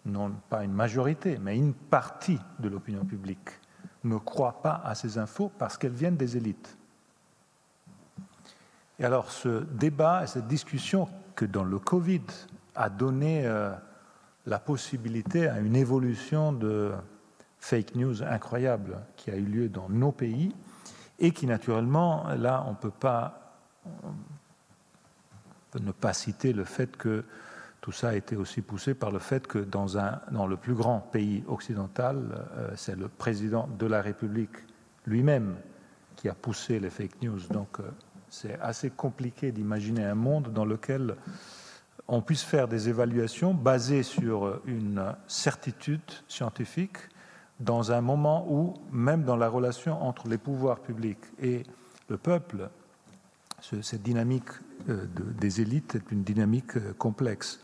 [0.05, 3.51] non pas une majorité, mais une partie de l'opinion publique
[4.05, 6.77] ne croit pas à ces infos parce qu'elles viennent des élites.
[8.99, 12.23] Et alors ce débat et cette discussion que dans le Covid
[12.75, 13.73] a donné euh,
[14.47, 16.93] la possibilité à une évolution de
[17.59, 20.55] fake news incroyable qui a eu lieu dans nos pays
[21.19, 23.43] et qui naturellement, là, on ne peut pas
[25.81, 27.25] ne pas citer le fait que
[27.81, 30.75] tout ça a été aussi poussé par le fait que dans, un, dans le plus
[30.75, 34.57] grand pays occidental, euh, c'est le président de la République
[35.07, 35.57] lui-même
[36.17, 37.39] qui a poussé les fake news.
[37.51, 37.91] Donc euh,
[38.41, 41.17] c'est assez compliqué d'imaginer un monde dans lequel
[42.07, 46.99] on puisse faire des évaluations basées sur une certitude scientifique
[47.61, 51.63] dans un moment où, même dans la relation entre les pouvoirs publics et
[52.09, 52.69] le peuple,
[53.63, 54.51] cette dynamique
[54.91, 55.07] euh,
[55.41, 57.61] des élites est une dynamique euh, complexe.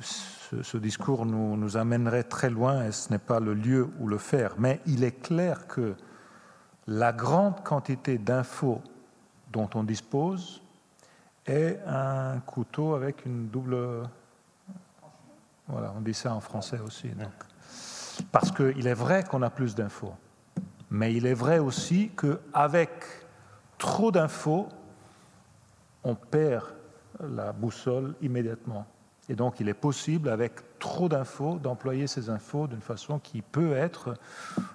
[0.00, 4.18] Ce, discours nous, nous, amènerait très loin et ce n'est pas le lieu où le
[4.18, 4.54] faire.
[4.58, 5.94] Mais il est clair que
[6.86, 8.82] la grande quantité d'infos
[9.54, 10.60] dont on dispose
[11.46, 13.76] est un couteau avec une double.
[15.68, 17.08] Voilà, on dit ça en français aussi.
[17.08, 17.32] Donc.
[18.32, 20.14] Parce qu'il est vrai qu'on a plus d'infos,
[20.90, 22.90] mais il est vrai aussi qu'avec
[23.78, 24.68] trop d'infos,
[26.02, 26.64] on perd
[27.20, 28.86] la boussole immédiatement.
[29.28, 33.74] Et donc, il est possible, avec trop d'infos, d'employer ces infos d'une façon qui peut
[33.74, 34.14] être.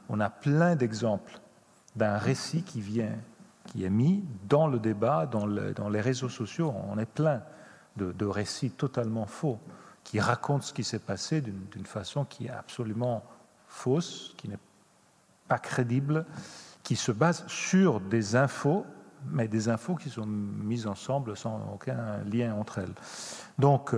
[0.10, 1.39] On a plein d'exemples
[1.95, 3.15] d'un récit qui vient,
[3.70, 6.74] qui est mis dans le débat, dans, les réseaux sociaux.
[6.90, 7.44] On est plein
[7.98, 9.60] de, récits totalement faux
[10.04, 13.24] qui racontent ce qui s'est passé d'une façon qui est absolument
[13.68, 14.58] fausse, qui n'est
[15.48, 16.26] pas crédible,
[16.84, 18.86] qui se base sur des infos
[19.28, 22.94] mais des infos qui sont mises ensemble sans aucun lien entre elles.
[23.58, 23.94] Donc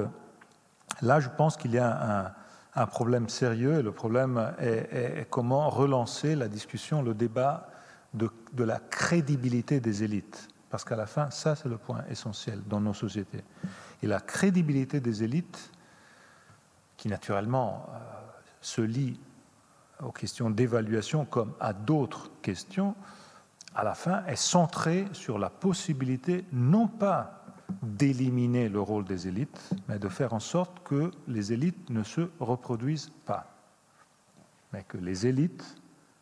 [1.01, 2.33] là, je pense qu'il y a
[2.75, 7.70] un, problème sérieux et le problème est, comment relancer la discussion, le débat
[8.13, 8.29] de,
[8.63, 10.47] la crédibilité des élites.
[10.69, 13.43] Parce qu'à la fin, ça, c'est le point essentiel dans nos sociétés.
[14.01, 15.71] Et la crédibilité des élites,
[16.97, 17.97] qui naturellement euh,
[18.61, 19.19] se lie
[20.01, 22.95] aux questions d'évaluation comme à d'autres questions,
[23.75, 27.41] à la fin, est centrée sur la possibilité non pas
[27.81, 32.29] d'éliminer le rôle des élites, mais de faire en sorte que les élites ne se
[32.39, 33.47] reproduisent pas,
[34.73, 35.80] mais que les élites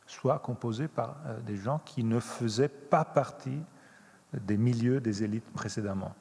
[0.10, 3.62] soient composées par euh, des gens qui ne faisaient pas partie
[4.34, 6.14] des milieux des élites précédemment.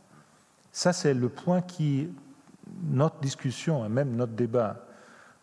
[0.72, 2.08] Ça, c'est le point qui,
[2.84, 4.84] notre discussion et même notre débat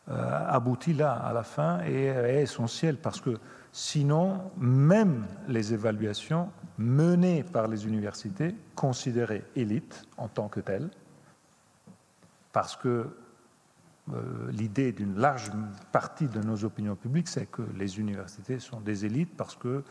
[0.10, 3.38] euh, aboutit là à la fin et est essentiel parce que
[3.78, 10.90] Sinon, même les évaluations menées par les universités, considérées élites en tant que telles,
[12.54, 13.18] parce que
[14.52, 15.52] l'idée d'une large
[15.92, 19.84] partie de nos opinions publiques, c'est que les universités sont des élites parce que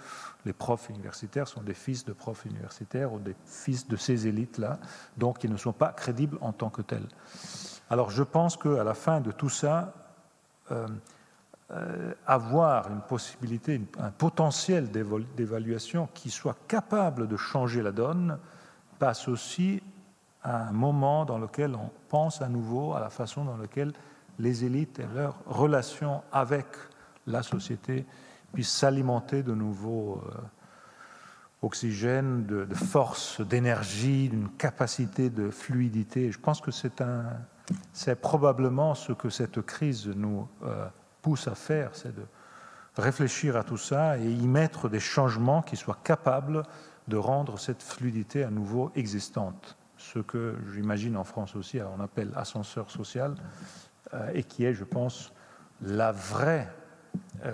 [0.44, 4.78] les profs universitaires sont des fils de profs universitaires ou des fils de ces élites-là,
[5.16, 7.08] donc ils ne sont pas crédibles en tant que tels.
[7.90, 9.92] Alors je pense qu'à la fin de tout ça,
[10.70, 10.86] euh,
[11.70, 18.38] euh, avoir une possibilité, un potentiel d'évaluation qui soit capable de changer la donne
[18.98, 19.82] passe aussi
[20.44, 23.92] un moment dans lequel on pense à nouveau à la façon dans laquelle
[24.38, 26.66] les élites et leurs relations avec
[27.26, 28.04] la société
[28.52, 30.38] puissent s'alimenter de nouveaux euh,
[31.62, 36.30] oxygène, de, force, d'énergie, d'une capacité de fluidité.
[36.30, 40.86] Je pense que c'est probablement ce que cette crise nous euh,
[41.22, 42.24] pousse à faire, c'est de
[42.96, 46.62] réfléchir à tout ça et y mettre des changements qui soient capables
[47.08, 49.76] de rendre cette fluidité à nouveau existante.
[50.12, 53.34] Ce que j'imagine en France aussi, on appelle ascenseur social,
[54.12, 55.32] euh, et qui est, je pense,
[55.82, 56.64] euh,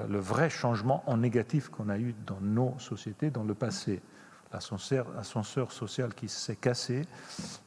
[0.09, 4.03] le vrai changement en négatif qu'on a eu dans nos sociétés dans le passé.
[4.53, 7.07] L'ascenseur ascenseur social qui s'est cassé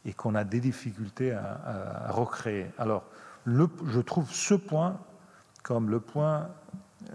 [0.05, 2.68] et qu'on a des difficultés à, recréer.
[2.77, 3.05] Alors,
[3.45, 4.99] je trouve ce point
[5.64, 6.49] comme le point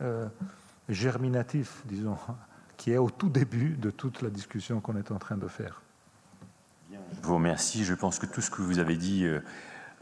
[0.01, 0.27] euh,
[0.89, 2.17] germinatif, disons,
[2.79, 5.83] qui est au tout début de toute la discussion qu'on est en train de faire.
[7.23, 7.85] Je vous remercie.
[7.85, 9.41] Je pense que tout ce que vous avez dit euh,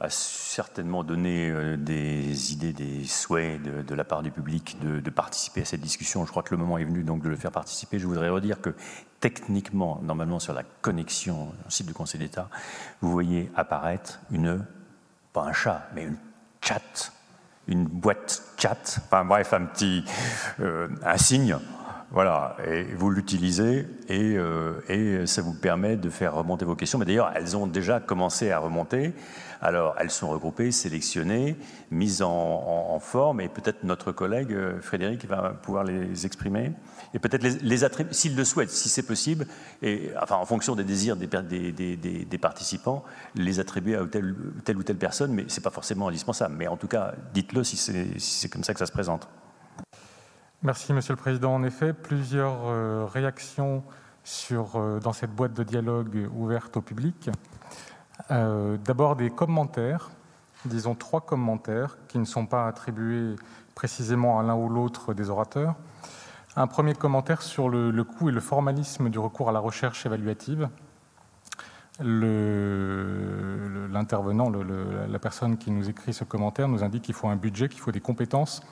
[0.00, 5.62] a certainement donné euh, des idées, des souhaits de, la part du public de, participer
[5.62, 6.24] à cette discussion.
[6.24, 7.98] Je crois que le moment est venu donc de le faire participer.
[7.98, 8.74] Je voudrais redire que
[9.20, 12.48] techniquement, normalement sur la connexion au site du Conseil d'État,
[13.00, 14.64] vous voyez apparaître une,
[15.32, 16.16] pas un chat, mais une
[16.60, 17.12] chatte
[17.68, 20.04] une boîte chat, enfin bref, un petit
[20.60, 21.56] euh, un signe.
[22.12, 27.00] Voilà, et vous l'utilisez et, euh, et, ça vous permet de faire remonter vos questions.
[27.00, 29.12] Mais d'ailleurs, elles ont déjà commencé à remonter.
[29.60, 31.56] Alors, elles sont regroupées, sélectionnées,
[31.90, 36.72] mises en, forme, et peut-être notre collègue euh, Frédéric va pouvoir les exprimer
[37.12, 39.46] et peut-être les, attribuer, s'ils le souhaitent, si c'est possible,
[39.82, 43.04] en fonction des désirs des, participants,
[43.34, 46.54] les attribuer à telle, ou telle personne, mais ce n'est pas forcément indispensable.
[46.56, 47.76] Mais en tout cas, dites-le si
[48.18, 49.28] c'est comme ça que ça se présente.
[50.66, 51.54] Merci, Monsieur le Président.
[51.54, 53.84] En effet, plusieurs euh, réactions
[54.50, 57.30] euh, dans cette boîte de dialogue ouverte au public.
[58.28, 60.10] D'abord des commentaires,
[60.64, 63.36] disons trois commentaires qui ne sont pas attribués
[63.76, 65.76] précisément à l'un ou l'autre des orateurs.
[66.56, 70.68] Un premier commentaire sur le, coût et le formalisme du recours à la recherche évaluative.
[72.00, 77.78] L'intervenant, la personne qui nous écrit ce commentaire, nous indique qu'il faut un budget, qu'il
[77.78, 78.64] faut des compétences,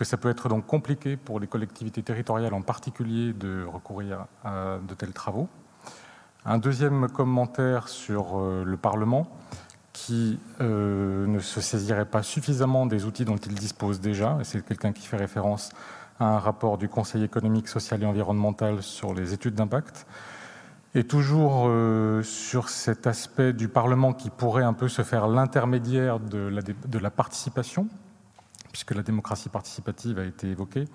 [0.00, 4.78] que ça peut être donc compliqué pour les collectivités territoriales en particulier de recourir à
[4.78, 5.46] de tels travaux.
[6.46, 9.28] Un deuxième commentaire sur euh, le Parlement
[9.92, 14.64] qui euh, ne se saisirait pas suffisamment des outils dont il dispose déjà, et c'est
[14.64, 15.68] quelqu'un qui fait référence
[16.18, 20.06] à un rapport du Conseil économique, social et environnemental sur les études d'impact.
[20.94, 26.20] Et toujours euh, sur cet aspect du Parlement qui pourrait un peu se faire l'intermédiaire
[26.20, 27.86] de la, de la, participation,
[28.72, 30.86] puisque la démocratie participative a été évoquée,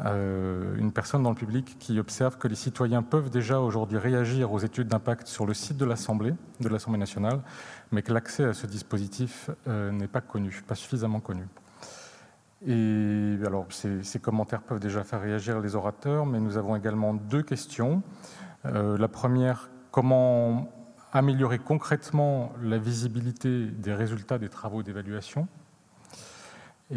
[0.00, 4.52] euh, une personne dans le public qui observe que les citoyens peuvent déjà aujourd'hui réagir
[4.52, 7.40] aux études d'impact sur le site de l'Assemblée, de l'Assemblée nationale,
[7.92, 11.46] mais que l'accès à ce dispositif euh, n'est pas connu, pas suffisamment connu.
[12.66, 17.42] Et alors, ces, commentaires peuvent déjà faire réagir les orateurs, mais nous avons également deux
[17.42, 18.02] questions.
[18.64, 20.72] Euh, la première, comment
[21.12, 25.46] améliorer concrètement la visibilité des résultats des travaux d'évaluation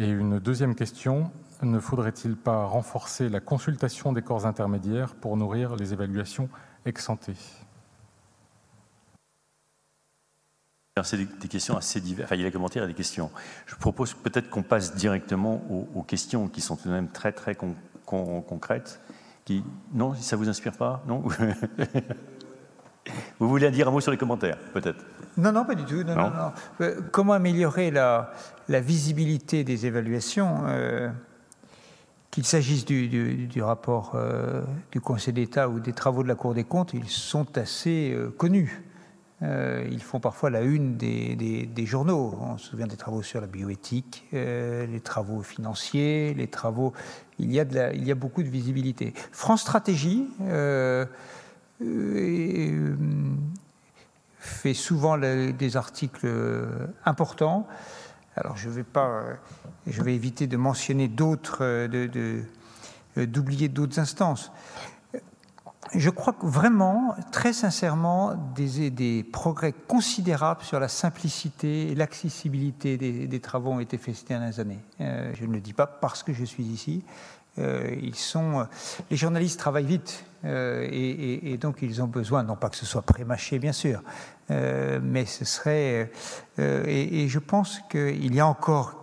[0.00, 1.28] Et une deuxième question,
[1.60, 6.48] ne faudrait-il pas renforcer la consultation des corps intermédiaires pour nourrir les évaluations
[6.86, 7.30] ex ante?
[11.02, 12.26] C'est des, questions assez diverses.
[12.28, 13.30] Enfin, il y a des commentaires et des questions.
[13.66, 17.56] Je propose peut-être qu'on passe directement aux, questions qui sont tout de même très très
[17.56, 19.00] concrètes.
[19.44, 19.64] Qui...
[19.92, 21.24] Non, ça vous inspire pas Non?
[23.38, 25.04] Vous voulez dire un mot sur les commentaires, peut-être?
[25.38, 26.02] Non, non, pas du tout.
[26.02, 26.52] Non, non.
[26.80, 28.32] Euh, comment améliorer la,
[28.68, 31.10] la, visibilité des évaluations euh,
[32.32, 36.34] Qu'il s'agisse du, du, du, rapport euh, du Conseil d'État ou des travaux de la
[36.34, 38.82] Cour des comptes, ils sont assez euh, connus.
[39.40, 42.36] Ils font parfois la une des, des, des, journaux.
[42.40, 46.92] On se souvient des travaux sur la bioéthique, les travaux financiers, les travaux.
[47.38, 49.14] Il y a, de la, il y a beaucoup de visibilité.
[49.30, 50.26] France Stratégie
[51.82, 52.96] euh, euh
[54.40, 56.26] fait souvent des articles
[57.04, 57.66] importants.
[58.36, 59.24] Alors je vais pas,
[59.86, 61.86] je vais éviter de mentionner d'autres,
[63.16, 64.52] d'oublier de, d'autres instances
[65.94, 72.96] je crois que vraiment, très sincèrement, des, des, progrès considérables sur la simplicité et l'accessibilité
[72.96, 74.80] des, des, travaux ont été faits ces dernières années.
[75.00, 77.02] Euh, je ne le dis pas parce que je suis ici.
[77.58, 78.66] Euh, ils sont,
[79.10, 83.02] les journalistes travaillent vite euh, et, donc ils ont besoin, non pas que ce soit
[83.02, 84.02] prémâché bien sûr,
[84.50, 86.10] euh, mais ce serait.
[86.58, 88.94] Euh, et, je pense qu'il y a encore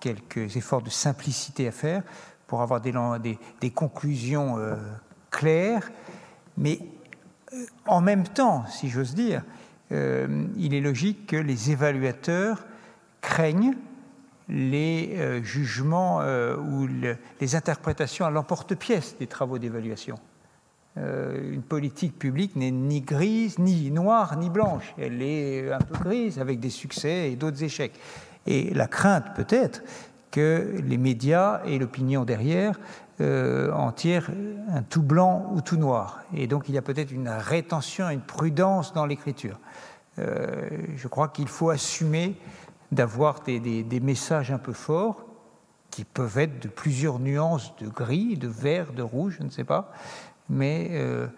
[0.00, 2.02] quelques efforts de simplicité à faire
[2.46, 4.58] pour avoir des, conclusions
[5.30, 5.90] claires
[6.58, 6.80] mais
[7.86, 9.42] en même temps, si j'ose dire,
[9.90, 12.64] il est logique que les évaluateurs
[13.22, 13.76] craignent
[14.48, 20.18] les jugements ou le, les interprétations à l'emporte-pièce des travaux d'évaluation.
[20.98, 24.94] Euh, une politique publique n'est ni grise, ni noire, ni blanche.
[24.98, 27.98] Elle est un peu grise avec des succès et d'autres échecs.
[28.46, 29.82] Et la crainte peut-être
[30.30, 32.78] que les médias et l'opinion derrière
[33.20, 34.30] euh, en tirent
[34.70, 36.20] un tout blanc ou tout noir.
[36.34, 39.58] Et donc il y a peut-être une rétention, une prudence dans l'écriture.
[40.18, 42.36] Euh, je crois qu'il faut assumer
[42.90, 45.24] d'avoir des, messages un peu forts
[45.90, 49.64] qui peuvent être de plusieurs nuances de gris, de vert, de rouge, je ne sais
[49.64, 49.92] pas.
[50.52, 51.28] Mais euh,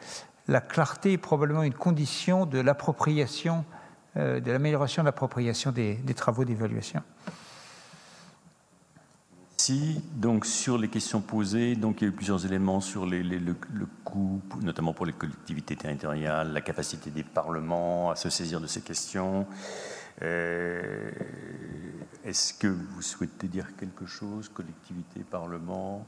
[0.49, 3.65] la clarté est probablement une condition de l'appropriation,
[4.16, 7.01] euh, de l'amélioration de l'appropriation des, travaux d'évaluation.
[9.57, 13.23] Si, donc sur les questions posées, donc il y a eu plusieurs éléments sur les,
[13.23, 13.55] le,
[14.03, 18.82] coût, notamment pour les collectivités territoriales, la capacité des parlements à se saisir de ces
[18.82, 19.47] questions.
[20.23, 21.11] Euh,
[22.24, 26.05] Est-ce que vous souhaitez dire quelque chose, collectivité, parlement,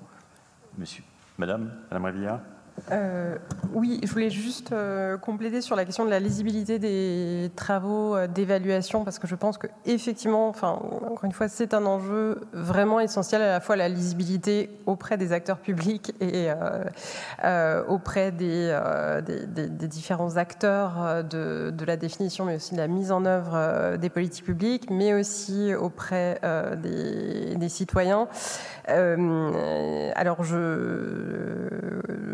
[0.77, 1.05] Monsieur,
[1.39, 2.56] Madame, Madame Revilla?
[2.93, 3.37] Euh,
[3.73, 8.27] oui, je voulais juste euh, compléter sur la question de la lisibilité des travaux euh,
[8.27, 13.01] d'évaluation parce que je pense que effectivement, enfin encore une fois, c'est un enjeu vraiment
[13.01, 16.49] essentiel à la fois la lisibilité auprès des acteurs publics et
[17.89, 18.77] auprès des,
[19.89, 24.45] différents acteurs de, de, la définition, mais aussi de la mise en œuvre des politiques
[24.45, 26.41] publiques, mais aussi auprès
[26.83, 28.29] des, citoyens.
[28.87, 31.67] alors, je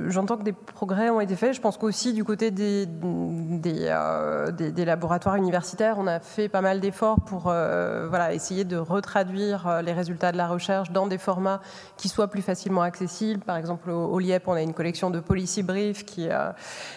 [0.09, 1.55] j'entends que des progrès ont été faits.
[1.55, 7.21] Je pense qu'aussi du côté des, des, laboratoires universitaires, on a fait pas mal d'efforts
[7.21, 11.61] pour voilà, essayer de retraduire les résultats de la recherche dans des formats
[11.97, 13.41] qui soient plus facilement accessibles.
[13.41, 16.29] Par exemple, au, LIEP, on a une collection de policy briefs qui,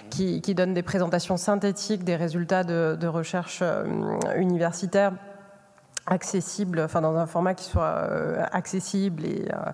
[0.10, 3.64] qui, qui donne des présentations synthétiques des résultats de, recherche
[4.36, 5.14] universitaire
[6.08, 9.72] accessible, enfin dans un format qui soit euh, accessible et, euh,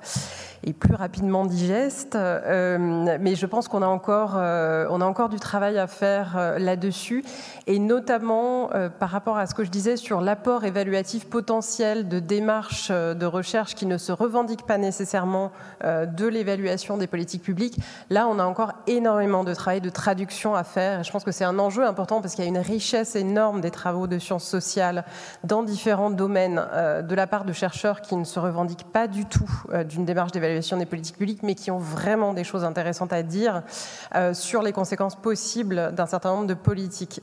[0.64, 2.16] et, plus rapidement digeste.
[2.16, 7.24] Euh, mais je pense qu'on a encore, on a encore du travail à faire là-dessus,
[7.68, 8.70] et notamment
[9.00, 13.76] par rapport à ce que je disais sur l'apport évaluatif potentiel de démarches de recherche
[13.76, 15.52] qui ne se revendiquent pas nécessairement
[15.84, 17.78] de l'évaluation des politiques publiques.
[18.10, 21.02] Là, on a encore énormément de travail de traduction à faire.
[21.02, 23.62] Et je pense que c'est un enjeu important parce qu'il y a une richesse énorme
[23.62, 25.06] des travaux de sciences sociales
[25.44, 29.26] dans différents domaine euh, de la part de chercheurs qui ne se revendiquent pas du
[29.26, 33.14] tout euh, d'une démarche d'évaluation des politiques publiques, mais qui ont vraiment des choses intéressantes
[33.14, 33.64] à dire
[34.16, 37.22] euh, sur les conséquences possibles d'un certain nombre de politiques.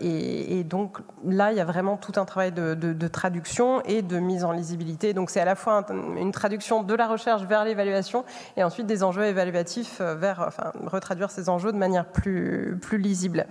[0.00, 4.44] Et, donc là, il y a vraiment tout un travail de, traduction et de mise
[4.44, 5.12] en lisibilité.
[5.12, 8.24] Donc c'est à la fois une traduction de la recherche vers l'évaluation
[8.56, 13.46] et ensuite des enjeux évaluatifs vers, enfin, retraduire ces enjeux de manière plus, plus lisible.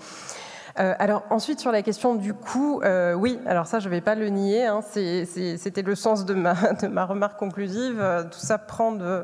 [0.80, 4.02] Euh, alors ensuite sur la question du coût, euh, oui, alors ça je ne vais
[4.02, 8.92] pas le nier, hein, c'était le sens de ma, remarque conclusive, euh, tout ça prend
[8.94, 9.24] de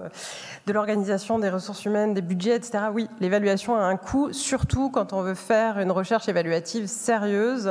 [0.68, 2.86] l'organisation des ressources humaines, des budgets, etc.
[2.94, 7.64] Oui, l'évaluation a un coût, surtout quand on veut faire une recherche évaluative sérieuse,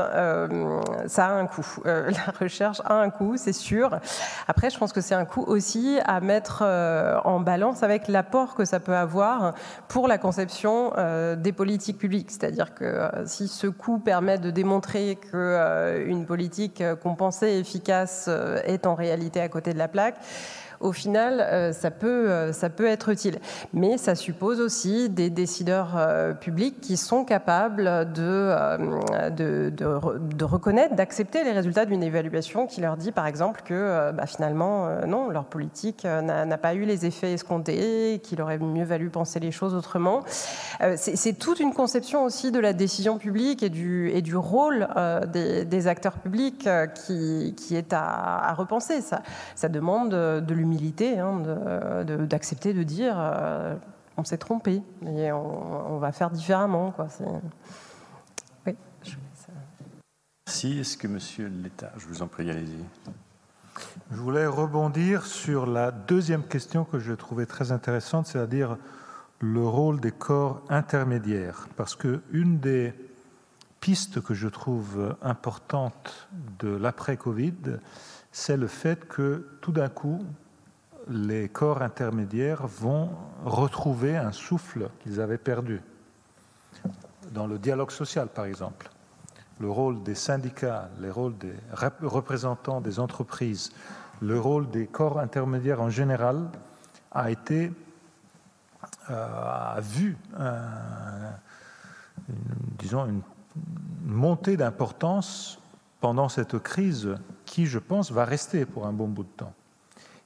[1.07, 1.67] ça a un coût.
[1.85, 4.01] la recherche a un coût, c'est sûr.
[4.49, 6.63] Après, je pense que c'est un coût aussi à mettre
[7.25, 9.55] en balance avec l'apport que ça peut avoir
[9.87, 10.93] pour la conception
[11.37, 17.49] des politiques publiques, c'est-à-dire que si ce coût permet de démontrer qu'une euh, politique compensée
[17.49, 20.17] et efficace euh, est en réalité à côté de la plaque
[20.81, 23.39] au final, euh, ça peut, euh, ça peut être utile.
[23.73, 30.95] Mais ça suppose aussi des décideurs euh, publics qui sont capables de, de, de, reconnaître,
[30.95, 35.45] d'accepter les résultats d'une évaluation qui leur dit, par exemple, que bah, finalement, non, leur
[35.45, 40.23] politique n'a pas eu les effets escomptés, qu'il aurait mieux valu penser les choses autrement.
[40.97, 44.89] C'est toute une conception aussi de la décision publique et du, et du rôle
[45.33, 46.69] des, acteurs publics
[47.07, 49.01] qui, qui est à, repenser.
[49.01, 49.23] Ça,
[49.55, 51.43] ça demande de l'humanité humilité hein,
[52.05, 53.75] d'accepter de, dire euh,
[54.17, 56.91] on s'est trompé et on, va faire différemment.
[56.93, 57.09] Quoi.
[58.67, 59.17] Oui, je
[60.47, 60.79] Merci.
[60.79, 62.85] Est-ce que monsieur l'État, je vous en prie, allez-y.
[64.11, 68.77] Je voulais rebondir sur la deuxième question que je trouvais très intéressante, c'est-à-dire
[69.41, 71.69] le rôle des corps intermédiaires.
[71.77, 72.93] Parce que une des
[73.81, 76.29] pistes que je trouve importante
[76.59, 77.79] de l'après-Covid,
[78.33, 80.21] c'est le fait que tout d'un coup,
[81.09, 83.11] les corps intermédiaires vont
[83.45, 85.81] retrouver un souffle qu'ils avaient perdu.
[87.33, 88.91] Dans le dialogue social, par exemple,
[89.61, 91.55] le rôle des syndicats, le rôle des
[92.03, 93.71] représentants des entreprises,
[94.21, 96.49] le rôle des corps intermédiaires en général
[97.11, 97.73] a été
[99.11, 100.17] euh, vu,
[102.79, 103.23] disons, une
[104.05, 105.59] montée d'importance
[106.01, 109.53] pendant cette crise qui, je pense, va rester pour un bon bout de temps.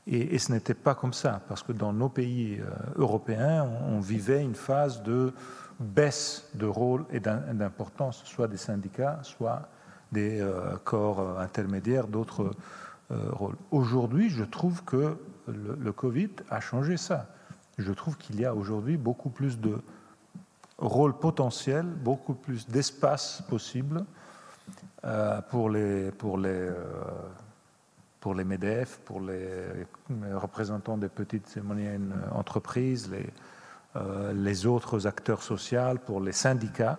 [0.07, 4.43] Et, ce n'était pas comme ça, parce que dans nos pays euh, européens, on, vivait
[4.43, 5.33] une phase de
[5.79, 9.69] baisse de rôle et d'importance, soit des syndicats, soit
[10.11, 12.51] des euh, corps euh, intermédiaires, d'autres
[13.11, 13.57] rôles.
[13.71, 17.27] Aujourd'hui, je trouve que le, Covid a changé ça.
[17.77, 19.77] Je trouve qu'il y a aujourd'hui beaucoup plus de
[20.79, 24.07] rôles potentiels, beaucoup plus d'espace possible
[25.51, 26.71] pour les, pour les
[28.23, 29.85] pour les MEDEF, pour les
[30.33, 33.27] représentants des petites et moyennes entreprises, les,
[33.97, 36.99] euh, les autres acteurs sociaux, pour les syndicats.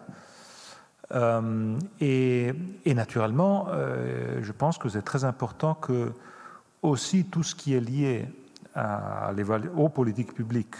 [1.11, 2.53] Euh, et,
[2.85, 6.11] naturellement, euh, je pense que c'est très important que
[6.81, 8.27] aussi tout ce qui est lié
[9.77, 10.75] aux politiques publiques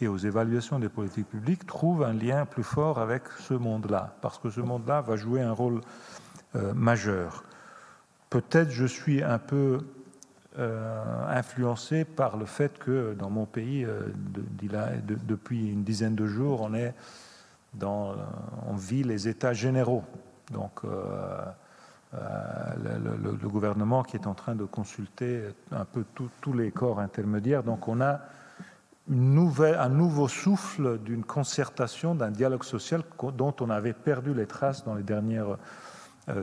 [0.00, 4.38] et aux évaluations des politiques publiques trouve un lien plus fort avec ce monde-là, parce
[4.38, 5.80] que ce monde-là va jouer un rôle
[6.74, 7.42] majeur.
[8.30, 9.80] Peut-être je suis un peu
[10.58, 14.00] euh, influencé par le fait que dans mon pays, euh,
[15.24, 16.94] depuis une dizaine de jours, on, est
[17.74, 18.16] dans,
[18.74, 20.02] vit les états généraux.
[20.50, 21.44] Donc, euh,
[22.12, 27.62] le, gouvernement qui est en train de consulter un peu tous les corps intermédiaires.
[27.62, 28.20] Donc, on a
[29.08, 33.02] un nouveau souffle d'une concertation, d'un dialogue social
[33.36, 35.56] dont on avait perdu les traces dans les dernières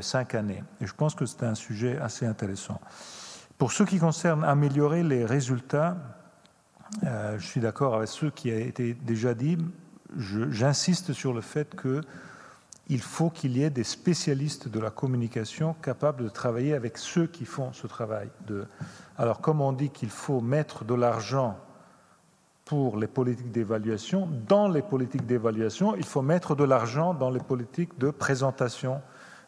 [0.02, 0.64] cinq années.
[0.82, 2.80] Et je pense que c'est un sujet assez intéressant.
[3.57, 5.95] Pour ce qui concerne améliorer les résultats,
[7.03, 9.57] euh, je suis d'accord avec ce qui a été déjà dit.
[10.18, 16.24] j'insiste sur le fait qu'il faut qu'il y ait des spécialistes de la communication capables
[16.24, 18.30] de travailler avec ceux qui font ce travail.
[19.18, 21.57] Alors, comme on dit qu'il faut mettre de l'argent
[22.66, 27.40] pour les politiques d'évaluation, dans les politiques d'évaluation, il faut mettre de l'argent dans les
[27.40, 29.02] politiques de présentation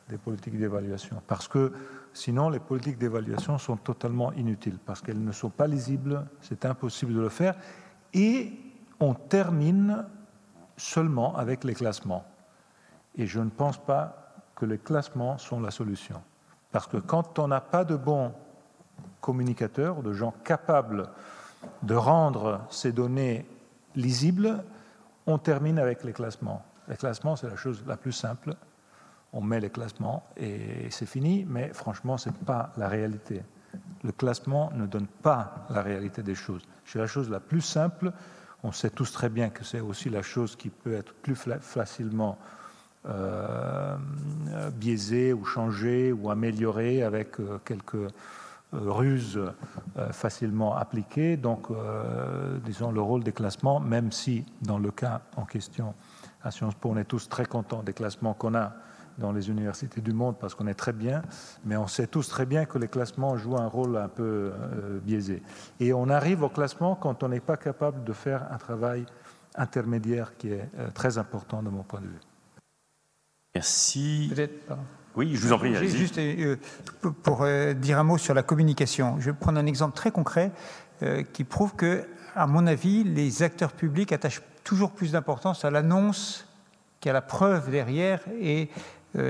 [0.10, 1.22] des politiques d'évaluation.
[1.28, 1.74] Parce que
[2.14, 7.14] sinon, les politiques d'évaluation sont totalement inutiles, parce qu'elles ne sont pas lisibles, c'est impossible
[7.14, 7.56] de le faire.
[8.14, 8.54] Et
[9.00, 10.06] on termine
[10.78, 12.26] seulement avec les classements.
[13.16, 16.22] Et je ne pense pas que les classements sont la solution.
[16.72, 18.34] Parce que quand on n'a pas de bons
[19.22, 21.10] communicateurs, de gens capables
[21.84, 23.46] de rendre ces données
[23.96, 24.64] lisibles,
[25.26, 26.64] on termine avec les classements.
[26.88, 28.56] Les classements, c'est la chose la plus simple.
[29.34, 33.42] On met les classements et c'est fini, mais franchement, ce n'est pas la réalité.
[34.04, 36.64] Le classement ne donne pas la réalité des choses.
[36.86, 38.12] C'est la chose la plus simple
[38.64, 42.38] on sait tous très bien que c'est aussi la chose qui peut être plus facilement
[43.08, 43.98] euh,
[44.74, 48.10] biaisée ou changée ou améliorée avec euh, quelques euh,
[48.74, 49.40] ruses
[50.12, 51.38] facilement appliquées.
[51.38, 51.70] Donc,
[52.66, 55.94] disons, le rôle des classements, même si dans le cas en question
[56.44, 58.74] à Sciences Po, on est tous très contents des classements qu'on a
[59.18, 61.22] dans les universités du monde parce qu'on est très bien,
[61.66, 65.00] mais on sait tous très bien que les classements jouent un rôle un peu euh,
[65.02, 65.42] biaisé.
[65.80, 69.06] Et on arrive au classement quand on n'est pas capable de faire un travail
[69.56, 72.20] intermédiaire qui est euh, très important de mon point de vue.
[73.56, 74.32] Merci.
[75.16, 75.74] Oui, je vous en prie.
[75.88, 76.58] Juste euh,
[77.24, 77.46] pour
[77.76, 80.52] dire un mot sur la communication, je vais prendre un exemple très concret
[81.34, 86.48] qui prouve que, à mon avis, les acteurs publics attachent toujours plus d'importance à l'annonce
[87.00, 88.70] qu'à la preuve derrière et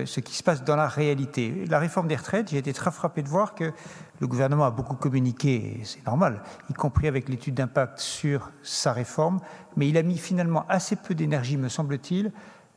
[0.05, 1.65] ce qui se passe dans la réalité.
[1.69, 3.71] La réforme des retraites, j'ai été très frappé de voir que
[4.19, 9.39] le gouvernement a beaucoup communiqué, c'est normal, y compris avec l'étude d'impact sur sa réforme,
[9.75, 12.31] mais il a mis finalement assez peu d'énergie, me semble-t-il,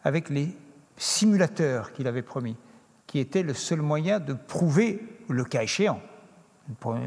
[0.04, 0.56] avec les
[0.96, 2.56] simulateurs qu'il avait promis,
[3.06, 6.00] qui étaient le seul moyen de prouver, le cas échéant,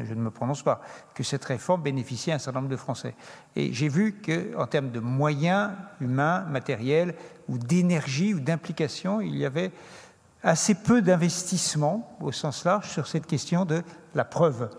[0.04, 0.80] je ne me prononce pas,
[1.14, 3.14] que cette réforme bénéficiait à un certain nombre de Français.
[3.56, 5.70] Et j'ai vu qu'en termes de moyens
[6.00, 7.14] humains, matériels,
[7.48, 9.72] ou d'énergie, ou d'implication, il y avait
[10.42, 13.82] assez peu d'investissement au sens large sur cette question de
[14.14, 14.70] la preuve.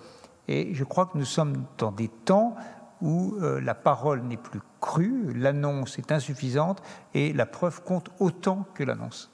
[0.47, 2.55] Et je crois que nous sommes dans des temps
[3.01, 6.81] où euh, la parole n'est plus crue, l'annonce est insuffisante
[7.13, 9.31] et la preuve compte autant que l'annonce.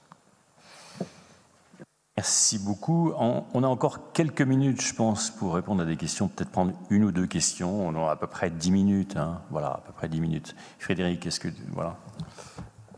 [2.22, 3.12] Merci beaucoup.
[3.18, 7.02] On a encore quelques minutes, je pense, pour répondre à des questions, peut-être prendre une
[7.02, 7.84] ou deux questions.
[7.84, 9.16] On a à peu près dix minutes.
[9.16, 9.40] Hein.
[9.50, 10.54] Voilà, à peu près minutes.
[10.78, 11.48] Frédéric, est-ce que.
[11.72, 11.96] Voilà.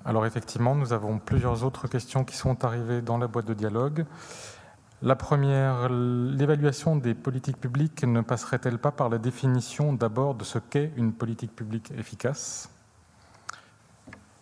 [0.04, 4.04] Alors, effectivement, nous avons plusieurs autres questions qui sont arrivées dans la boîte de dialogue.
[5.00, 10.58] La première, l'évaluation des politiques publiques ne passerait-elle pas par la définition d'abord de ce
[10.58, 12.68] qu'est une politique publique efficace?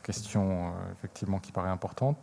[0.03, 2.19] Question, euh, effectivement, qui paraît importante.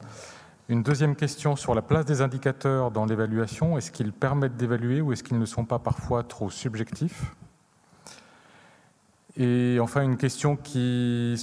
[0.69, 3.79] Une deuxième question sur la place des indicateurs dans l'évaluation.
[3.79, 7.35] Est-ce qu'ils permettent d'évaluer ou est-ce qu'ils ne sont pas parfois trop subjectifs?
[9.35, 11.33] Et enfin, une question qui,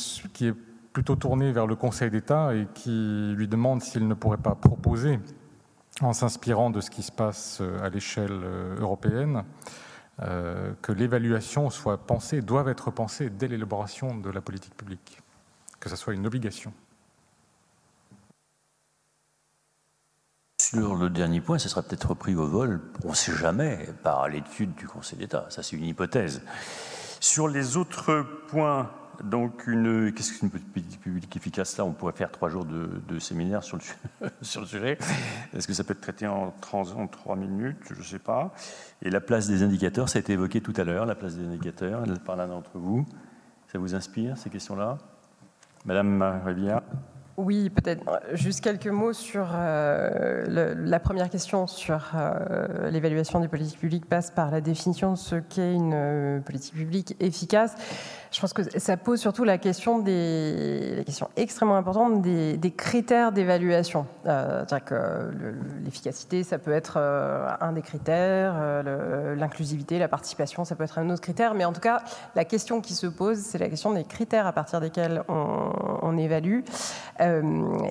[0.42, 0.54] est
[0.92, 5.18] plutôt tournée vers le Conseil d'État et qui lui demande s'il ne pourrait pas proposer,
[6.02, 9.42] en s'inspirant de ce qui se passe à l'échelle euh, européenne,
[10.22, 15.20] euh, que l'évaluation soit pensée, doive être pensée dès l'élaboration de la politique publique,
[15.80, 16.72] que ce soit une obligation.
[20.70, 24.28] Sur le dernier point, ce sera peut-être repris au vol, on ne sait jamais, par
[24.28, 25.46] l'étude du Conseil d'État.
[25.48, 26.42] Ça, c'est une hypothèse.
[27.20, 28.90] Sur les autres points,
[29.22, 31.76] donc, qu'est-ce qu'une politique publique efficace?
[31.76, 34.98] Là, on pourrait faire trois jours de, séminaire sur le, sur le sujet.
[35.54, 37.78] Est-ce que ça peut être traité en, en trois minutes?
[37.88, 38.52] Je ne sais pas.
[39.02, 41.46] Et la place des indicateurs, ça a été évoqué tout à l'heure, la place des
[41.46, 43.06] indicateurs, par l'un d'entre vous.
[43.70, 44.98] Ça vous inspire, ces questions-là?
[45.84, 46.82] Madame Rivière?
[47.36, 48.02] Oui, peut-être
[48.32, 54.30] juste quelques mots sur euh, la première question sur euh, l'évaluation des politiques publiques passe
[54.30, 57.74] par la définition de ce qu'est une euh, politique publique efficace.
[58.32, 64.06] Je pense que ça pose surtout la question la question extrêmement importante des, critères d'évaluation.
[64.24, 65.30] C'est-à-dire que
[65.84, 68.82] l'efficacité, ça peut être un des critères,
[69.36, 72.02] l'inclusivité, la participation, ça peut être un autre critère, mais en tout cas,
[72.34, 76.60] la question qui se pose, c'est la question des critères à partir desquels on, évalue.
[77.20, 77.42] Euh,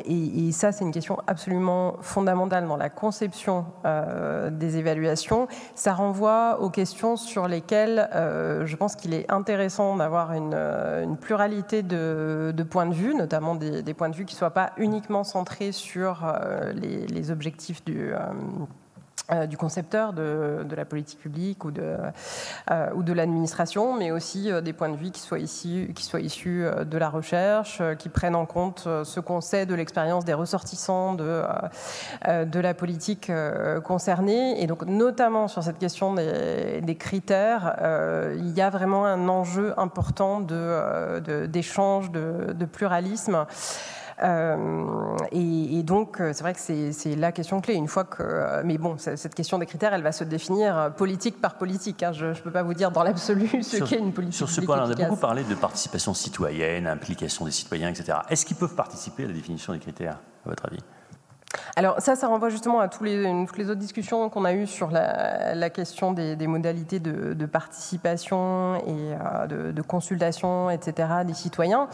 [0.05, 5.47] et, ça, c'est une question absolument fondamentale dans la conception euh, des évaluations.
[5.75, 11.83] Ça renvoie aux questions sur lesquelles euh, je pense qu'il est intéressant d'avoir une, pluralité
[11.83, 15.71] de, points de vue, notamment des, points de vue qui ne soient pas uniquement centrés
[15.71, 16.25] sur
[16.73, 18.13] les, objectifs du
[19.31, 21.95] euh, du concepteur de, la politique publique ou de,
[22.69, 26.19] euh, de l'administration, mais aussi euh, des points de vue qui soient, ici, qui soient
[26.19, 31.15] issus de la recherche, qui prennent en compte ce qu'on sait de l'expérience des ressortissants
[31.15, 31.41] de,
[32.27, 33.31] de la politique
[33.83, 34.61] concernée.
[34.61, 37.77] Et donc, notamment sur cette question des, des critères,
[38.35, 43.45] il y a vraiment un enjeu important d'échange, de, de, pluralisme.
[44.23, 47.73] Euh, et, donc, euh, c'est vrai que c'est la question clé.
[47.73, 51.41] Une fois que, euh, mais bon, cette question des critères, elle va se définir politique
[51.41, 52.03] par politique.
[52.03, 52.11] Hein.
[52.13, 54.37] Je ne peux pas vous dire dans l'absolu ce qu'est une politique.
[54.37, 58.19] Sur ce point, on a beaucoup parlé de participation citoyenne, implication des citoyens, etc.
[58.29, 60.79] Est-ce qu'ils peuvent participer à la définition des critères, à votre avis?
[61.77, 64.67] Alors ça, ça renvoie justement à tous les, toutes les autres discussions qu'on a eues
[64.67, 71.87] sur la, question des, modalités de, participation et de, de, consultation, etc., des citoyens.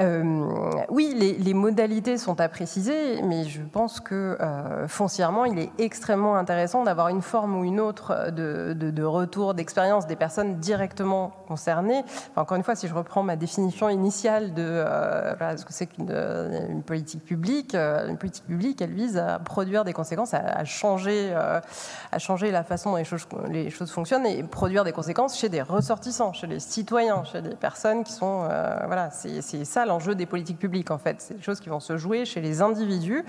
[0.00, 5.70] Euh, oui, les, modalités sont à préciser, mais je pense que euh, foncièrement, il est
[5.78, 12.04] extrêmement intéressant d'avoir une forme ou une autre de, retour d'expérience des personnes directement concernées.
[12.36, 16.82] encore une fois, si je reprends ma définition initiale de euh, ce que c'est qu'une
[16.86, 22.52] politique publique, une politique publique, elle vise à produire des conséquences, à, changer, à changer
[22.52, 26.32] la façon dont les choses, les choses fonctionnent et produire des conséquences chez des ressortissants,
[26.32, 28.42] chez les citoyens, chez des personnes qui sont,
[28.86, 31.16] voilà, c'est ça l'enjeu des politiques publiques, en fait.
[31.18, 33.24] C'est des choses qui vont se jouer chez les individus.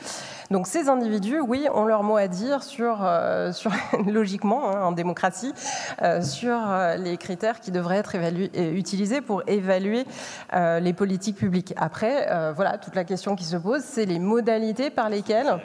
[0.51, 3.71] Donc ces individus, oui, ont leur mot à dire sur, euh, sur
[4.07, 5.53] logiquement, hein, en démocratie,
[6.01, 8.15] euh, sur euh, les critères qui devraient être
[8.55, 10.05] utilisés pour évaluer
[10.53, 11.73] les politiques publiques.
[11.77, 15.57] Après, voilà, toute la question qui se pose, c'est les modalités par lesquelles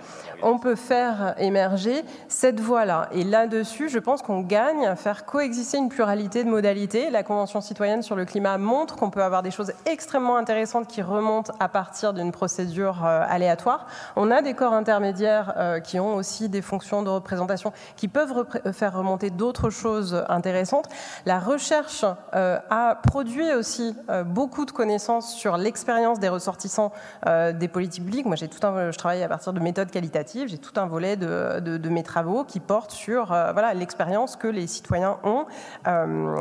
[0.43, 3.09] on peut faire émerger cette voie-là.
[3.12, 7.11] Et là-dessus, je pense qu'on gagne à faire coexister une pluralité de modalités.
[7.11, 11.02] La Convention citoyenne sur le climat montre qu'on peut avoir des choses extrêmement intéressantes qui
[11.02, 13.86] remontent à partir d'une procédure euh, aléatoire.
[14.16, 18.47] On a des corps intermédiaires euh, qui ont aussi des fonctions de représentation qui peuvent
[18.66, 20.89] euh, faire remonter d'autres choses intéressantes.
[21.27, 23.97] La recherche a produit aussi
[24.27, 26.93] beaucoup de connaissances sur l'expérience des ressortissants
[27.27, 28.27] des politiques publiques.
[28.27, 30.48] Moi, tout un, je travaille à partir de méthodes qualitatives.
[30.48, 34.66] J'ai tout un volet de, de, mes travaux qui portent sur voilà l'expérience que les
[34.66, 35.47] citoyens ont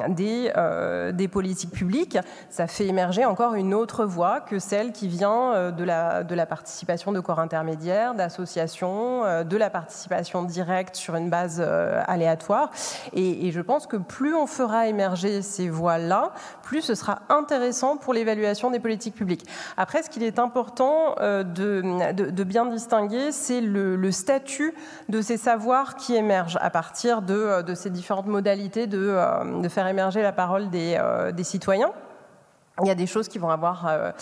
[0.10, 0.52] des,
[1.14, 2.18] des politiques publiques.
[2.50, 7.12] Ça fait émerger encore une autre voie que celle qui vient euh, de la, participation
[7.12, 12.70] de corps intermédiaires, d'associations, euh, de la participation directe sur une base euh, aléatoire.
[13.14, 16.32] Et, je pense que plus on fera émerger ces voies-là,
[16.64, 19.46] plus ce sera intéressant pour l'évaluation des politiques publiques.
[19.78, 24.74] Après, ce qu'il est important de, bien distinguer, c'est le, statut
[25.10, 29.18] de ces savoirs qui émergent à partir de, ces différentes modalités de,
[29.70, 31.92] faire émerger la parole des citoyens.
[32.82, 34.14] Il y a des choses qui vont avoir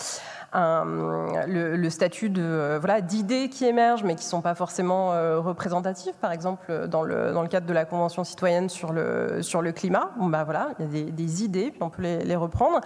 [0.54, 5.12] euh, le, statut de euh, voilà d'idées qui émergent, mais qui ne sont pas forcément
[5.12, 6.12] euh, représentatives.
[6.20, 9.72] Par exemple, dans le, dans le cadre de la Convention citoyenne sur le, sur le
[9.72, 12.80] climat, bah, voilà, il y a des, idées, puis on peut les, reprendre.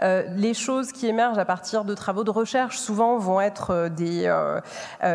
[0.00, 4.32] les choses qui émergent à partir de travaux de recherche, souvent, vont être des,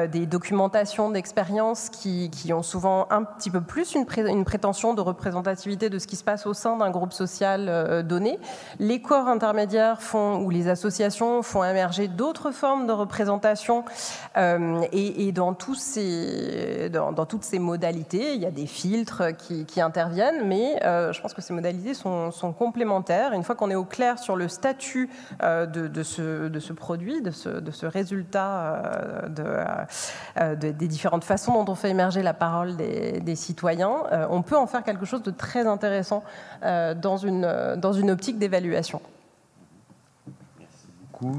[0.10, 5.02] des documentations d'expériences qui, qui, ont souvent un petit peu plus une, une, prétention de
[5.02, 8.40] représentativité de ce qui se passe au sein d'un groupe social donné.
[8.80, 13.84] Les corps intermédiaires font, ou les associations font émerger d'autres formes de représentation.
[14.38, 16.90] Euh, et, dans, toutes ces
[17.60, 21.94] modalités, il y a des filtres qui, interviennent, mais euh, je pense que ces modalités
[21.94, 23.34] sont, complémentaires.
[23.34, 25.10] Une fois qu'on est au clair sur le statut
[25.44, 28.82] euh, de, ce, produit, de ce, résultat
[29.30, 34.68] de, des différentes façons dont on fait émerger la parole des, citoyens, on peut en
[34.68, 36.24] faire quelque chose de très intéressant
[36.62, 39.02] dans une optique d'évaluation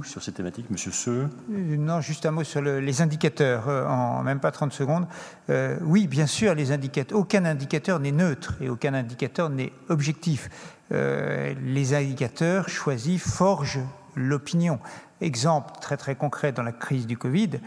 [0.04, 0.70] sur ces thématiques.
[0.70, 1.28] Monsieur Seux?
[1.50, 5.06] Euh, Non, juste un mot sur les indicateurs, euh, en même pas 30 secondes.
[5.50, 7.18] Euh, oui, bien sûr, les indicateurs.
[7.18, 10.50] Aucun indicateur n'est neutre et aucun indicateur n'est objectif.
[10.90, 13.84] les indicateurs choisis forgent
[14.16, 14.80] l'opinion.
[15.20, 17.60] Exemple très très concret dans la crise du Covid,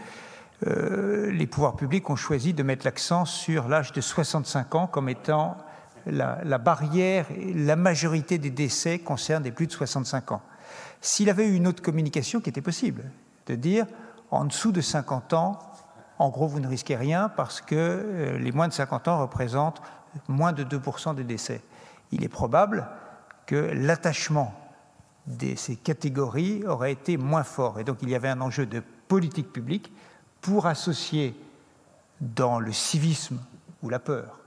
[0.64, 5.56] les pouvoirs publics ont choisi de mettre l'accent sur l'âge de 65 ans comme étant
[6.06, 7.26] la, la barrière.
[7.54, 10.42] La majorité des décès concernent des plus de 65 ans.
[11.02, 13.10] S'il avait eu une autre communication qui était possible,
[13.46, 13.86] de dire
[14.30, 15.58] en dessous de 50 ans,
[16.18, 19.82] en gros, vous ne risquez rien parce que euh, les moins de 50 ans représentent
[20.28, 21.60] moins de 2% des décès.
[22.12, 22.86] Il est probable
[23.46, 24.54] que l'attachement
[25.26, 27.80] de ces catégories aurait été moins fort.
[27.80, 29.92] Et donc il y avait un enjeu de politique publique
[30.40, 31.34] pour associer
[32.20, 33.40] dans le civisme
[33.82, 34.41] ou la peur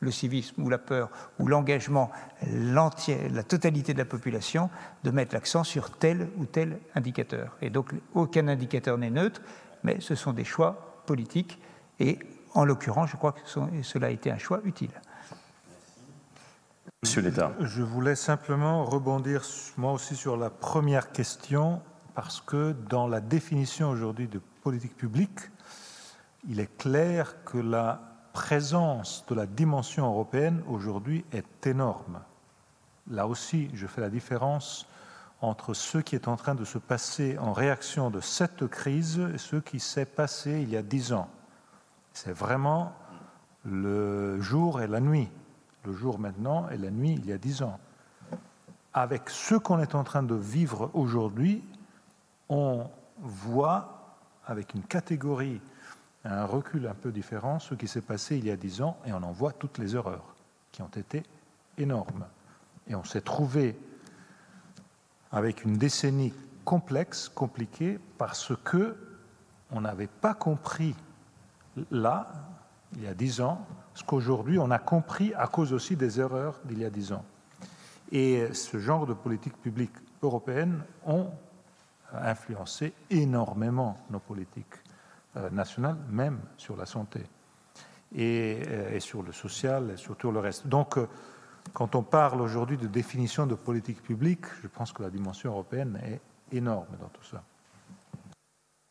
[0.00, 2.10] le civisme ou la peur ou l'engagement,
[2.52, 4.70] la totalité de la population,
[5.04, 7.56] de mettre l'accent sur tel ou tel indicateur.
[7.62, 9.40] Et donc aucun indicateur n'est neutre,
[9.82, 11.58] mais ce sont des choix politiques
[11.98, 12.18] et
[12.54, 13.40] en l'occurrence, je crois que
[13.82, 14.90] cela a été un choix utile.
[17.02, 17.52] Monsieur l'État.
[17.60, 19.42] Je voulais simplement rebondir
[19.76, 21.82] moi aussi sur la première question,
[22.14, 25.38] parce que dans la définition aujourd'hui de politique publique,
[26.48, 32.20] il est clair que la présence de la dimension européenne aujourd'hui est énorme.
[33.10, 34.86] Là aussi, je fais la différence
[35.40, 39.38] entre ce qui est en train de se passer en réaction de cette crise et
[39.38, 41.30] ce qui s'est passé il y a dix ans.
[42.12, 42.92] C'est vraiment
[43.64, 45.30] le jour et la nuit.
[45.86, 47.80] Le jour maintenant et la nuit il y a dix ans.
[48.92, 51.64] Avec ce qu'on est en train de vivre aujourd'hui,
[52.50, 52.86] on
[53.18, 55.62] voit avec une catégorie,
[56.34, 59.12] un recul un peu différent, ce qui s'est passé il y a dix ans et
[59.12, 60.34] on en voit toutes les erreurs
[60.72, 61.22] qui ont été
[61.78, 62.26] énormes.
[62.88, 63.78] Et on s'est trouvé
[65.32, 66.32] avec une décennie
[66.64, 68.96] complexe, compliquée, parce que
[69.70, 70.94] on n'avait pas compris
[71.90, 72.28] là,
[72.96, 76.60] il y a dix ans, ce qu'aujourd'hui on a compris à cause aussi des erreurs
[76.64, 77.24] d'il y a dix ans.
[78.12, 81.28] Et ce genre de politique publique européenne ont
[82.12, 84.76] influencé énormément nos politiques
[85.36, 87.20] euh, nationales, même sur la santé
[88.14, 90.66] et, euh, et sur le social et sur tout le reste.
[90.66, 91.06] Donc, euh,
[91.74, 96.00] quand on parle aujourd'hui de définition de politique publique, je pense que la dimension européenne
[96.06, 97.42] est énorme dans tout ça.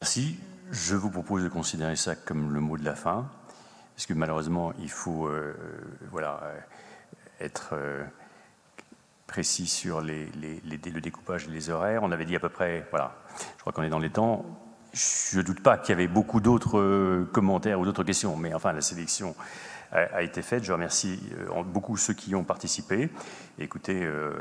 [0.01, 0.37] Merci.
[0.69, 3.27] Je vous propose de considérer ça comme le mot de la fin,
[3.95, 5.29] parce que malheureusement, il faut
[6.11, 6.41] voilà,
[7.39, 7.75] être
[9.25, 12.03] précis sur le découpage et les horaires.
[12.03, 13.15] On avait dit à peu près, voilà,
[13.55, 14.43] je crois qu'on est dans les temps.
[14.95, 18.71] Je ne doute pas qu'il y avait beaucoup d'autres commentaires ou d'autres questions, mais enfin,
[18.71, 19.35] la sélection
[19.91, 20.63] a, été faite.
[20.63, 23.09] Je remercie euh, beaucoup ceux qui y ont participé.
[23.59, 24.31] écoutez, euh,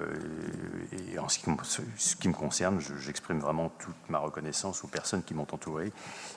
[1.19, 5.93] en ce qui, me concerne, j'exprime vraiment toute ma reconnaissance aux personnes qui m'ont entouré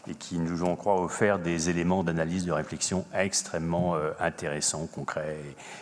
[0.07, 5.37] et qui nous ont, crois, offert des éléments d'analyse, de réflexion extrêmement euh, intéressants, concrets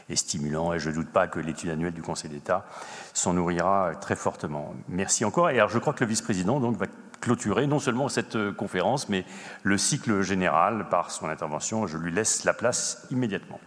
[0.09, 0.73] et, stimulants.
[0.73, 2.65] Et je ne doute pas que l'étude annuelle du Conseil d'État
[3.13, 4.73] s'en nourrira très fortement.
[4.87, 5.49] Merci encore.
[5.49, 6.85] Et alors, je crois que le vice-président va
[7.19, 9.25] clôturer non seulement cette euh, conférence, mais
[9.63, 11.87] le cycle général par son intervention.
[11.87, 13.59] Je lui laisse la place immédiatement.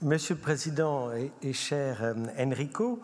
[0.00, 1.10] Monsieur le Président
[1.42, 3.00] et, cher euh, Enrico,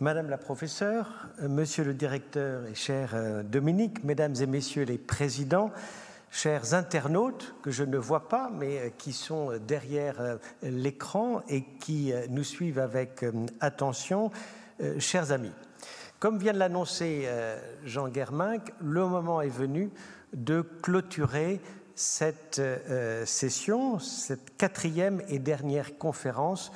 [0.00, 4.98] Madame la professeure, euh, Monsieur le directeur et cher euh, Dominique, Mesdames et Messieurs les
[4.98, 5.70] présidents,
[6.32, 12.42] chers internautes que je ne vois pas mais qui sont derrière l'écran et qui nous
[12.42, 13.24] suivent avec
[13.60, 14.32] attention,
[14.98, 15.52] chers amis.
[16.18, 17.28] Comme vient de l'annoncer
[17.84, 19.90] Jean Germinck, le moment est venu
[20.32, 21.60] de clôturer
[21.94, 26.72] cette euh, session, cette quatrième et dernière conférence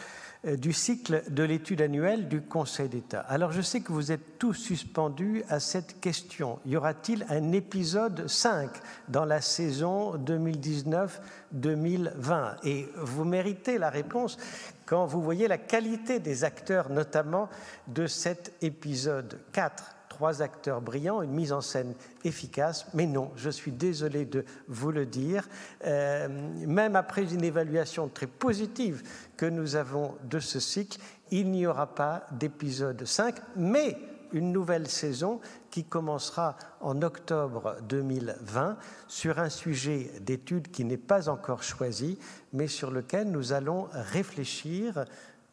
[0.47, 3.18] euh, du cycle de l'étude annuelle du Conseil d'État.
[3.20, 6.59] Alors je sais que vous êtes tous suspendus à cette question.
[6.66, 8.70] Y aura-t-il un épisode 5
[9.09, 14.36] dans la saison 2019-2020 Et vous méritez la réponse
[14.84, 17.48] quand vous voyez la qualité des acteurs, notamment
[17.88, 21.93] de cet épisode 4 trois acteurs brillants, une mise en scène
[22.24, 25.47] efficace, mais non, je suis désolé de vous le dire,
[25.84, 26.26] euh,
[26.66, 29.02] même après une évaluation très positive
[29.36, 30.98] que nous avons de ce cycle,
[31.30, 33.98] il n'y aura pas d'épisode 5, mais
[34.32, 35.38] une nouvelle saison
[35.70, 38.78] qui commencera en octobre 2020
[39.09, 42.18] sur un sujet d'étude qui n'est pas encore choisi,
[42.55, 45.05] mais sur lequel nous allons réfléchir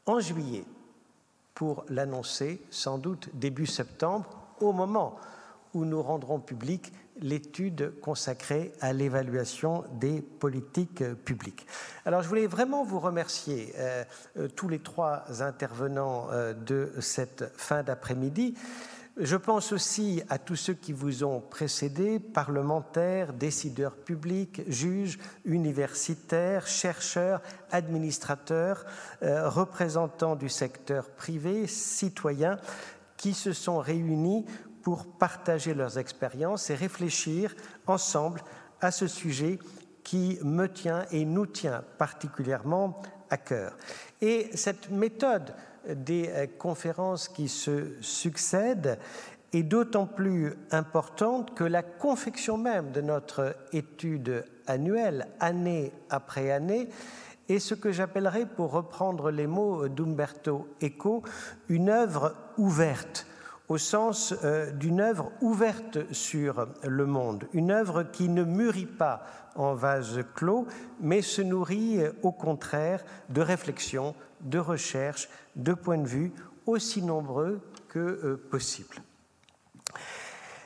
[0.06, 0.64] en juillet
[1.54, 5.16] pour l'annoncer sans doute début septembre au moment
[5.74, 11.66] où nous rendrons publique l'étude consacrée à l'évaluation des politiques publiques.
[12.06, 14.04] Alors je voulais vraiment vous remercier euh,
[14.38, 18.56] euh, tous les trois intervenants euh, de cette fin d'après-midi.
[19.16, 26.66] Je pense aussi à tous ceux qui vous ont précédés, parlementaires, décideurs publics, juges, universitaires,
[26.66, 27.40] chercheurs,
[27.72, 28.88] administrateurs,
[29.22, 32.58] représentants du secteur privé, citoyens
[33.24, 34.44] qui se sont réunis
[34.82, 37.56] pour partager leurs expériences et réfléchir
[37.88, 38.42] ensemble
[38.82, 39.60] à ce sujet
[40.04, 43.78] qui me tient et nous tient particulièrement à cœur.
[44.20, 45.56] Et cette méthode
[45.88, 49.00] des euh, conférences qui se succèdent
[49.54, 56.90] est d'autant plus importante que la confection même de notre étude annuelle, année après année,
[57.50, 61.24] est ce que j'appellerais, pour reprendre les mots d'Umberto Eco,
[61.70, 63.28] une œuvre ouverte
[63.70, 69.26] au sens euh, d'une œuvre ouverte sur le monde, une œuvre qui ne mûrit pas
[69.56, 70.68] en vase clos,
[71.00, 76.34] mais se nourrit euh, au contraire de réflexions, de recherches, de points de vue
[76.66, 78.98] aussi nombreux que euh, possible.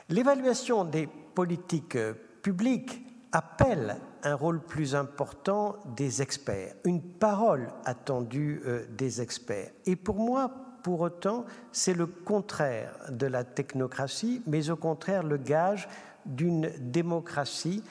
[0.08, 1.98] L'évaluation des politiques
[2.42, 9.70] publiques appelle un rôle plus important des experts, une parole attendue des experts.
[9.86, 10.50] Et pour moi,
[10.82, 15.88] pour autant, c'est le contraire de la technocratie, mais au contraire le gage
[16.24, 17.82] d'une démocratie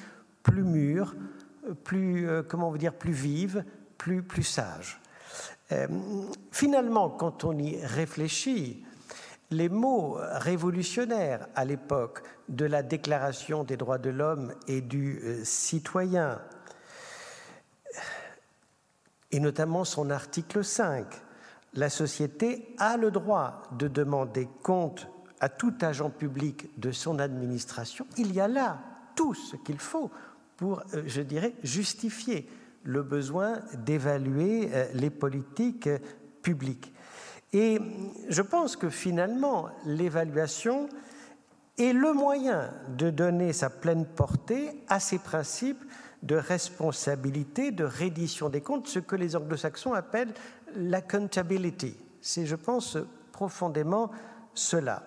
[0.43, 1.15] plus mûre,
[1.83, 3.63] plus, euh, comment dire, plus vive,
[3.97, 5.01] plus, plus sage.
[5.71, 5.87] Euh,
[6.51, 8.85] finalement, quand on y réfléchit,
[9.49, 15.43] les mots révolutionnaires à l'époque de la Déclaration des droits de l'homme et du euh,
[15.43, 16.41] citoyen,
[19.31, 21.05] et notamment son article 5,
[21.73, 25.07] la société a le droit de demander compte
[25.39, 28.07] à tout agent public de son administration.
[28.17, 28.79] Il y a là
[29.15, 30.09] tout ce qu'il faut
[30.55, 32.49] pour, euh, je dirais, justifier
[32.83, 35.89] le besoin d'évaluer euh, les politiques
[36.41, 36.93] publiques.
[37.53, 37.79] Et
[38.29, 40.89] je pense que finalement, l'évaluation
[41.77, 45.83] est le moyen de donner sa pleine portée à ces principes
[46.23, 50.33] de responsabilité, de reddition des comptes, ce que les anglo-saxons appellent
[50.75, 51.95] l'accountability.
[52.21, 52.97] C'est, je pense,
[53.31, 54.11] profondément
[54.53, 55.03] cela.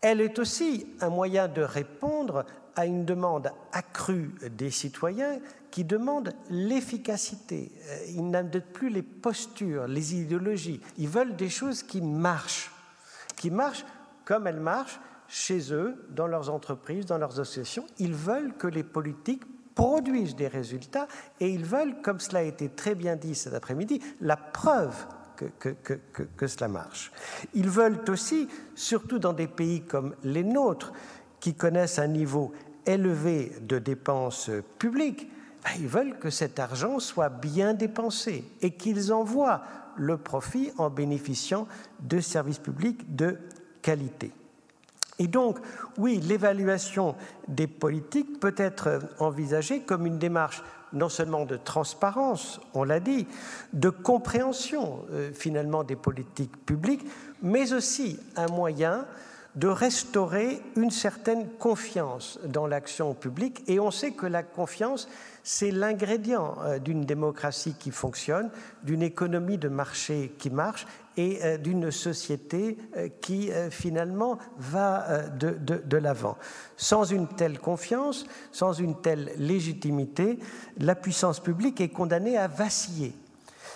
[0.00, 2.44] Elle est aussi un moyen de répondre
[2.74, 5.38] à une demande accrue des citoyens
[5.72, 7.72] qui demandent l'efficacité.
[7.88, 10.80] Euh, ils n'aiment plus les postures, les idéologies.
[10.98, 12.70] Ils veulent des choses qui marchent,
[13.36, 13.84] qui marchent
[14.24, 17.86] comme elles marchent chez eux, dans leurs entreprises, dans leurs associations.
[17.98, 19.42] Ils veulent que les politiques
[19.74, 21.08] produisent des résultats
[21.40, 24.94] et ils veulent, comme cela a été très bien dit cet après-midi, la preuve
[25.58, 27.10] que, cela marche.
[27.54, 30.92] Ils veulent aussi, surtout dans des pays comme les nôtres,
[31.40, 32.52] qui connaissent un niveau
[32.84, 35.31] élevé de dépenses publiques,
[35.64, 39.62] ben, ils veulent que cet argent soit bien dépensé et qu'ils en voient
[39.96, 41.66] le profit en bénéficiant
[42.00, 43.38] de services publics de
[43.82, 44.32] qualité.
[45.18, 45.58] Et donc,
[45.98, 47.14] oui, l'évaluation
[47.46, 50.62] des politiques peut être envisagée comme une démarche
[50.92, 53.26] non seulement de transparence, on l'a dit,
[53.72, 57.06] de compréhension euh, finalement des politiques publiques,
[57.42, 59.06] mais aussi un moyen
[59.54, 63.62] de restaurer une certaine confiance dans l'action publique.
[63.66, 65.08] Et on sait que la confiance,
[65.42, 68.50] c'est l'ingrédient euh, d'une démocratie qui fonctionne,
[68.82, 70.86] d'une économie de marché qui marche
[71.18, 76.38] et euh, d'une société euh, qui finalement va de, de, de l'avant.
[76.78, 80.38] Sans une telle confiance, sans une telle légitimité,
[80.78, 83.12] la puissance publique est condamnée à vaciller.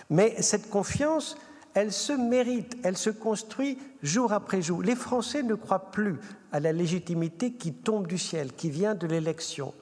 [0.08, 1.36] Mais cette confiance,
[1.76, 4.82] elle se mérite, elle se construit jour après jour.
[4.82, 6.16] Les Français ne croient plus
[6.50, 9.74] à la légitimité qui tombe du ciel, qui vient de l'élection.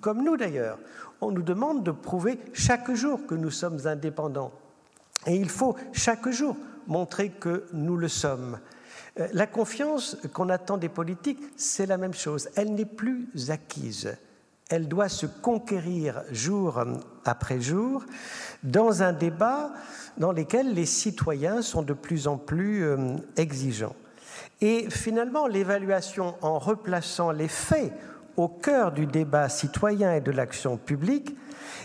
[0.00, 0.78] Comme nous d'ailleurs,
[1.20, 4.52] on nous demande de prouver chaque jour que nous sommes indépendants.
[5.26, 8.60] Et il faut chaque jour montrer que nous le sommes.
[9.18, 12.48] Euh, la confiance qu'on attend des politiques, c'est la même chose.
[12.54, 14.16] Elle n'est plus acquise.
[14.68, 16.82] Elle doit se conquérir jour
[17.24, 18.04] après jour
[18.64, 19.70] dans un débat
[20.18, 23.94] dans lequel les citoyens sont de plus en plus euh, exigeants.
[24.60, 27.92] Et finalement, l'évaluation en replaçant les faits
[28.36, 31.36] au cœur du débat citoyen et de l'action publique,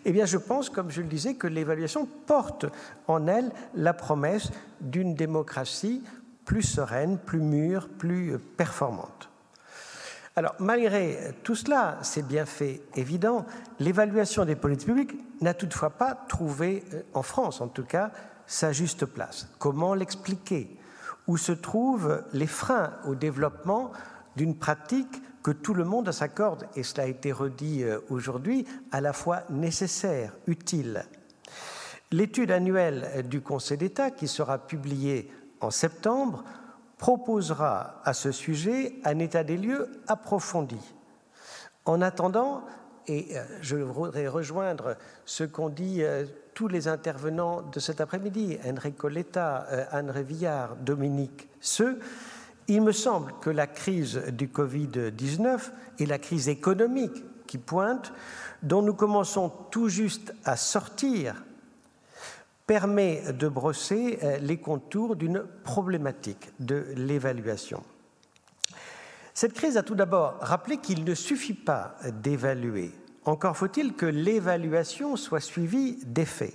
[0.06, 2.66] eh bien, je pense, comme je le disais, que l'évaluation porte
[3.08, 4.50] en elle la promesse
[4.80, 6.04] d'une démocratie
[6.46, 9.31] plus sereine, plus mûre, plus performante.
[10.36, 13.46] Alors, malgré tout cela, ces bienfaits évidents,
[13.80, 18.12] l'évaluation des politiques publiques n'a toutefois pas trouvé, euh, en France en tout cas,
[18.46, 19.50] sa juste place.
[19.60, 20.78] Comment l'expliquer?
[21.28, 23.92] Où se trouvent les freins au développement
[24.38, 29.02] d'une pratique que tout le monde s'accorde, et cela a été redit euh, aujourd'hui, à
[29.02, 31.06] la fois nécessaire, utile?
[32.12, 35.30] L'étude annuelle du Conseil d'État, qui sera publiée
[35.60, 36.44] en septembre,
[37.02, 40.78] proposera à ce sujet un état des lieux approfondi.
[41.86, 42.64] En attendant,
[43.08, 44.96] et euh, je voudrais rejoindre
[45.26, 50.76] ce qu'ont dit euh, tous les intervenants de cet après-midi, Enrico Letta, euh, Anne Révillard,
[50.76, 52.00] Dominique Seux,
[52.68, 58.14] il me semble que la crise du Covid-19 et la crise économique qui pointe,
[58.62, 61.34] dont nous commençons tout juste à sortir
[62.72, 67.84] permet de brosser euh, les contours d'une problématique de l'évaluation.
[69.34, 72.92] Cette crise a tout d'abord rappelé qu'il ne suffit pas d'évaluer.
[73.26, 76.54] Encore faut-il que l'évaluation soit suivie d'effets.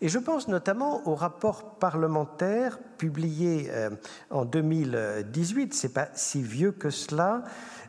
[0.00, 3.90] Et je pense notamment au rapport parlementaire publié euh,
[4.30, 7.44] en 2018, c'est pas si vieux que cela,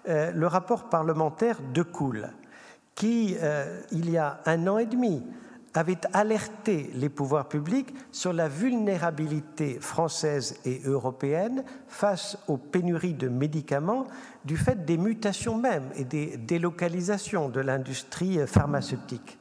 [0.10, 2.28] euh, le rapport parlementaire de Cool,
[2.94, 3.38] qui,
[3.92, 5.24] il y a un an et demi,
[5.74, 13.28] avait alerté les pouvoirs publics sur la vulnérabilité française et européenne face aux pénuries de
[13.28, 14.06] médicaments
[14.46, 19.40] du fait des mutations même et des délocalisations de l'industrie pharmaceutique.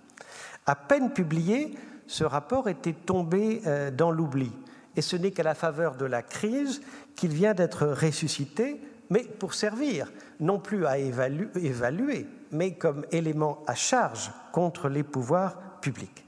[0.66, 1.74] À peine publié,
[2.06, 4.52] ce rapport était tombé euh, dans l'oubli.
[4.96, 6.82] Et ce n'est qu'à la faveur de la crise
[7.16, 8.80] qu'il vient d'être ressuscité,
[9.10, 15.56] mais pour servir non plus à évaluer, mais comme élément à charge contre les pouvoirs
[15.80, 16.21] publics.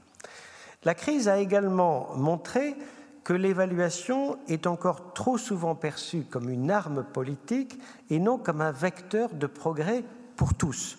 [0.85, 2.75] La crise a également montré
[3.23, 7.79] que l'évaluation est encore trop souvent perçue comme une arme politique
[8.11, 10.03] et non comme un vecteur de progrès
[10.35, 10.97] pour tous.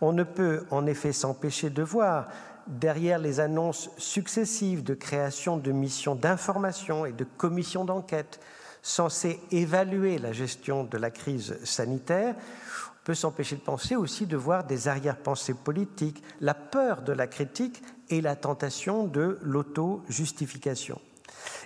[0.00, 2.28] On ne peut en effet s'empêcher de voir
[2.68, 8.40] derrière les annonces successives de création de missions d'information et de commissions d'enquête
[8.82, 14.36] censées évaluer la gestion de la crise sanitaire, on peut s'empêcher de penser aussi de
[14.36, 21.00] voir des arrière-pensées politiques, la peur de la critique et la tentation de l'auto-justification.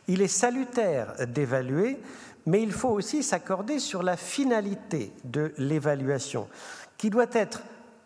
[0.06, 1.98] Il est salutaire d'évaluer,
[2.46, 6.48] mais il faut aussi s'accorder sur la finalité de l'évaluation,
[6.96, 7.62] qui doit être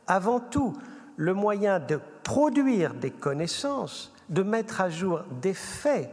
[0.06, 0.74] avant tout
[1.16, 6.10] le moyen de produire des connaissances, de mettre à jour des faits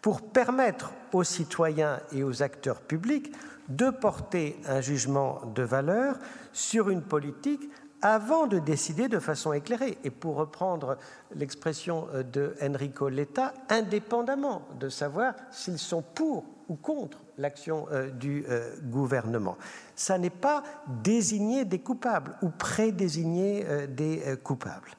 [0.00, 3.32] pour permettre aux citoyens et aux acteurs publics
[3.68, 6.16] de porter un jugement de valeur
[6.52, 7.68] sur une politique
[8.02, 9.98] avant de décider de façon éclairée.
[10.04, 10.98] Et pour reprendre
[11.34, 18.44] l'expression de Enrico Letta, indépendamment de savoir s'ils sont pour ou contre l'action euh, du
[18.48, 19.56] euh, gouvernement.
[19.94, 24.90] Ça n'est pas désigner des coupables ou prédésigner euh, des coupables.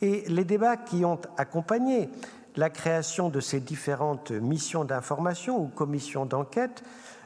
[0.00, 2.10] Et les débats qui ont accompagné
[2.56, 6.82] la création de ces différentes missions d'information ou commissions d'enquête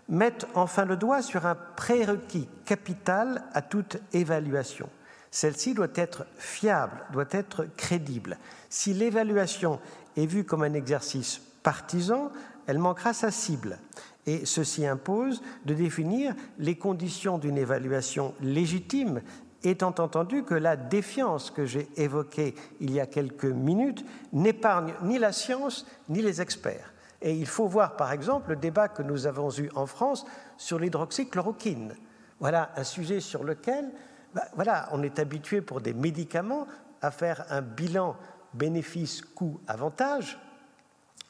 [0.08, 4.88] mettent enfin le doigt sur un prérequis capital à toute évaluation.
[5.30, 8.36] Celle-ci doit être fiable, doit être crédible.
[8.68, 9.80] Si l'évaluation
[10.16, 12.30] est vue comme un exercice partisan,
[12.66, 13.78] elle manquera sa cible.
[14.26, 19.22] Et ceci impose de définir les conditions d'une évaluation légitime,
[19.64, 25.18] étant entendu que la défiance que j'ai évoquée il y a quelques minutes n'épargne ni
[25.18, 26.91] la science ni les experts.
[27.22, 30.26] Et il faut voir par exemple le débat que nous avons eu en France
[30.56, 31.94] sur l'hydroxychloroquine.
[32.40, 33.90] Voilà un sujet sur lequel
[34.34, 36.66] bah, voilà, on est habitué pour des médicaments
[37.00, 38.16] à faire un bilan
[38.54, 40.38] bénéfice-coût-avantage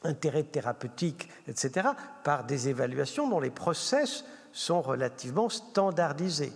[0.03, 1.89] intérêt thérapeutique, etc.,
[2.23, 6.53] par des évaluations dont les process sont relativement standardisés.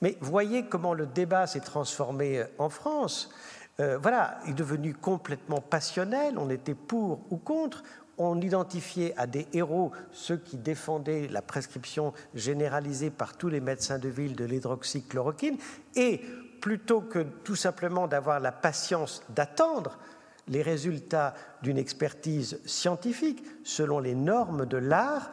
[0.00, 3.30] Mais voyez comment le débat s'est transformé euh, en France.
[3.80, 7.82] Euh, voilà, il est devenu complètement passionnel, on était pour ou contre,
[8.22, 13.98] on identifiait à des héros ceux qui défendaient la prescription généralisée par tous les médecins
[13.98, 15.56] de ville de l'hydroxychloroquine,
[15.96, 16.20] et
[16.60, 19.98] plutôt que tout simplement d'avoir la patience d'attendre,
[20.48, 25.30] les résultats d'une expertise scientifique selon les normes de l'art,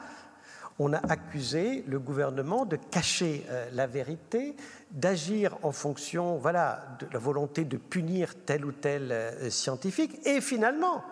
[0.79, 4.55] on a accusé le gouvernement de cacher euh, la vérité,
[4.91, 10.25] d'agir en fonction voilà, de la volonté de punir tel ou tel euh, scientifique.
[10.25, 11.03] Et finalement,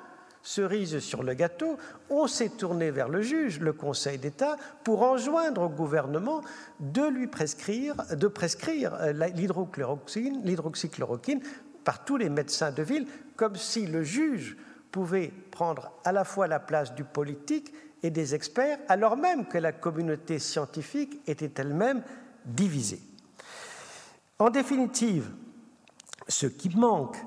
[0.45, 1.77] cerise sur le gâteau,
[2.09, 6.41] on s'est tourné vers le juge, le Conseil d'État, pour enjoindre au gouvernement
[6.79, 11.41] de lui prescrire, de prescrire euh, l'hydroxychloroquine
[11.83, 14.55] par tous les médecins de ville, comme si le juge
[14.91, 17.73] pouvait prendre à la fois la place du politique
[18.03, 22.03] et des experts, alors même que la communauté scientifique était elle-même
[22.45, 23.01] divisée.
[24.37, 25.31] En définitive,
[26.27, 27.17] ce qui manque,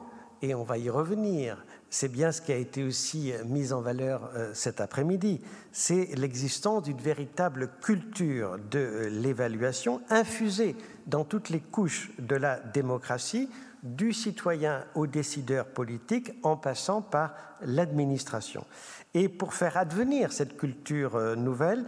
[0.40, 4.30] et on va y revenir, c'est bien ce qui a été aussi mis en valeur
[4.34, 5.40] euh, cet après-midi,
[5.72, 13.48] c'est l'existence d'une véritable culture de l'évaluation infusée dans toutes les couches de la démocratie
[13.82, 18.66] du citoyen au décideur politique en passant par l'administration.
[19.14, 21.84] Et pour faire advenir cette culture euh, nouvelle,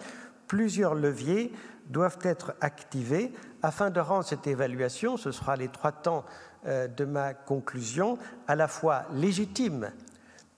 [0.47, 1.53] plusieurs leviers
[1.89, 3.33] doivent être activés
[3.63, 8.55] afin de rendre cette évaluation, ce sera les trois temps euh, de ma conclusion, à
[8.55, 9.91] la fois légitime,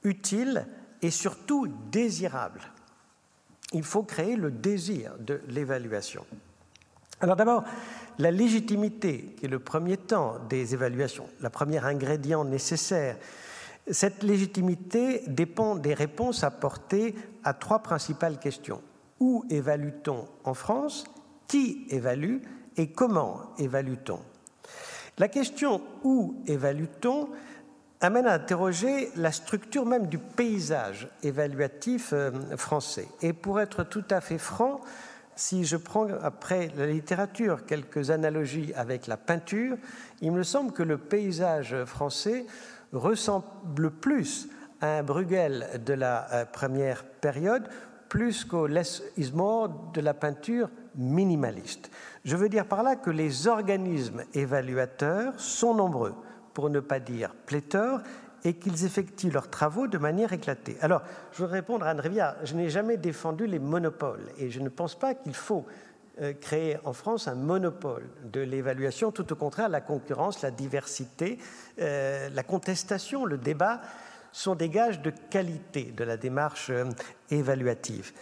[0.03, 0.67] utile
[1.01, 2.61] et surtout désirable.
[3.73, 6.27] Il faut créer le désir de l'évaluation.
[7.21, 7.65] Alors d'abord,
[8.19, 13.17] la légitimité, qui est le premier temps des évaluations, le premier ingrédient nécessaire,
[13.91, 18.83] cette légitimité dépend des réponses apportées à trois principales questions.
[19.19, 21.05] Où évalue-t-on en France?
[21.49, 22.39] Qui évalue?
[22.77, 24.21] Et comment évalue-t-on?
[25.19, 27.29] La question où évalue-t-on
[28.01, 33.07] amène à interroger la structure même du paysage évaluatif euh, français.
[33.21, 34.81] Et pour être tout à fait franc,
[35.37, 39.77] si je prends après la littérature quelques analogies avec la peinture,
[40.21, 42.47] il me semble que le paysage français
[42.93, 44.49] ressemble plus
[44.81, 47.69] à un Bruegel de la euh, première période,
[48.09, 48.69] plus qu'au
[49.33, 51.91] more de la peinture minimaliste.
[52.25, 56.15] Je veux dire par là que les organismes évaluateurs sont nombreux,
[56.55, 58.01] pour ne pas dire pléthores,
[58.45, 60.77] et qu'ils effectuent leurs travaux de manière éclatée.
[60.81, 64.61] Alors, je voudrais répondre à Anne Rivière, je n'ai jamais défendu les monopoles, et je
[64.61, 65.65] ne pense pas qu'il faut
[66.21, 71.39] euh, créer en France un monopole de l'évaluation, tout au contraire, la concurrence, la diversité,
[71.81, 73.81] euh, la contestation, le débat
[74.33, 76.85] sont des gages de qualité de la démarche euh,
[77.31, 78.13] évaluative.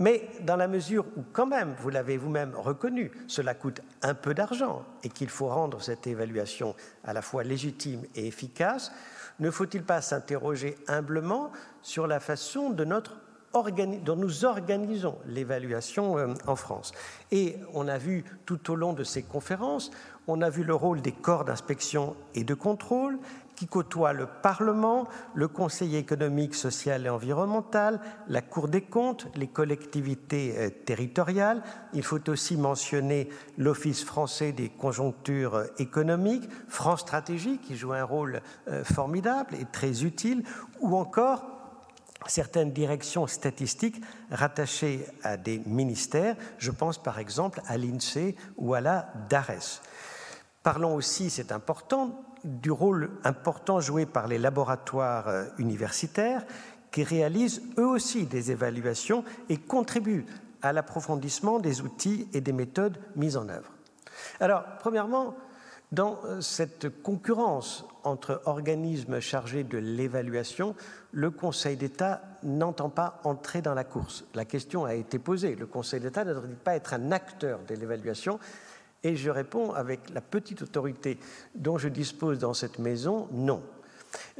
[0.00, 4.32] Mais dans la mesure où, quand même, vous l'avez vous-même reconnu, cela coûte un peu
[4.32, 8.92] d'argent et qu'il faut rendre cette évaluation à la fois légitime et efficace,
[9.40, 11.50] ne faut-il pas s'interroger humblement
[11.82, 16.92] sur la façon dont nous organisons l'évaluation euh, en France?
[17.32, 19.90] Et on a vu tout au long de ces conférences,
[20.28, 23.18] on a vu le rôle des corps d'inspection et de contrôle,
[23.58, 29.48] qui côtoie le Parlement, le Conseil économique, social et environnemental, la Cour des comptes, les
[29.48, 31.64] collectivités euh, territoriales.
[31.92, 38.04] Il faut aussi mentionner l'Office français des conjonctures euh, économiques, France Stratégie, qui joue un
[38.04, 40.44] rôle euh, formidable et très utile,
[40.78, 41.44] ou encore
[42.28, 46.36] certaines directions statistiques rattachées à des ministères.
[46.58, 49.82] Je pense par exemple à l'INSEE ou à la DARES.
[50.62, 56.44] Parlons aussi, c'est important, du rôle important joué par les laboratoires euh, universitaires
[56.90, 60.26] qui réalisent eux aussi des évaluations et contribuent
[60.62, 63.70] à l'approfondissement des outils et des méthodes mises en œuvre.
[64.40, 65.36] Alors, premièrement,
[65.92, 70.74] dans euh, cette concurrence entre organismes chargés de l'évaluation,
[71.12, 74.24] le Conseil d'État n'entend pas entrer dans la course.
[74.34, 75.54] La question a été posée.
[75.54, 78.38] Le Conseil d'État ne doit pas être un acteur de l'évaluation,
[79.02, 81.18] et je réponds avec la petite autorité
[81.54, 83.62] dont je dispose dans cette maison, non.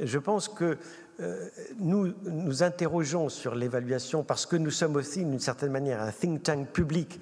[0.00, 0.78] Je pense que
[1.20, 1.48] euh,
[1.78, 6.42] nous nous interrogeons sur l'évaluation parce que nous sommes aussi, d'une certaine manière, un think
[6.42, 7.20] tank public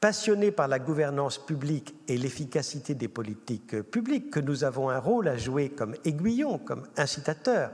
[0.00, 5.28] passionné par la gouvernance publique et l'efficacité des politiques publiques, que nous avons un rôle
[5.28, 7.72] à jouer comme aiguillon, comme incitateur.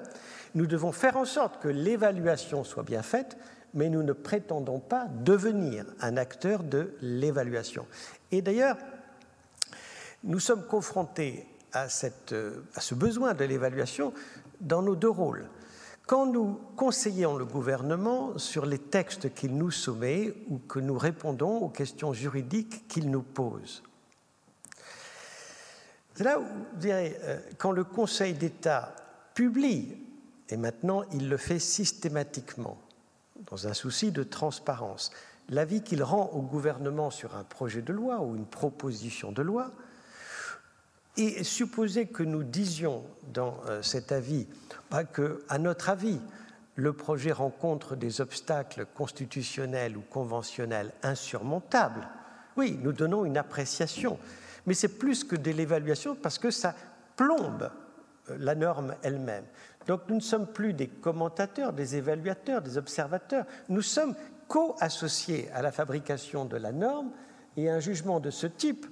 [0.55, 3.37] Nous devons faire en sorte que l'évaluation soit bien faite,
[3.75, 7.87] mais nous ne prétendons pas devenir un acteur de l'évaluation.
[8.31, 8.77] Et d'ailleurs,
[10.23, 14.15] nous sommes confrontés à, ce besoin de l'évaluation
[14.61, 15.49] dans nos deux rôles.
[16.07, 21.59] Quand nous conseillons le gouvernement sur les textes qu'il nous soumet ou que nous répondons
[21.59, 23.83] aux questions juridiques qu'il nous pose.
[26.15, 28.95] C'est là où, vous direz, euh, quand le Conseil d'État
[29.35, 29.97] publie,
[30.49, 32.79] et maintenant il le fait systématiquement,
[33.51, 35.11] dans un souci de transparence,
[35.49, 39.73] l'avis qu'il rend au gouvernement sur un projet de loi ou une proposition de loi,
[41.17, 44.49] et supposer que nous disions dans euh, cet avis
[44.91, 46.21] bah, que, à notre avis,
[46.77, 52.09] le projet rencontre des obstacles constitutionnels ou conventionnels insurmontables,
[52.57, 54.19] oui, nous donnons une appréciation.
[54.67, 56.75] Mais c'est plus que de l'évaluation parce que ça
[57.17, 57.71] plombe
[58.31, 59.45] euh, la norme elle-même.
[59.87, 63.45] Donc nous ne sommes plus des commentateurs, des évaluateurs, des observateurs.
[63.69, 64.15] Nous sommes
[64.49, 67.11] co-associés à la fabrication de la norme
[67.57, 68.87] et un jugement de ce type,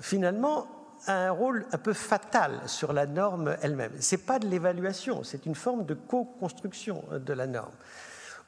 [0.00, 0.66] finalement,
[1.06, 3.92] a un rôle un peu fatal sur la norme elle-même.
[4.00, 7.72] Ce n'est pas de l'évaluation, c'est une forme de co-construction de la norme.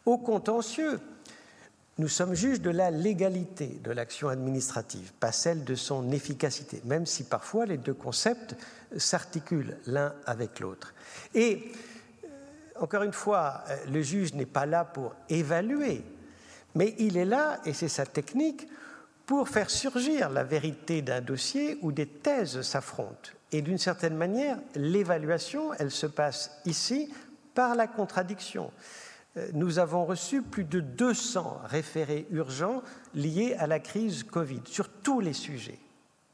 [0.07, 0.99] Au contentieux,
[1.99, 7.07] nous sommes juges de la légalité de l'action administrative, pas celle de son efficacité, même
[7.07, 8.55] si parfois les deux concepts
[8.97, 10.95] s'articulent l'un avec l'autre.
[11.35, 11.73] Et
[12.25, 12.29] euh,
[12.81, 16.03] encore une fois, euh, le juge n'est pas là pour évaluer,
[16.75, 18.69] mais il est là, et c'est sa technique,
[19.27, 23.31] pour faire surgir la vérité d'un dossier où des thèses s'affrontent.
[23.53, 27.13] Et d'une certaine manière, l'évaluation, elle se passe ici
[27.55, 28.71] par la contradiction.
[29.37, 32.83] Euh, nous avons reçu plus de 200 référés urgents
[33.15, 35.79] liés à la crise Covid sur tous les sujets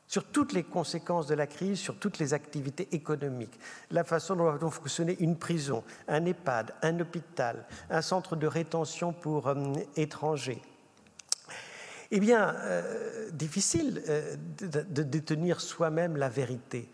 [0.06, 3.58] sur toutes les conséquences de la crise, sur toutes les activités économiques,
[3.90, 9.12] la façon dont va fonctionner une prison, un EHPAD, un hôpital, un centre de rétention
[9.12, 10.62] pour euh, étrangers.
[12.10, 16.88] Eh bien, euh, difficile euh, de, détenir soi-même la vérité.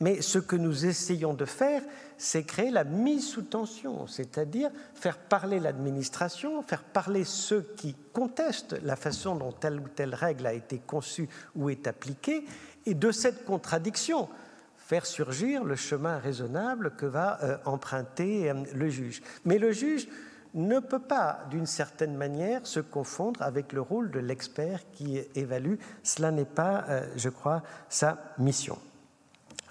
[0.00, 1.82] Mais ce que nous essayons de faire,
[2.18, 8.76] c'est créer la mise sous tension, c'est-à-dire faire parler l'administration, faire parler ceux qui contestent
[8.82, 12.44] la façon dont telle ou telle règle a été conçue ou est appliquée,
[12.86, 14.28] et de cette contradiction,
[14.76, 19.22] faire surgir le chemin raisonnable que va euh, emprunter euh, le juge.
[19.44, 20.08] Mais le juge
[20.54, 25.76] ne peut pas, d'une certaine manière, se confondre avec le rôle de l'expert qui évalue.
[26.02, 28.78] Cela n'est pas, euh, je crois, sa mission.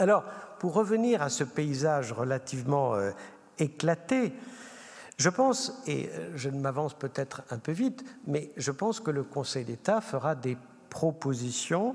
[0.04, 0.26] Alors,
[0.60, 2.94] pour revenir à ce paysage relativement
[3.58, 4.34] éclaté,
[5.16, 9.64] je pense, et je m'avance peut-être un peu vite, mais je pense que le Conseil
[9.64, 10.58] d'État fera des
[10.90, 11.94] propositions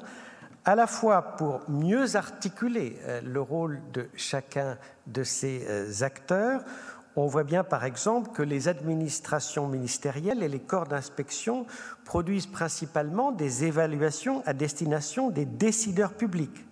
[0.64, 6.64] à la fois pour mieux articuler euh, le rôle de chacun de ces euh, acteurs.
[7.14, 11.66] On voit bien par exemple que les administrations ministérielles et les corps d'inspection
[12.06, 16.64] produisent principalement des évaluations à destination des décideurs publics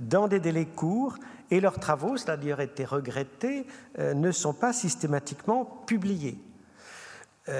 [0.00, 1.16] dans des délais courts
[1.50, 3.66] et leurs travaux, cela a d'ailleurs été regretté,
[3.98, 6.38] euh, ne sont pas systématiquement publiés.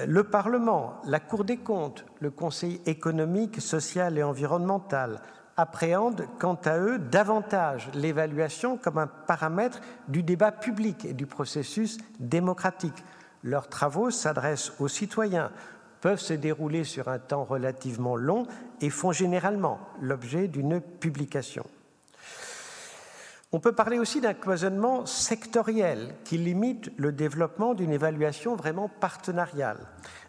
[0.06, 5.20] Le Parlement, la Cour des comptes, le Conseil économique, social et environnemental,
[5.60, 11.98] appréhendent quant à eux davantage l'évaluation comme un paramètre du débat public et du processus
[12.18, 13.04] démocratique.
[13.42, 15.50] Leurs travaux s'adressent aux citoyens,
[16.00, 18.46] peuvent se dérouler sur un temps relativement long
[18.80, 21.64] et font généralement l'objet d'une publication.
[23.52, 29.78] On peut parler aussi d'un cloisonnement sectoriel qui limite le développement d'une évaluation vraiment partenariale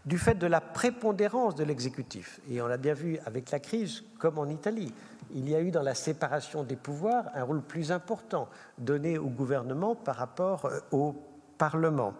[0.05, 2.39] du fait de la prépondérance de l'exécutif.
[2.49, 4.91] Et on l'a bien vu avec la crise, comme en Italie
[5.33, 9.27] il y a eu dans la séparation des pouvoirs un rôle plus important donné au
[9.27, 11.15] gouvernement par rapport euh, au
[11.57, 12.13] Parlement.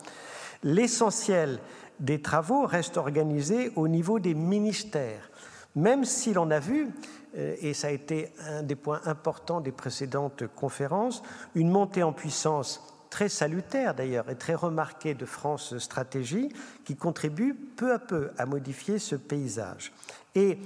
[0.63, 1.59] L'essentiel
[1.99, 5.31] des travaux reste organisé au niveau des ministères,
[5.75, 6.89] même si l'on a vu,
[7.33, 11.23] et ça a été un des points importants des précédentes conférences,
[11.55, 16.49] une montée en puissance très salutaire d'ailleurs et très remarquée de France Stratégie
[16.85, 19.93] qui contribue peu à peu à modifier ce paysage.
[20.33, 20.59] Et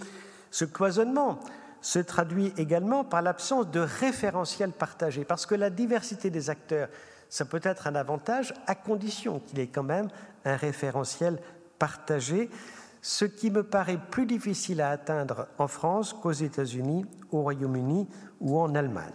[0.52, 1.40] ce cloisonnement
[1.82, 6.90] se traduit également par l'absence de référentiel partagé, parce que la diversité des acteurs,
[7.30, 10.08] ça peut être un avantage à condition qu'il y ait quand même
[10.46, 11.40] un référentiel
[11.78, 12.50] partagé,
[13.08, 18.08] ce qui me paraît plus difficile à atteindre en France qu'aux États-Unis, au Royaume-Uni
[18.42, 19.14] ou en Allemagne.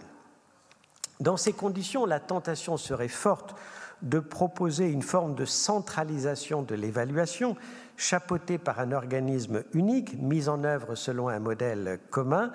[1.19, 3.53] Dans ces conditions, la tentation serait forte
[4.01, 7.57] de proposer une forme de centralisation de l'évaluation
[7.97, 12.53] chapeauté par un organisme unique, mis en œuvre selon un modèle commun.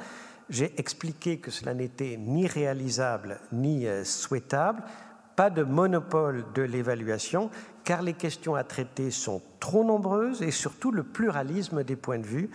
[0.48, 4.82] J'ai expliqué que cela n'était ni réalisable ni euh, souhaitable.
[5.36, 7.50] Pas de monopole de l'évaluation,
[7.84, 12.26] car les questions à traiter sont trop nombreuses et surtout le pluralisme des points de
[12.26, 12.50] vue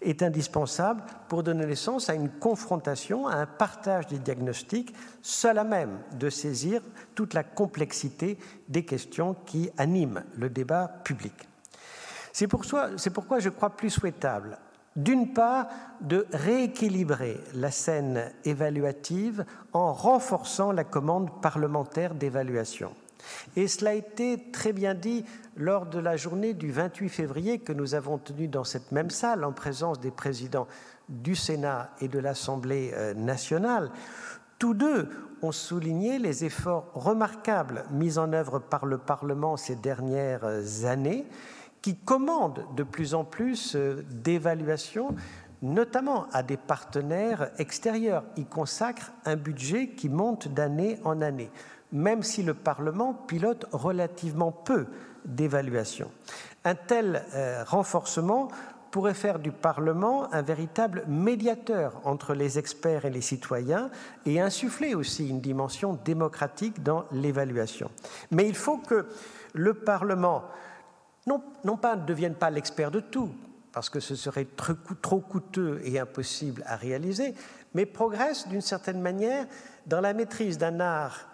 [0.00, 5.64] est indispensable pour donner naissance à une confrontation, à un partage des diagnostics, seul à
[5.64, 6.80] même de saisir
[7.14, 8.38] toute la complexité
[8.68, 11.34] des questions qui animent le débat public.
[12.32, 14.56] C'est pourquoi je crois plus souhaitable,
[14.96, 15.68] d'une part,
[16.00, 22.92] de rééquilibrer la scène évaluative en renforçant la commande parlementaire d'évaluation.
[23.56, 25.24] Et cela a été très bien dit
[25.56, 29.44] lors de la journée du 28 février que nous avons tenue dans cette même salle
[29.44, 30.66] en présence des présidents
[31.08, 33.90] du Sénat et de l'Assemblée euh, nationale.
[34.58, 35.08] Tous deux
[35.42, 40.44] ont souligné les efforts remarquables mis en œuvre par le Parlement ces dernières
[40.84, 41.26] années
[41.82, 45.14] qui commande de plus en plus euh, d'évaluations,
[45.62, 48.24] notamment à des partenaires extérieurs.
[48.36, 51.50] Il consacre un budget qui monte d'année en année,
[51.92, 54.86] même si le Parlement pilote relativement peu
[55.24, 56.10] d'évaluations.
[56.64, 58.48] Un tel euh, renforcement
[58.90, 63.90] pourrait faire du Parlement un véritable médiateur entre les experts et les citoyens
[64.26, 67.90] et insuffler aussi une dimension démocratique dans l'évaluation.
[68.30, 69.06] Mais il faut que
[69.54, 70.44] le Parlement
[71.64, 73.30] non, pas ne deviennent pas l'expert de tout,
[73.72, 74.46] parce que ce serait
[75.02, 77.34] trop coûteux et impossible à réaliser,
[77.74, 79.46] mais progressent d'une certaine manière
[79.86, 81.26] dans la maîtrise d'un art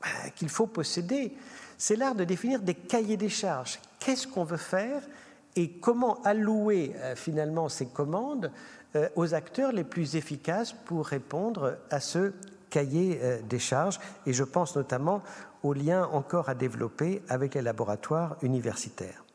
[0.00, 1.36] bah, qu'il faut posséder.
[1.78, 3.78] C'est l'art de définir des cahiers des charges.
[3.98, 5.02] Qu'est-ce qu'on veut faire
[5.54, 8.50] et comment allouer euh, finalement ces commandes
[8.94, 12.32] euh, aux acteurs les plus efficaces pour répondre à ce
[12.70, 13.98] cahier euh, des charges?
[14.24, 15.22] Et je pense notamment
[15.62, 19.25] aux liens encore à développer avec les laboratoires universitaires.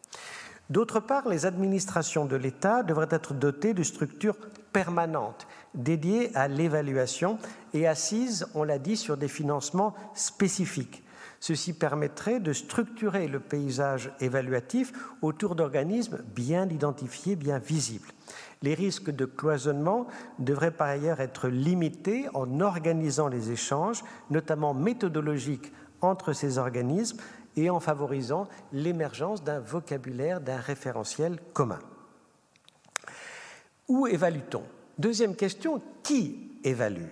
[0.72, 4.38] D'autre part, les administrations de l'État devraient être dotées de structures
[4.72, 5.45] permanentes
[5.76, 7.39] dédiées à l'évaluation
[7.73, 11.03] et assises, on l'a dit, sur des financements spécifiques.
[11.41, 18.07] Ceci permettrait de structurer le paysage évaluatif autour d'organismes bien identifiés, bien visibles.
[18.61, 20.07] Les risques de cloisonnement
[20.39, 27.18] devraient par ailleurs être limités en organisant les échanges, notamment méthodologiques, entre ces organismes
[27.56, 31.80] et en favorisant l'émergence d'un vocabulaire, d'un référentiel commun.
[33.88, 34.64] Où évalue-t-on?
[34.98, 37.10] Deuxième question, qui évalue?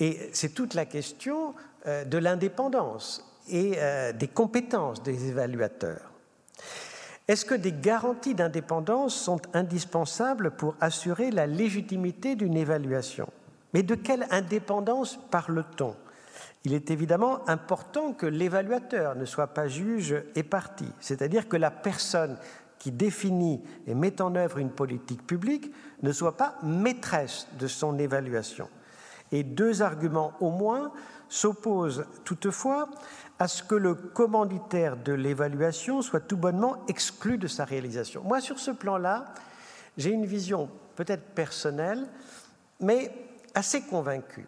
[0.00, 1.54] Et c'est toute la question
[1.86, 6.10] euh, de l'indépendance et euh, des compétences des évaluateurs.
[7.26, 13.28] Est-ce que des garanties d'indépendance sont indispensables pour assurer la légitimité d'une évaluation?
[13.72, 15.96] Mais de quelle indépendance parle-t-on?
[16.64, 21.70] Il est évidemment important que l'évaluateur ne soit pas juge et partie, c'est-à-dire que la
[21.70, 22.38] personne
[22.78, 25.72] qui définit et met en œuvre une politique publique
[26.02, 28.68] ne soit pas maîtresse de son évaluation.
[29.32, 30.92] Et deux arguments au moins
[31.28, 32.88] s'opposent toutefois
[33.38, 38.22] à ce que le commanditaire de l'évaluation soit tout bonnement exclu de sa réalisation.
[38.22, 39.26] Moi, sur ce plan-là,
[39.96, 42.06] j'ai une vision peut-être personnelle,
[42.80, 43.10] mais
[43.54, 44.46] assez convaincue.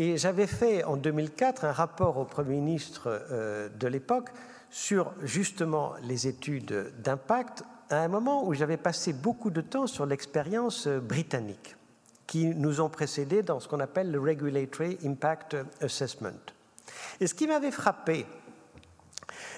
[0.00, 4.30] Et j'avais fait en 2004 un rapport au Premier ministre euh, de l'époque
[4.70, 10.06] sur justement les études d'impact à un moment où j'avais passé beaucoup de temps sur
[10.06, 11.76] l'expérience britannique
[12.26, 16.40] qui nous ont précédés dans ce qu'on appelle le Regulatory Impact Assessment.
[17.20, 18.24] Et ce qui m'avait frappé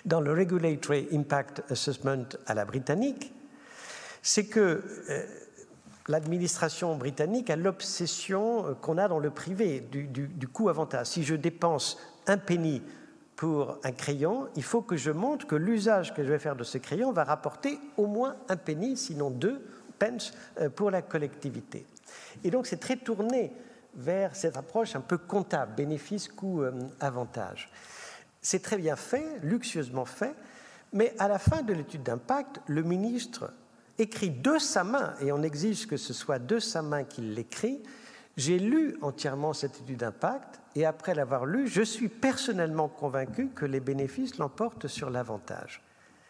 [0.04, 3.32] dans le Regulatory Impact Assessment à la britannique,
[4.22, 5.26] c'est que euh,
[6.08, 11.06] l'administration britannique a l'obsession euh, qu'on a dans le privé du, coût-avantage.
[11.06, 12.82] Si je dépense un penny
[13.36, 16.64] pour un crayon, il faut que je montre que l'usage que je vais faire de
[16.64, 19.62] ce crayon va rapporter au moins un penny, sinon deux
[19.98, 21.86] pence, euh, pour la collectivité.
[22.44, 23.52] Et donc c'est très tourné
[23.94, 27.70] vers cette approche un peu comptable, bénéfice, coût, euh, avantage.
[28.40, 30.34] C'est très bien fait, luxueusement fait,
[30.92, 33.52] mais à la fin de l'étude d'impact, le ministre
[33.98, 37.82] écrit de sa main, et on exige que ce soit de sa main qu'il l'écrit,
[38.36, 43.66] j'ai lu entièrement cette étude d'impact, et après l'avoir lu, je suis personnellement convaincu que
[43.66, 45.82] les bénéfices l'emportent sur l'avantage.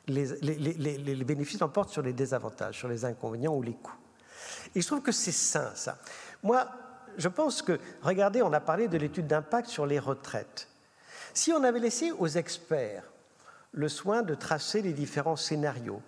[0.08, 3.94] Les, les, bénéfices l'emportent sur les désavantages, sur les inconvénients ou les coûts.
[4.74, 5.98] Et je trouve que c'est sain, ça.
[6.42, 6.68] Moi,
[7.16, 10.68] je pense que, regardez, on a parlé de l'étude d'impact sur les retraites.
[11.34, 13.04] Si on avait laissé aux experts
[13.72, 16.02] le soin de tracer les différents scénarios,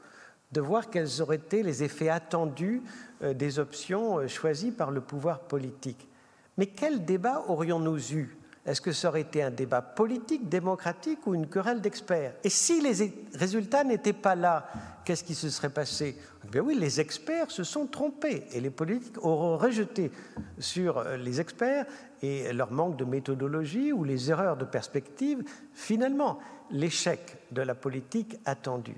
[0.55, 2.81] de voir quels auraient été les effets attendus
[3.23, 6.09] euh, des options euh, choisies par le pouvoir politique,
[6.57, 8.39] mais quel débat aurions-nous eu?
[8.65, 12.35] Est-ce que ça aurait été un débat politique, démocratique ou une querelle d'experts?
[12.45, 14.71] Et si les résultats n'étaient pas là,
[15.05, 16.17] qu'est-ce qui se serait passé?
[16.45, 20.11] Eh Bien oui, les experts se sont trompés et les politiques auront rejeté
[20.59, 21.85] sur euh, les experts
[22.23, 25.43] et leur manque de méthodologie ou les erreurs de perspective,
[25.75, 26.39] finalement,
[26.71, 28.97] l'échec de la politique attendue.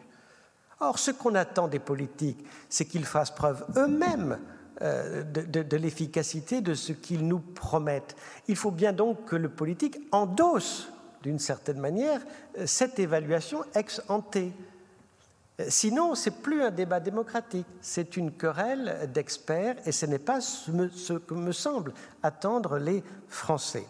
[0.80, 4.38] Or, ce qu'on attend des politiques, c'est qu'ils fassent preuve eux-mêmes
[4.82, 8.14] euh, de, l'efficacité de ce qu'ils nous promettent.
[8.46, 10.88] Il faut bien donc que le politique endosse,
[11.22, 12.20] d'une certaine manière,
[12.66, 14.36] cette évaluation ex ante.
[15.68, 20.42] Sinon, ce n'est plus un débat démocratique, c'est une querelle d'experts et ce n'est pas
[20.42, 23.86] ce que me semble attendre les Français.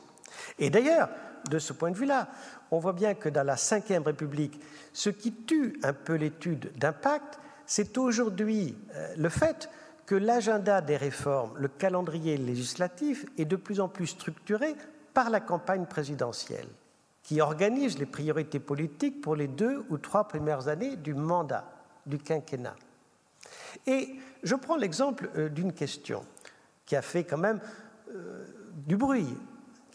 [0.61, 1.09] Et d'ailleurs,
[1.51, 2.29] de ce point de vue-là,
[2.71, 4.61] on voit bien que dans la Ve République,
[4.93, 9.69] ce qui tue un peu l'étude d'impact, c'est aujourd'hui euh, le fait
[10.07, 14.75] que l'agenda des réformes, le calendrier législatif est de plus en plus structuré
[15.13, 16.69] par la campagne présidentielle,
[17.23, 21.65] qui organise les priorités politiques pour les deux ou trois premières années du mandat,
[22.07, 22.77] du quinquennat.
[23.87, 26.25] Et je prends l'exemple euh, d'une question
[26.85, 27.61] qui a fait quand même
[28.15, 28.45] euh,
[28.87, 29.37] du bruit,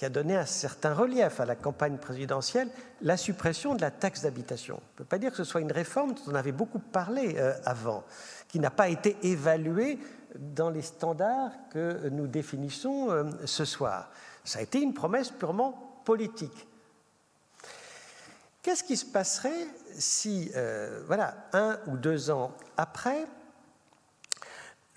[0.01, 2.69] qui a donné un certain relief à la campagne présidentielle,
[3.03, 4.77] la suppression de la taxe d'habitation.
[4.77, 7.35] On ne peut pas dire que ce soit une réforme dont on avait beaucoup parlé
[7.37, 8.03] euh, avant
[8.47, 9.99] qui n'a pas été évalué
[10.33, 14.09] dans les standards que nous définissons euh, ce soir.
[14.43, 16.67] Ça a été une promesse purement politique.
[18.63, 19.67] Qu'est-ce qui se passerait
[19.99, 23.27] si, euh, voilà, un ou deux ans après,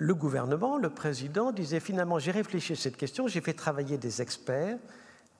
[0.04, 4.20] le gouvernement, le président disait finalement, j'ai réfléchi à cette question, j'ai fait travailler des
[4.20, 4.76] experts,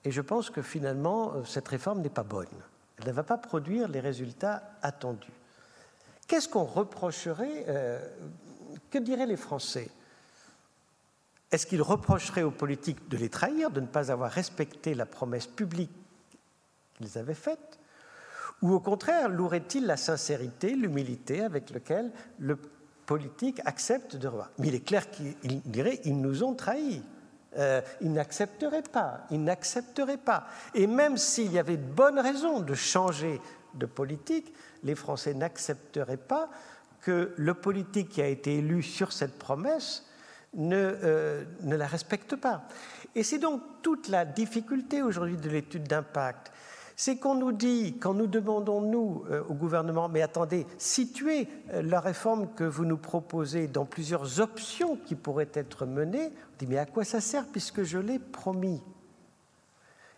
[0.05, 2.47] et je pense que finalement, euh, cette réforme n'est pas bonne.
[2.97, 5.35] Elle ne va pas produire les résultats attendus.
[6.27, 8.01] Qu'est-ce qu'on reprocherait euh,
[8.91, 9.91] Que diraient les Français?
[11.51, 15.47] Est-ce qu'ils reprocheraient aux politiques de les trahir, de ne pas avoir respecté la promesse
[15.47, 15.93] publique
[16.95, 17.78] qu'ils avaient faite?
[18.62, 22.57] Ou au contraire, louerait-il la sincérité, l'humilité avec laquelle le
[23.06, 27.02] politique accepte de revoir Mais il est clair qu'il dirait ils nous ont trahis.
[27.56, 30.47] Euh, ils n'accepteraient pas, ils n'accepteraient pas.
[30.74, 33.40] Et même s'il y avait de bonnes raisons de changer
[33.74, 34.52] de politique,
[34.82, 36.51] les Français n'accepteraient pas
[37.01, 40.05] que le politique qui a été élu sur cette promesse
[40.55, 42.66] ne, euh, ne la respecte pas.
[43.14, 46.51] Et c'est donc toute la difficulté aujourd'hui de l'étude d'impact.
[46.97, 51.83] C'est qu'on nous dit, quand nous demandons, nous, euh, au gouvernement, mais attendez, situez euh,
[51.83, 56.66] la réforme que vous nous proposez dans plusieurs options qui pourraient être menées, on dit,
[56.69, 58.81] mais à quoi ça sert puisque je l'ai promis?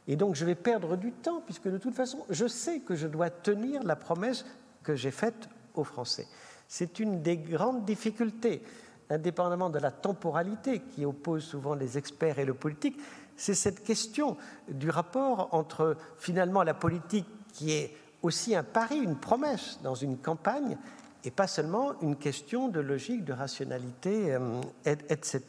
[0.09, 3.07] Et donc je vais perdre du temps, puisque de toute façon, je sais que je
[3.07, 4.45] dois tenir la promesse
[4.83, 6.27] que j'ai faite aux Français.
[6.69, 8.63] C'est une des grandes difficultés,
[9.11, 12.99] indépendamment de la temporalité qui oppose souvent les experts et le politique,
[13.37, 14.37] c'est cette question
[14.69, 20.19] du rapport entre finalement la politique qui est aussi un pari, une promesse dans une
[20.19, 20.77] campagne,
[21.25, 25.43] et pas seulement une question de logique, de rationalité, euh, etc.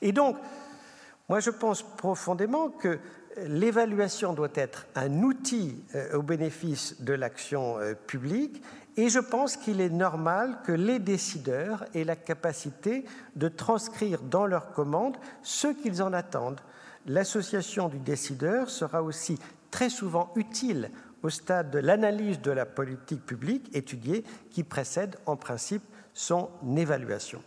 [0.00, 0.36] Et donc,
[1.28, 2.98] moi je pense profondément que
[3.46, 8.62] l'évaluation doit être un outil euh, au bénéfice de l'action euh, publique
[8.96, 13.04] et je pense qu'il est normal que les décideurs aient la capacité
[13.36, 16.60] de transcrire dans leurs commandes ce qu'ils en attendent.
[17.06, 19.38] L'association du décideur sera aussi
[19.70, 20.90] très souvent utile
[21.22, 25.82] au stade de l'analyse de la politique publique étudiée qui précède en principe
[26.14, 27.42] son évaluation.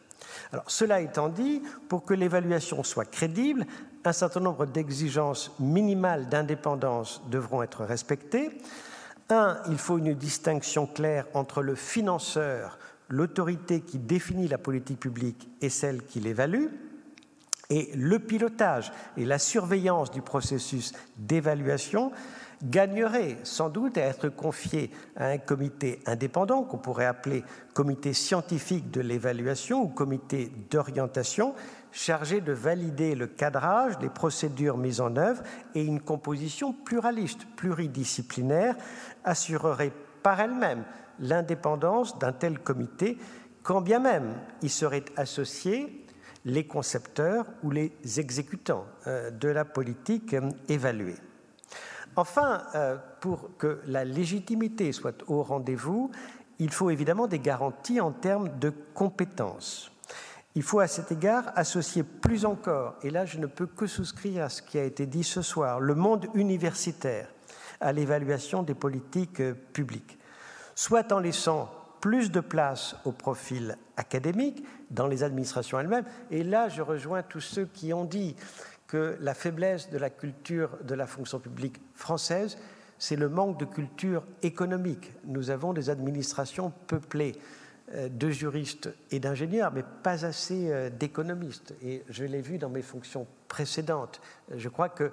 [0.67, 3.65] Cela étant dit, pour que l'évaluation soit crédible,
[4.03, 8.49] un certain nombre d'exigences minimales d'indépendance devront être respectées.
[9.29, 12.77] Un, il faut une distinction claire entre le financeur,
[13.09, 16.67] l'autorité qui définit la politique publique et celle qui l'évalue.
[17.71, 22.11] Et le pilotage et la surveillance du processus d'évaluation
[22.65, 28.91] gagnerait sans doute à être confié à un comité indépendant qu'on pourrait appeler comité scientifique
[28.91, 31.55] de l'évaluation ou comité d'orientation
[31.93, 35.41] chargé de valider le cadrage, les procédures mises en œuvre
[35.73, 38.75] et une composition pluraliste, pluridisciplinaire
[39.23, 39.93] assurerait
[40.23, 40.83] par elle-même
[41.19, 43.17] l'indépendance d'un tel comité,
[43.63, 46.05] quand bien même y seraient associés
[46.45, 51.17] les concepteurs ou les exécutants euh, de la politique euh, évaluée.
[52.15, 56.11] Enfin, euh, pour que la légitimité soit au rendez-vous,
[56.59, 59.91] il faut évidemment des garanties en termes de compétences.
[60.53, 64.43] Il faut à cet égard associer plus encore, et là je ne peux que souscrire
[64.43, 67.29] à ce qui a été dit ce soir, le monde universitaire
[67.79, 69.41] à l'évaluation des politiques
[69.71, 70.19] publiques,
[70.75, 76.69] soit en laissant plus de place au profil académique dans les administrations elles-mêmes, et là
[76.69, 78.35] je rejoins tous ceux qui ont dit
[78.87, 82.57] que la faiblesse de la culture de la fonction publique française,
[82.99, 85.13] c'est le manque de culture économique.
[85.25, 87.35] Nous avons des administrations peuplées
[87.93, 91.73] euh, de juristes et d'ingénieurs, mais pas assez euh, d'économistes.
[91.83, 94.21] Et je l'ai vu dans mes fonctions précédentes.
[94.55, 95.11] Je crois que,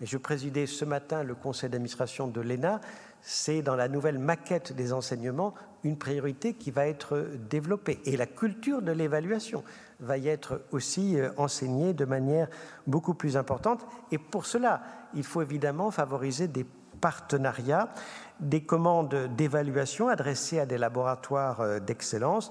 [0.00, 2.80] je présidais ce matin le conseil d'administration de l'ENA,
[3.22, 5.54] c'est dans la nouvelle maquette des enseignements
[5.84, 8.00] une priorité qui va être développée.
[8.04, 9.64] Et la culture de l'évaluation
[10.00, 12.48] va y être aussi euh, enseignée de manière
[12.86, 13.86] beaucoup plus importante.
[14.10, 14.82] Et pour cela,
[15.14, 16.66] il faut évidemment favoriser des
[17.00, 17.88] partenariats,
[18.40, 22.50] des commandes d'évaluation adressées à des laboratoires euh, d'excellence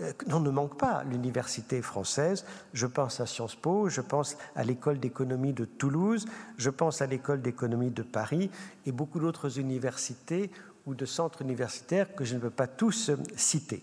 [0.00, 2.44] euh, non, ne manque pas l'université française.
[2.72, 6.26] Je pense à Sciences Po, je pense à l'école d'économie de Toulouse,
[6.56, 8.50] je pense à l'école d'économie de Paris
[8.86, 10.50] et beaucoup d'autres universités
[10.86, 13.82] ou de centres universitaires que je ne peux pas tous euh, citer.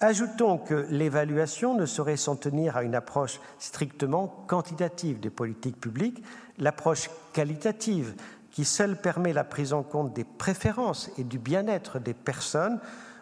[0.00, 6.22] Ajoutons que l'évaluation ne saurait s'en tenir à une approche strictement quantitative des politiques publiques,
[6.58, 8.14] l'approche qualitative
[8.52, 12.78] qui seule permet la prise en compte des préférences et du bien-être des personnes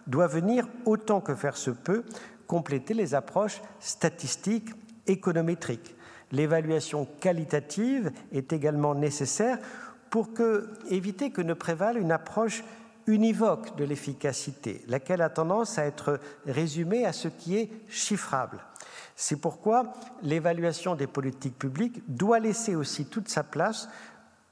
[0.06, 2.04] doit venir, autant que faire se peut,
[2.46, 4.70] compléter les approches statistiques
[5.06, 5.94] économétriques.
[6.32, 9.58] L'évaluation qualitative est également nécessaire
[10.10, 10.28] pour
[10.90, 12.64] éviter que ne prévale une approche
[13.06, 18.60] univoque de l'efficacité, laquelle a tendance à être résumée à ce qui est chiffrable.
[19.14, 23.88] C'est pourquoi l'évaluation des politiques publiques doit laisser aussi toute sa place,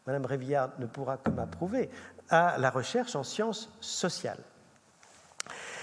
[0.07, 1.91] Madame Révillard ne pourra que m'approuver,
[2.31, 4.43] à la recherche en sciences sociales.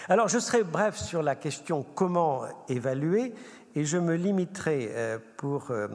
[0.09, 3.33] Alors je serai bref sur la question comment évaluer
[3.75, 5.87] et je me limiterai euh, pour euh,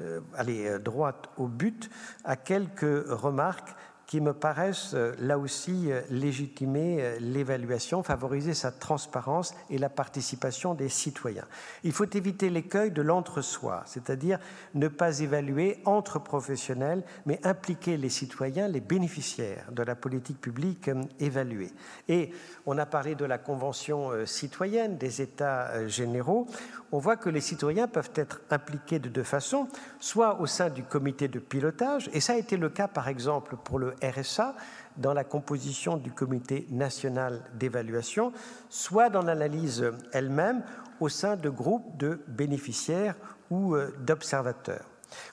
[0.00, 1.90] euh, aller droit au but
[2.24, 3.74] à quelques remarques
[4.12, 9.88] qui me paraissent euh, là aussi euh, légitimer euh, l'évaluation, favoriser sa transparence et la
[9.88, 11.46] participation des citoyens.
[11.82, 14.38] Il faut éviter l'écueil de l'entre-soi, c'est-à-dire
[14.74, 20.90] ne pas évaluer entre professionnels, mais impliquer les citoyens, les bénéficiaires de la politique publique
[21.18, 21.72] évaluée.
[22.06, 22.32] Et
[22.66, 26.48] on a parlé de la Convention citoyenne des États généraux.
[26.94, 29.66] On voit que les citoyens peuvent être impliqués de deux façons,
[29.98, 33.56] soit au sein du comité de pilotage, et ça a été le cas par exemple
[33.56, 34.54] pour le RSA
[34.98, 38.32] dans la composition du comité national d'évaluation,
[38.68, 40.62] soit dans l'analyse elle-même
[41.00, 43.16] au sein de groupes de bénéficiaires
[43.50, 44.84] ou euh, d'observateurs.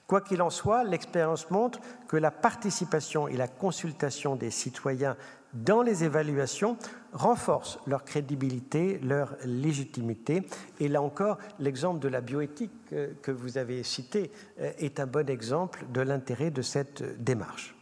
[0.08, 5.16] Quoi qu'il en soit, l'expérience montre que la participation et la consultation des citoyens
[5.54, 6.78] dans les évaluations
[7.14, 10.44] renforcent leur crédibilité, leur légitimité.
[10.80, 12.72] Et là encore, l'exemple de la bioéthique
[13.22, 17.76] que vous avez cité euh, est un bon exemple de l'intérêt de cette démarche.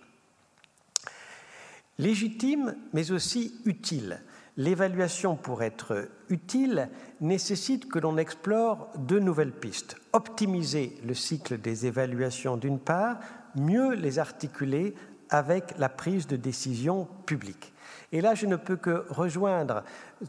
[1.99, 4.21] Légitime, mais aussi utile.
[4.55, 6.89] L'évaluation, pour être utile,
[7.21, 9.97] nécessite que l'on explore de nouvelles pistes.
[10.13, 13.19] Optimiser le cycle des évaluations d'une part,
[13.55, 14.95] mieux les articuler
[15.29, 17.73] avec la prise de décision publique.
[18.11, 19.83] Et là, je ne peux que rejoindre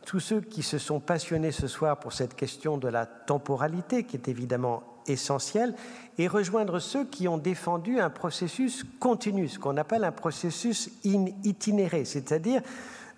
[0.04, 4.16] tous ceux qui se sont passionnés ce soir pour cette question de la temporalité, qui
[4.16, 5.74] est évidemment essentielle,
[6.18, 12.04] et rejoindre ceux qui ont défendu un processus continu, ce qu'on appelle un processus itinéré,
[12.04, 12.62] c'est-à-dire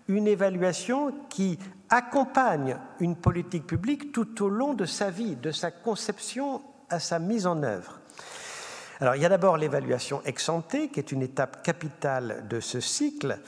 [0.09, 1.59] une évaluation qui
[1.89, 7.19] accompagne une politique publique tout au long de sa vie, de sa conception à sa
[7.19, 7.99] mise en œuvre.
[9.01, 12.81] Alors, il y a d'abord l'évaluation ex ante, qui est une étape capitale de ce
[12.81, 13.39] cycle.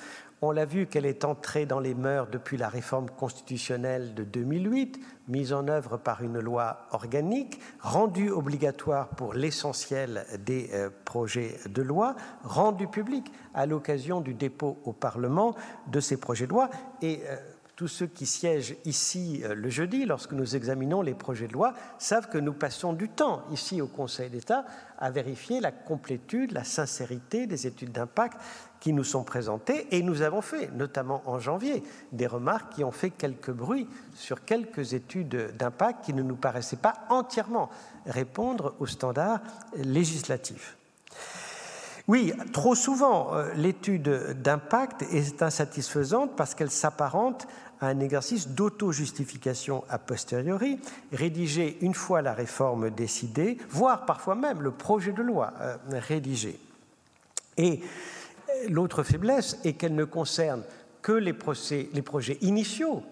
[0.41, 4.99] On l'a vu qu'elle est entrée dans les mœurs depuis la réforme constitutionnelle de 2008,
[5.29, 11.83] mise en œuvre par une loi organique, rendue obligatoire pour l'essentiel des euh, projets de
[11.83, 15.55] loi, rendue publique à l'occasion du dépôt au Parlement
[15.87, 16.71] de ces projets de loi.
[17.05, 17.37] Euh,
[17.77, 21.73] tous ceux qui siègent ici euh, le jeudi, lorsque nous examinons les projets de loi,
[21.99, 24.65] savent que nous passons du temps ici au Conseil d'État
[24.99, 28.39] à vérifier la complétude, la sincérité des études d'impact
[28.81, 31.83] qui nous sont présentés et nous avons fait, notamment en janvier,
[32.13, 36.77] des remarques qui ont fait quelques bruits sur quelques études d'impact qui ne nous paraissaient
[36.77, 37.71] pas entièrement
[38.07, 39.41] répondre aux standards
[39.77, 40.77] législatifs.
[42.09, 44.09] Oui, trop souvent, euh, l'étude
[44.43, 47.47] d'impact est insatisfaisante parce qu'elle s'apparente
[47.81, 50.79] à un exercice d'auto-justification a posteriori,
[51.13, 56.59] rédigé une fois la réforme décidée, voire parfois même le projet de loi euh, rédigé.
[57.57, 57.81] Et
[58.69, 60.63] L'autre faiblesse est qu'elle ne concerne
[61.01, 63.03] que les, projets initiaux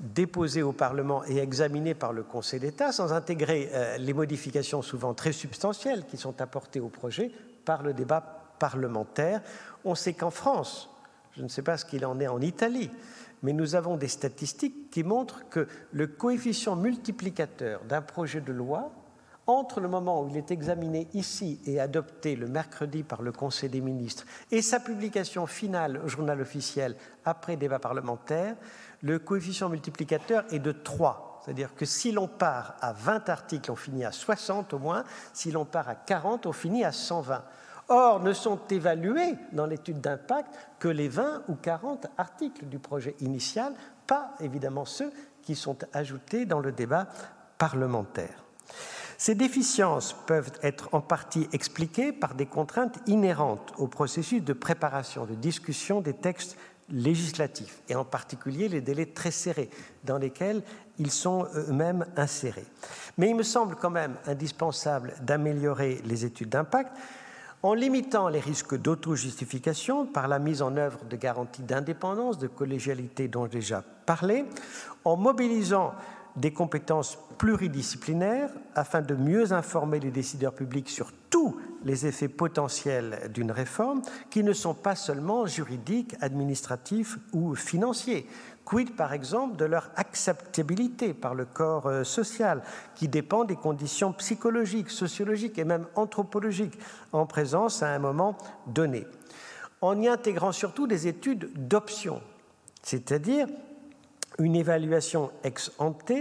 [0.00, 5.14] déposés au Parlement et examinés par le Conseil d'État, sans intégrer euh, les modifications souvent
[5.14, 7.30] très substantielles qui sont apportées au projet
[7.64, 9.42] par le débat parlementaire.
[9.84, 10.90] On sait qu'en France,
[11.32, 12.90] je ne sais pas ce qu'il en est en Italie,
[13.42, 18.92] mais nous avons des statistiques qui montrent que le coefficient multiplicateur d'un projet de loi
[19.46, 23.68] entre le moment où il est examiné ici et adopté le mercredi par le Conseil
[23.68, 28.56] des ministres et sa publication finale au journal officiel après débat parlementaire,
[29.02, 31.29] le coefficient multiplicateur est de 3.
[31.50, 35.02] C'est-à-dire que si l'on part à 20 articles, on finit à 60 au moins.
[35.32, 37.42] Si l'on part à 40, on finit à 120.
[37.88, 43.16] Or, ne sont évalués dans l'étude d'impact que les 20 ou 40 articles du projet
[43.18, 43.74] initial,
[44.06, 45.12] pas évidemment ceux
[45.42, 47.08] qui sont ajoutés dans le débat
[47.58, 48.44] parlementaire.
[49.18, 55.26] Ces déficiences peuvent être en partie expliquées par des contraintes inhérentes au processus de préparation,
[55.26, 56.56] de discussion des textes
[56.90, 59.70] législatifs, et en particulier les délais très serrés
[60.04, 60.62] dans lesquels
[60.98, 62.66] ils sont eux-mêmes insérés.
[63.16, 66.96] Mais il me semble quand même indispensable d'améliorer les études d'impact
[67.62, 73.28] en limitant les risques d'auto-justification par la mise en œuvre de garanties d'indépendance, de collégialité
[73.28, 74.46] dont j'ai déjà parlé,
[75.04, 75.92] en mobilisant
[76.36, 83.30] des compétences pluridisciplinaires afin de mieux informer les décideurs publics sur tous les effets potentiels
[83.32, 88.26] d'une réforme qui ne sont pas seulement juridiques, administratifs ou financiers.
[88.64, 92.62] Quid par exemple de leur acceptabilité par le corps euh, social
[92.94, 96.78] qui dépend des conditions psychologiques, sociologiques et même anthropologiques
[97.12, 98.36] en présence à un moment
[98.66, 99.06] donné?
[99.80, 102.20] En y intégrant surtout des études d'options,
[102.82, 103.48] c'est-à-dire
[104.38, 106.12] une évaluation ex ante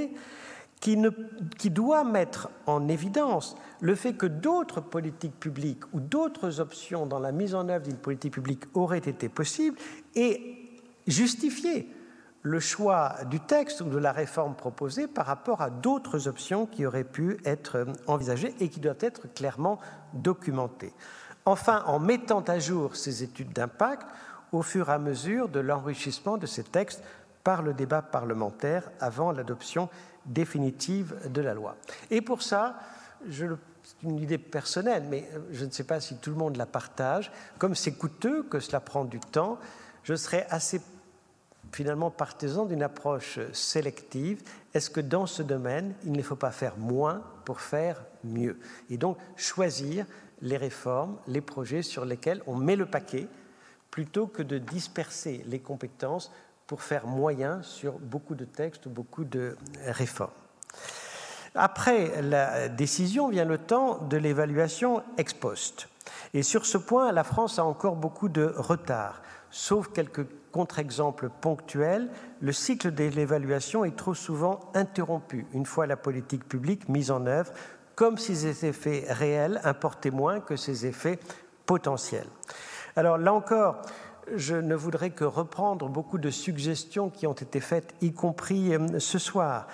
[0.79, 7.19] qui, doit mettre en évidence le fait que d'autres politiques publiques ou d'autres options dans
[7.19, 9.77] la mise en œuvre d'une politique publique auraient été possibles
[10.15, 10.69] et
[11.07, 11.89] justifier
[12.41, 16.85] le choix du texte ou de la réforme proposée par rapport à d'autres options qui
[16.85, 19.79] auraient pu être envisagées et qui doivent être clairement
[20.13, 20.93] documentées.
[21.45, 24.07] Enfin, en mettant à jour ces études d'impact
[24.51, 27.03] au fur et à mesure de l'enrichissement de ces textes
[27.49, 29.89] par le débat parlementaire avant l'adoption
[30.23, 31.77] définitive de la loi.
[32.11, 32.77] Et pour ça,
[33.27, 33.47] c'est
[34.03, 37.73] une idée personnelle, mais je ne sais pas si tout le monde la partage, comme
[37.73, 39.57] c'est coûteux, que cela prend du temps,
[40.03, 40.79] je serais assez
[41.71, 44.43] finalement partisan d'une approche sélective.
[44.75, 48.59] Est-ce que dans ce domaine, il ne faut pas faire moins pour faire mieux?
[48.91, 50.05] Et donc choisir
[50.43, 53.27] les réformes, les projets sur lesquels on met le paquet,
[53.89, 56.31] plutôt que de disperser les compétences
[56.69, 59.57] pour faire moyen sur beaucoup de textes, beaucoup de
[59.87, 60.29] réformes.
[61.55, 65.89] Après la décision vient le temps de l'évaluation ex post.
[66.35, 69.23] Et sur ce point, la France a encore beaucoup de retard.
[69.49, 72.07] Sauf quelques contre-exemples ponctuels,
[72.39, 77.25] le cycle de l'évaluation est trop souvent interrompu une fois la politique publique mise en
[77.25, 77.51] œuvre,
[77.95, 81.19] comme si ses effets réels importaient moins que ses effets
[81.65, 82.27] potentiels.
[82.95, 83.81] Alors là encore,
[84.35, 88.99] je ne voudrais que reprendre beaucoup de suggestions qui ont été faites, y compris euh,
[88.99, 89.67] ce soir.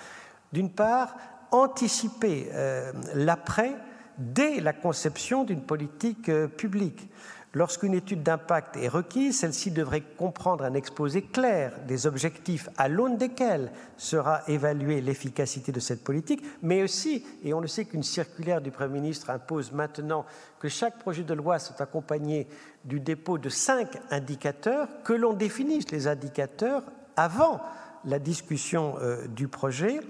[0.52, 1.16] D'une part,
[1.50, 3.74] anticiper euh, l'après
[4.18, 7.08] dès la conception d'une politique euh, publique.
[7.54, 13.16] Lorsqu'une étude d'impact est requise, celle-ci devrait comprendre un exposé clair des objectifs à l'aune
[13.16, 18.60] desquels sera évaluée l'efficacité de cette politique, mais aussi, et on le sait qu'une circulaire
[18.60, 20.26] du Premier ministre impose maintenant
[20.58, 22.46] que chaque projet de loi soit accompagné
[22.84, 26.82] du dépôt de cinq indicateurs, que l'on définisse les indicateurs
[27.16, 27.62] avant
[28.04, 30.00] la discussion euh, du projet,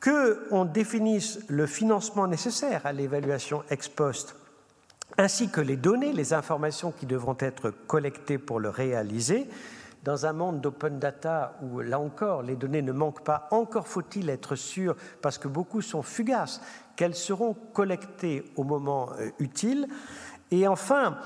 [0.00, 4.34] qu'on définisse le financement nécessaire à l'évaluation ex post
[5.18, 9.48] ainsi que les données, les informations qui devront être collectées pour le réaliser.
[10.02, 14.28] Dans un monde d'open data où, là encore, les données ne manquent pas, encore faut-il
[14.28, 16.60] être sûr, parce que beaucoup sont fugaces,
[16.94, 19.88] qu'elles seront collectées au moment euh, utile.
[20.50, 21.16] Et enfin,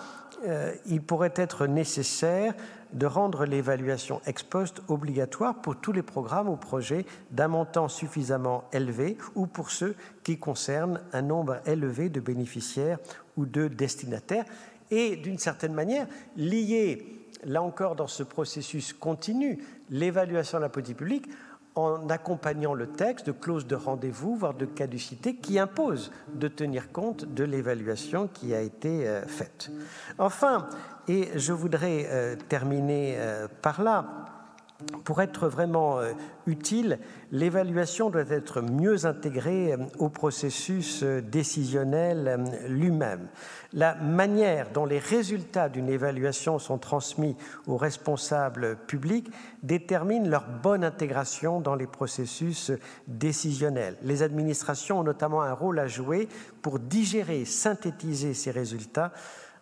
[0.46, 2.54] euh, il pourrait être nécessaire
[2.92, 8.64] de rendre l'évaluation ex post obligatoire pour tous les programmes ou projets d'un montant suffisamment
[8.72, 12.98] élevé ou pour ceux qui concernent un nombre élevé de bénéficiaires
[13.38, 14.44] ou de destinataires
[14.90, 17.06] et d'une certaine manière lier,
[17.44, 21.28] là encore dans ce processus continu, l'évaluation de la politique publique
[21.74, 26.90] en accompagnant le texte de clauses de rendez-vous, voire de caducité, qui imposent de tenir
[26.90, 29.70] compte de l'évaluation qui a été euh, faite.
[30.18, 30.68] Enfin,
[31.06, 34.26] et je voudrais euh, terminer euh, par là,
[35.02, 36.12] pour être vraiment euh,
[36.46, 37.00] utile,
[37.32, 43.26] l'évaluation doit être mieux intégrée euh, au processus euh, décisionnel lui-même.
[43.72, 49.30] La manière dont les résultats d'une évaluation sont transmis aux responsables publics
[49.64, 52.70] détermine leur bonne intégration dans les processus
[53.08, 53.96] décisionnels.
[54.02, 56.28] Les administrations ont notamment un rôle à jouer
[56.62, 59.12] pour digérer, synthétiser ces résultats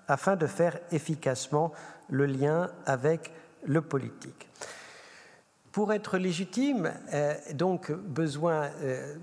[0.08, 1.72] afin de faire efficacement
[2.10, 3.32] le lien avec
[3.64, 4.46] le politique.
[5.76, 9.14] Pour être légitime, euh, donc besoin euh,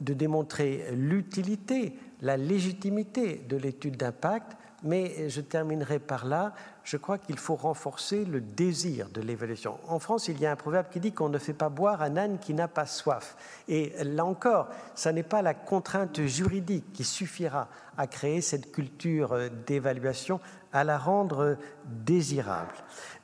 [0.00, 6.54] de démontrer l'utilité, la légitimité de l'étude d'impact, mais je terminerai par là,
[6.84, 9.76] je crois qu'il faut renforcer le désir de l'évaluation.
[9.88, 12.16] En France, il y a un proverbe qui dit qu'on ne fait pas boire un
[12.16, 13.36] âne qui n'a pas soif.
[13.68, 19.34] Et là encore, ce n'est pas la contrainte juridique qui suffira à créer cette culture
[19.34, 20.40] euh, d'évaluation,
[20.72, 22.72] à la rendre désirable.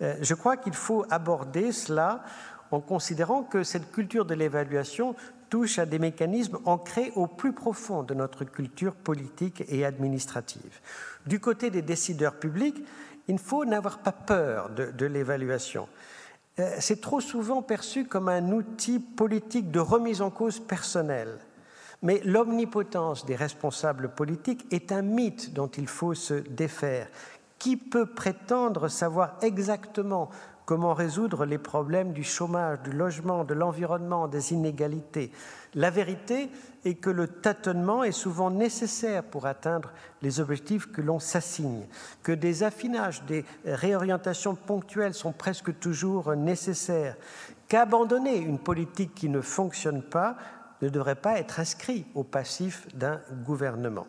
[0.00, 2.24] Je crois qu'il faut aborder cela
[2.70, 5.14] en considérant que cette culture de l'évaluation
[5.48, 10.80] touche à des mécanismes ancrés au plus profond de notre culture politique et administrative.
[11.26, 12.84] Du côté des décideurs publics,
[13.28, 15.88] il faut n'avoir pas peur de, de l'évaluation.
[16.58, 21.38] Euh, c'est trop souvent perçu comme un outil politique de remise en cause personnelle.
[22.02, 27.08] Mais l'omnipotence des responsables politiques est un mythe dont il faut se défaire.
[27.58, 30.30] Qui peut prétendre savoir exactement
[30.66, 35.30] comment résoudre les problèmes du chômage, du logement, de l'environnement, des inégalités?
[35.74, 36.50] La vérité
[36.84, 41.86] est que le tâtonnement est souvent nécessaire pour atteindre les objectifs que l'on s'assigne,
[42.22, 47.16] que des affinages, des réorientations ponctuelles sont presque toujours nécessaires,
[47.68, 50.36] qu'abandonner une politique qui ne fonctionne pas
[50.82, 54.06] ne devrait pas être inscrit au passif d'un gouvernement.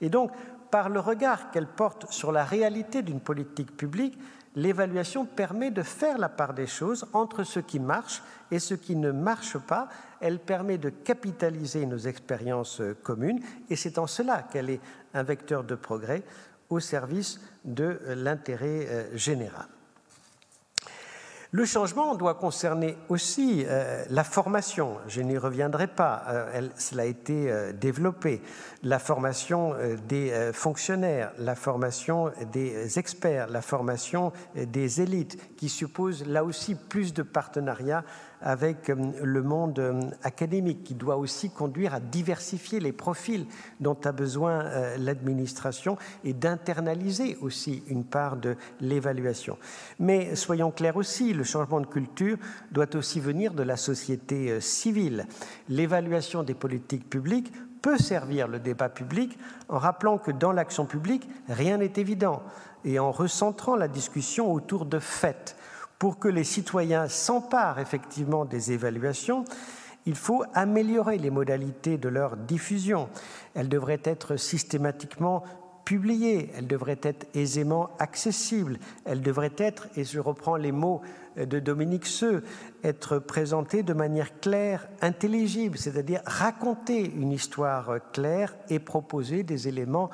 [0.00, 0.32] Et donc,
[0.70, 4.18] par le regard qu'elle porte sur la réalité d'une politique publique,
[4.58, 8.96] l'évaluation permet de faire la part des choses entre ce qui marche et ce qui
[8.96, 9.88] ne marche pas.
[10.20, 14.80] Elle permet de capitaliser nos expériences communes et c'est en cela qu'elle est
[15.14, 16.24] un vecteur de progrès
[16.70, 19.68] au service de l'intérêt euh, général.
[21.50, 24.98] Le changement doit concerner aussi euh, la formation.
[25.06, 28.42] Je n'y reviendrai pas, euh, cela a été euh, développé.
[28.82, 29.74] La formation
[30.06, 37.12] des fonctionnaires, la formation des experts, la formation des élites, qui suppose là aussi plus
[37.12, 38.04] de partenariats
[38.40, 43.46] avec euh, le monde euh, académique qui doit aussi conduire à diversifier les profils
[43.80, 49.58] dont a besoin euh, l'administration et d'internaliser aussi une part de l'évaluation.
[49.98, 52.36] Mais soyons clairs aussi, le changement de culture
[52.70, 55.26] doit aussi venir de la société civile.
[55.68, 57.52] L'évaluation des politiques publiques
[57.82, 62.42] peut servir le débat public en rappelant que dans l'action publique, rien n'est évident
[62.84, 65.56] et en recentrant la discussion autour de faits
[65.98, 69.44] pour que les citoyens s'emparent effectivement des évaluations,
[70.08, 73.10] Il faut améliorer les modalités de leur diffusion.
[73.54, 75.44] Elles devraient être systématiquement
[75.84, 81.02] publiées, elles devraient être aisément accessibles, elles devraient être, et je reprends les mots
[81.36, 82.42] de Dominique Seux,
[82.84, 90.08] être présentées de manière claire, intelligible, c'est-à-dire raconter une histoire claire et proposer des éléments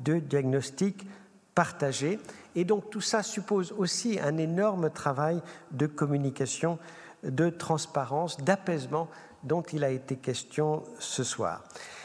[0.00, 1.06] de diagnostic
[1.54, 2.18] partagés.
[2.56, 6.78] Et donc tout ça suppose aussi un énorme travail de communication,
[7.22, 9.08] de transparence, d'apaisement
[9.44, 11.62] dont il a été question ce soir.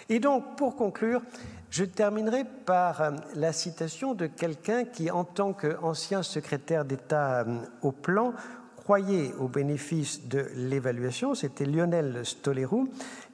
[0.09, 1.21] Et donc, pour conclure,
[1.69, 7.61] je terminerai par euh, la citation de quelqu'un qui, en tant qu'ancien secrétaire d'État euh,
[7.81, 8.33] au plan,
[8.75, 11.33] croyait au bénéfice de l'évaluation.
[11.33, 12.89] C'était Lionel Stolerou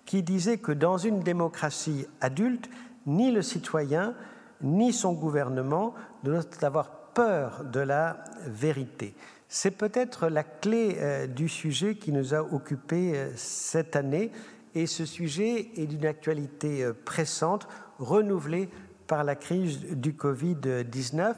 [0.06, 2.70] qui disait que dans une démocratie adulte,
[3.08, 4.14] ni le citoyen
[4.62, 9.16] ni son gouvernement ne doivent avoir peur de la vérité.
[9.50, 14.32] C'est peut-être la clé euh, du sujet qui nous a occupés cette année
[14.78, 18.70] et ce sujet est d'une actualité euh, pressante, renouvelée
[19.08, 21.34] par la crise du Covid-19.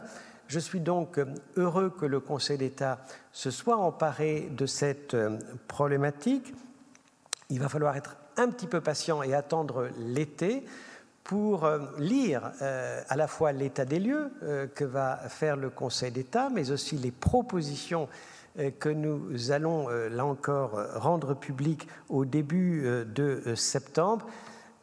[0.48, 1.26] Je suis donc euh,
[1.56, 3.00] heureux que le Conseil d'État
[3.32, 5.38] se soit emparé de cette euh,
[5.70, 6.54] problématique.
[7.50, 10.66] Il va falloir être un petit peu patient et attendre l'été
[11.30, 14.32] pour lire à la fois l'état des lieux
[14.74, 18.10] que va faire le Conseil d'État, mais aussi les propositions
[18.58, 24.26] euh, que nous allons, euh, là encore, rendre public au début euh, de septembre.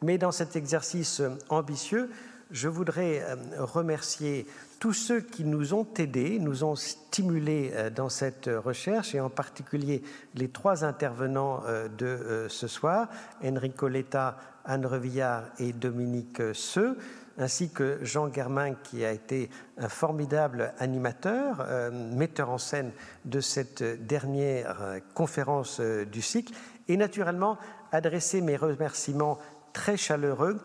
[0.01, 2.09] Mais dans cet exercice ambitieux,
[2.51, 3.25] je voudrais
[3.57, 4.45] remercier
[4.79, 10.03] tous ceux qui nous ont aidés, nous ont stimulés dans cette recherche, et en particulier
[10.35, 11.63] les trois intervenants
[11.97, 13.09] de ce soir,
[13.43, 16.97] Enrico Letta, Anne Revillard et Dominique Seux
[17.37, 22.91] ainsi que Jean Germain, qui a été un formidable animateur, euh, metteur en scène
[23.25, 26.53] de cette dernière euh, conférence euh, du cycle,
[26.87, 27.57] et naturellement
[27.91, 29.37] adresser mes remerciements
[29.73, 30.59] très chaleureux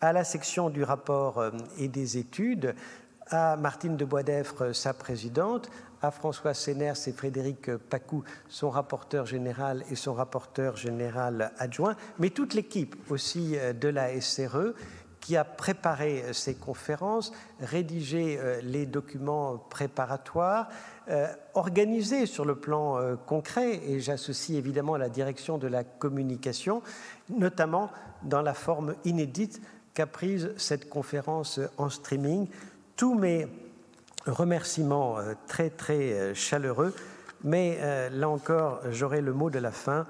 [0.00, 1.42] à la section du rapport
[1.78, 2.74] et des études,
[3.30, 5.70] à Martine de Boisdeffre, sa présidente,
[6.02, 12.30] à François Séners et Frédéric Pacou, son rapporteur général et son rapporteur général adjoint, mais
[12.30, 14.74] toute l'équipe aussi de la SRE
[15.24, 20.68] qui a préparé euh, ces conférences, rédigé euh, les documents préparatoires,
[21.08, 26.82] euh, organisé sur le plan concret, et j'associe évidemment la direction de la communication,
[27.30, 27.90] notamment
[28.22, 29.62] dans la forme inédite
[29.94, 32.48] qu'a prise cette conférence en streaming.
[32.96, 33.46] Tous mes
[34.26, 35.16] remerciements
[35.46, 36.94] très très chaleureux,
[37.42, 37.78] mais
[38.10, 40.06] là encore, j'aurai le mot de la fin,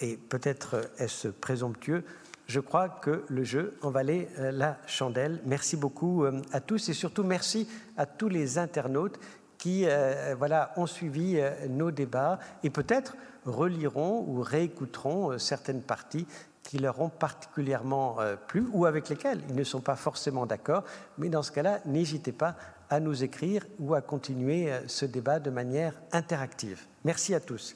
[0.00, 2.04] et peut-être est-ce présomptueux,
[2.48, 5.40] je crois que le jeu en valait euh, la chandelle.
[5.44, 9.20] Merci beaucoup euh, à tous et surtout merci à tous les internautes
[9.58, 10.34] qui euh,
[10.76, 16.26] ont suivi nos débats et peut-être reliront ou réécouteront certaines parties
[16.68, 20.84] qui leur ont particulièrement plu ou avec lesquelles ils ne sont pas forcément d'accord.
[21.16, 22.56] Mais dans ce cas-là, n'hésitez pas
[22.90, 26.84] à nous écrire ou à continuer ce débat de manière interactive.
[27.04, 27.74] Merci à tous.